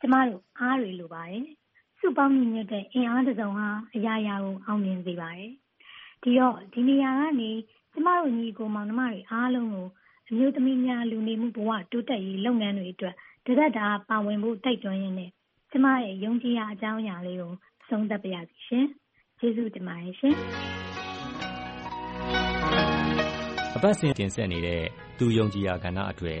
[0.00, 1.44] ကျမတို့အားတွေလိုပါတယ်။
[1.98, 5.50] စုပေါင်းညီညွတ်တဲ့အင်အားတစုံဟာအရာရာကိုအောင်မြင်စေပါတယ်။
[6.22, 7.50] ဒီတော့ဒီနေရာကနေ
[7.92, 9.86] ကျမတို့ညီအကိုမောင်နှမတွေအားလုံးကို
[10.28, 13.14] အမျိုးသမီးများလူနေမှုဘဝတိုးတက်ရေးလုပ်ငန်းတွေအတွက်
[13.46, 15.30] တသက်တာပါဝင်ဖို့တိုက်တွန်းရင်းနဲ့
[15.70, 18.86] ကျမရဲ့ယုံကြည်ရာအကြောင်းအရာလေးကိုအဆုံးသတ်ပါရစေရှင်။
[19.38, 20.34] ကျေးဇူးတင်ပါတယ်ရှင်။
[23.76, 24.82] အပတ်စဉ်တင်ဆက်နေတဲ့
[25.18, 26.40] သူယုံကြည်ရာကဏ္ဍအတွက်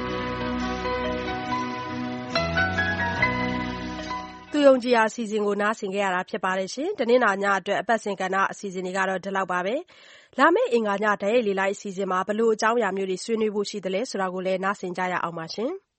[4.61, 9.75] သူယုံကြည်ရာ အစီအစဉ်ကို နားဆင်ခဲ့ရတာဖြစ်ပါတယ်ရှင်။တနင်္လာညအတွက် အပတ်စဉ်ကဏ္ဍ အစီအစဉ်တွေကတော့ ဒီလောက်ပါပဲ။
[10.39, 15.71] လာမယ့် အင်္ဂါညဓာတ်ရိုက်လေလိုက်အစီအစဉ်မှာဘလို့အကြောင်းအရာမျိုးတွေ ဆွေးနွေးဖို့ ရှိသလဲဆိုတာကိုလည်း နားဆင်ကြရအောင်ပါရှင်။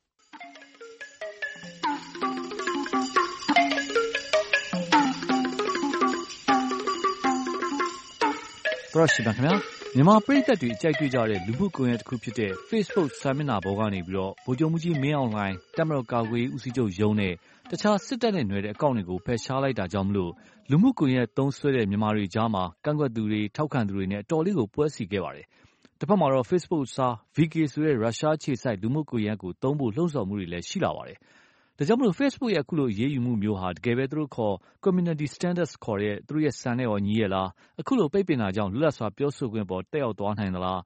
[8.92, 9.54] သရရှိပါခင်ဗျာ
[9.96, 17.34] မြန်မာပြည်သက်တွေ အကြိုက်တွေ့ကြတဲ့ လူမှုကွန်ရက်တစ်ခုဖြစ်တဲ့ Facebook စာမျက်နှာပေါ်ကနေပြီးတော့ဗိုလ်ချုပ်မှုကြီးမင်းအောင်လှိုင်တက်မတော်ကာကွယ်ဦးစီးချုပ်ရုံးနဲ့
[17.70, 20.32] တခြား စစ်တပ်နဲ့ຫນွယ်တဲ့ အကောင့်တွေကို ဖယ်ရှားလိုက်တာကြောင့်မလို့
[20.70, 25.46] လူမှုကွန်ရက်သုံးဆွဲတဲ့ မြန်မာတွေကြားမှာ ကန့်ကွက်သူတွေ ထောက်ခံသူတွေနဲ့ အတော်လေးကို ပွဲစီခဲ့ပါတယ်။
[25.98, 31.18] တစ်ဖက်မှာတော့ Facebook စာ VK ဆိုတဲ့ ရုရှားခြေစိုက် လူမှုကွန်ရက်ကိုသုံးဖို့ လှုံ့ဆော်မှုတွေလည်း ရှိလာပါတယ်။
[31.78, 34.54] ဒါကြောင့်မလို့ Facebook ရဲ့ အခုလို အရေးယူမှုမျိုးဟာ တကယ်ပဲ သူတို့ခေါ်
[34.84, 37.48] Community Standards ခေါ်တဲ့ သူတို့ရဲ့စံနဲ့ရောညီရဲ့လား
[37.80, 40.80] အခုလို ပိတ်ပင်တာကြောင့် လွတ်လပ်စွာ ပြောဆိုခွင့်ပေါ်တက်ရောက်သွားနိုင်သလား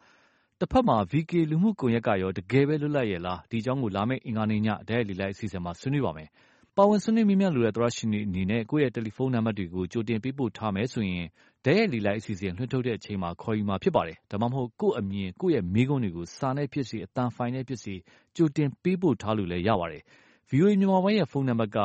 [0.60, 6.28] တစ်ဖက်မှာ VK လူမှုကွန်ရက်ကရော တကယ်ပဲ လွတ်လပ်ရဲ့လား ဒီအကြောင်းကိုလာမယ့် အင်္ဂါနေ့ညဓာတ်ရိုက်လေလိုက်အစီအစဉ်မှာ ဆွေးနွေးပါမယ်။
[6.78, 11.24] ပါဝင်ဆွေးနွေးမေးမြန်းလိုတဲ့သရရှင်တွေအနေနဲ့ ကိုယ့်ရဲ့ တယ်လီဖုန်းနံပါတ်တွေကို ကြိုတင်ပေးပို့ထားမယ်ဆိုရင်
[11.64, 17.94] ဓာတ်ရိုက်လေလိုက်အစီအစဉ် လွှင့်ထုတ်တဲ့အချိန်မှာ ခေါ်ယူမှာဖြစ်ပါတယ်။ဒါမှမဟုတ် ကိုယ့်အမြင် ကိုယ့်ရဲ့မေးခွန်းတွေကို စာနဲ့ဖြစ်စေ အသံဖိုင်နဲ့ဖြစ်စေ
[18.36, 20.02] ကြိုတင်ပေးပို့ထားလို့လည်း ရပါတယ်။
[20.50, 21.78] VOA မြန်မာပိုင်းရဲ့ ဖုန်းနံပါတ်က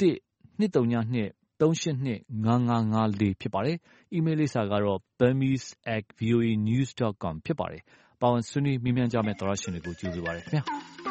[0.00, 0.02] 1
[0.60, 3.76] 232 382 5554ဖြစ်ပါတယ်။
[4.16, 7.82] email လိပ်စာကတော့ burmese@voanews.com ဖြစ်ပါတယ်။
[8.20, 10.62] ပါဝင်ဆွေးနွေးမေးမြန်းကြမယ့် သောရရှင်တွေကို ကြိုဆိုပါရစေခင်ဗျာ။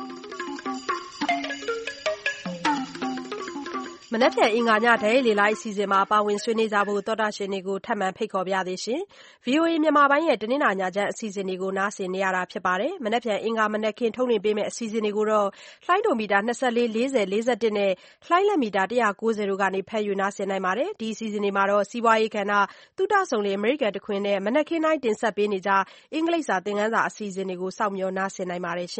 [4.13, 9.01] မနက်ဖြန် အင်္ဂါညဓာတ်ရိုက်လေလိုက်အစီအစဉ်မှာ ပါဝင်ဆွေးနွေးကြဖို့ သောတရှင်တွေကို ထပ်မံဖိတ်ခေါ်ပါရစေရှင်။
[9.45, 15.47] VOA မြန်မာပိုင်းရဲ့ တနင်္လာညချမ်းအစီအစဉ်တွေကို နားဆင်နေရတာဖြစ်ပါတယ်။မနက်ဖြန် အင်္ဂါမနက်ခင်း ထုတ်လွှင့်ပေးမယ့် အစီအစဉ်တွေကိုတော့
[15.85, 17.91] လှိုင်းဒိုမီတာ24 40 41နဲ့
[18.27, 22.53] လှိုင်းလက်မီတာ190တို့ကနေ ဖမ်းယူနားဆင်နိုင်ပါတယ်။ဒီအစီအစဉ်တွေမှာတော့စီးပွားရေးကဏ္ဍ၊
[22.97, 25.71] သုတစုံလင် အမေရိကန်တခွင်နဲ့ မနက်ခင်းတိုင်း တင်ဆက်ပေးနေကျ
[26.13, 28.91] အင်္ဂလိပ်စာသင်ခန်းစာ အစီအစဉ်တွေကို စောင့်မျှော် နားဆင်နိုင်ပါတယ်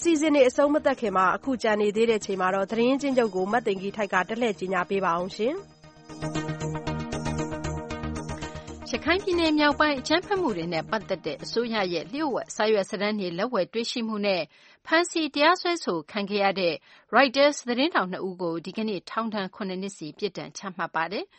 [0.00, 5.54] အစီအစဉ်တွေ အဆုံးမသတ်ခင် အခုကျန်နေသေးတဲ့အချိန်မှာ သတင်းအကျဉ်းချုပ်ကို မသိင်္ဂီထိုက်က တက်လှည့် ကြေညာပေးပါမယ်။
[8.90, 14.42] ရခိုင်ပြည်နယ်မြောက်ပိုင်း အကြမ်းဖက်မှုတွေနဲ့ ပတ်သက်တဲ့ အစိုးရရဲ့ လျှို့ဝှက် စာရွက်စာတမ်းတွေ လက်ဝယ်တွေ့ရှိမှုနဲ့
[14.86, 16.74] ဖမ်းဆီး တရားစွဲဆိုခံခဲ့ရတဲ့
[17.16, 21.24] Reuters သတင်းထောက် နှစ်ဦးကို ဒီကနေ့ ထောင်ဒဏ် ၇ နှစ်စီ ပြစ်ဒဏ်ချမှတ်ပါတယ်။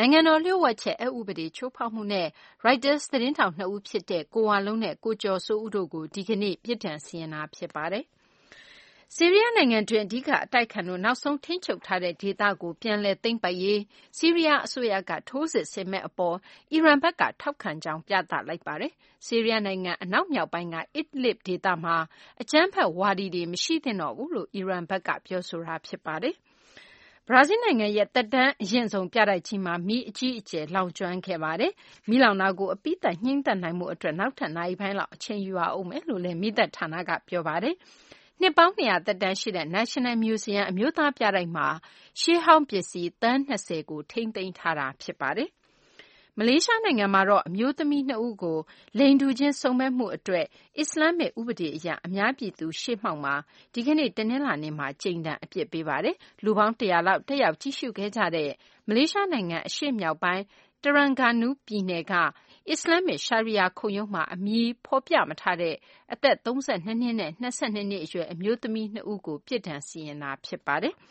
[0.00, 2.28] နိုင်ငံတော် လျှို့ဝှက်ချက် အက်ဥပဒေ ချိုးဖောက်မှုနဲ့
[2.64, 8.04] Reuters သတင်းထောက် နှစ်ဦး ဖြစ်တဲ့ ကိုဝလုံးနဲ့ ကိုကျော်စိုးဦးတို့ကို ဒီကနေ့ ပြစ်ဒဏ်စီရင်တာ ဖြစ်ပါတယ်။
[9.14, 13.80] ဆီးရီးယား နိုင်ငံတွင်း အဓိက အတိုက်အခံတို့ နောက်ဆုံး ထိန်းချုပ်ထားတဲ့ ဒေသကို ပြန်လည် သိမ်းပိုက်ရေး
[14.18, 16.36] ဆီးရီးယား အစိုးရက ထိုးစစ်ဆင်မယ့် အပေါ်
[16.72, 18.92] အီရန်ဘက်က ထောက်ခံကြောင်း ပြသလိုက်ပါတယ်။
[19.26, 21.96] ဆီးရီးယား နိုင်ငံ အနောက်မြောက်ပိုင်းက Idlib ဒေသမှာ
[22.42, 26.36] အကြမ်းဖက် ဝါဒီတွေ မရှိသင့်တော့ဘူးလို့ အီရန်ဘက်က ပြောဆိုတာ ဖြစ်ပါတယ်။
[27.30, 31.72] ဘရာဇီးနိုင်ငံရဲ့ သက်တမ်းအရင့်ဆုံး ပြတိုက်ကြီးမှာ မီးအကြီးအကျယ် လောင်ကျွမ်းခဲ့ပါတယ်။
[32.08, 37.74] မီးလောင်တာကို အပြီးသတ် ငြှိမ်းသတ်နိုင်ဖို့ အတွက် နောက်ထပ် နာရီပိုင်းလောက် အချိန်ယူရဦးမယ်လို့လည်း မီးသတ်ဌာနက ပြောပါတယ်။
[38.40, 41.68] နှစ်ပေါင်း ၂၀၀ သက်တမ်းရှိတဲ့ National Museum အမျိုးသား ပြတိုက်မှာ
[42.20, 45.50] ရှေးဟောင်း ပစ္စည်း သန်း ၂၀ ကို ထိန်းသိမ်းထားတာ ဖြစ်ပါတယ်။
[46.40, 48.58] မလေးရှားနိုင်ငံမှာတော့ အမျိုးသမီးနှစ်ဦးကို
[48.98, 50.46] လိင်တူချင်း စုံမက်မှု အတွက်
[50.78, 53.34] အစ္စလာမ္မစ် ဥပဒေ အရ အများပြည်သူ ရှေ့မှောက်မှာ
[53.74, 58.50] ဒီကနေ့ တနင်္လာနေ့မှာကြိမ်ဒဏ် အပြစ်ပေးပါတယ်။လူပေါင်း ၁၀၀ လောက် တက်ရောက် ကြည့်ရှုခဲ့ကြတဲ့
[58.88, 60.42] မလေးရှားနိုင်ငံ အရှေ့မြောက်ပိုင်း
[60.82, 62.14] Terengganu ပြည်နယ်က
[62.70, 65.74] အစ္စလာမ္မစ်ရှာရီယာခုံရုံးမှာ အမည်ဖော်ပြမထားတဲ့
[66.12, 70.94] အသက် ၃၂ နှစ်နဲ့ ၂၂ နှစ် အရွယ် အမျိုးသမီးနှစ်ဦးကို ပြစ်ဒဏ်စီရင်တာ ဖြစ်ပါတယ်။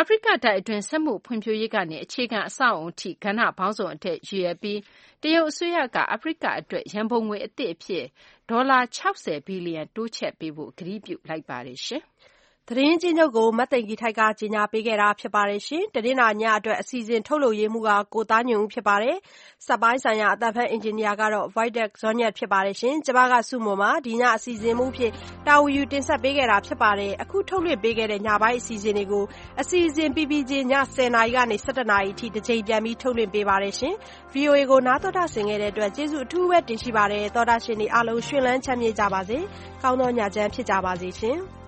[0.00, 4.80] အာဖရိကတိုက်အတွင်း စက်မှုဖွံ့ဖြိုးရေးကနေ အခြေခံအဆောက်အအုံအထိ ကဏ္ဍပေါင်းစုံအတွက်ရည်ရွယ်ပြီး
[5.22, 8.04] တရုတ်အစိုးရက အာဖရိကအတွက် ရန်ပုံငွေအသစ်အဖြစ်
[8.50, 11.78] ဒေါ်လာ ၆၀ ဘီလီယံ တိုးချဲ့ပေးဖို့ ကတိပြုလိုက်ပါတယ်။
[12.70, 15.60] သတင်းကြီးချုပ်ကို မသိင်္ဂီထိုက်ကကြေညာပေးခဲ့တာဖြစ်ပါတယ်။
[15.94, 19.16] တနင်္လာညအတွက် အစီအစဉ်ထုတ်လုပ်ရေးမှူးက ကိုသားညွန့်ဦးဖြစ်ပါတယ်။
[19.66, 25.12] စက်ပိုင်းဆိုင်ရာ အသံဖတ်အင်ဂျင်နီယာကတော့ Violet Zonyat ဖြစ်ပါတယ်။ကျမက ဆုမွန်ပါ။ဒီညအစီအစဉ်မှူးအဖြစ်
[25.46, 29.24] တာဝန်ယူတင်ဆက်ပေးခဲ့တာဖြစ်ပါတယ်။အခုထုတ်လွှင့်ပေးခဲ့တဲ့ ညပိုင်းအစီအစဉ်တွေကို
[29.60, 33.74] အစီအစဉ်ပြီးပြီးချင်း ည ၁၀ နာရီကနေ ၁၁ နာရီအထိ တကြိမ်ပြန်ပြီး ထုတ်လွှင့်ပေးပါတယ်။
[34.32, 39.38] VOA ကို နားသောတာဆင်ခဲ့တဲ့အတွက် ကျေးဇူးအထူးပဲ တင်ရှိပါတယ်။သောတာရှင်တွေအားလုံး ရွှင်လန်းချမ်းမြေ့ကြပါစေ။
[39.82, 41.40] ကောင်းသောညချမ်း ဖြစ်ကြပါစေရှင်။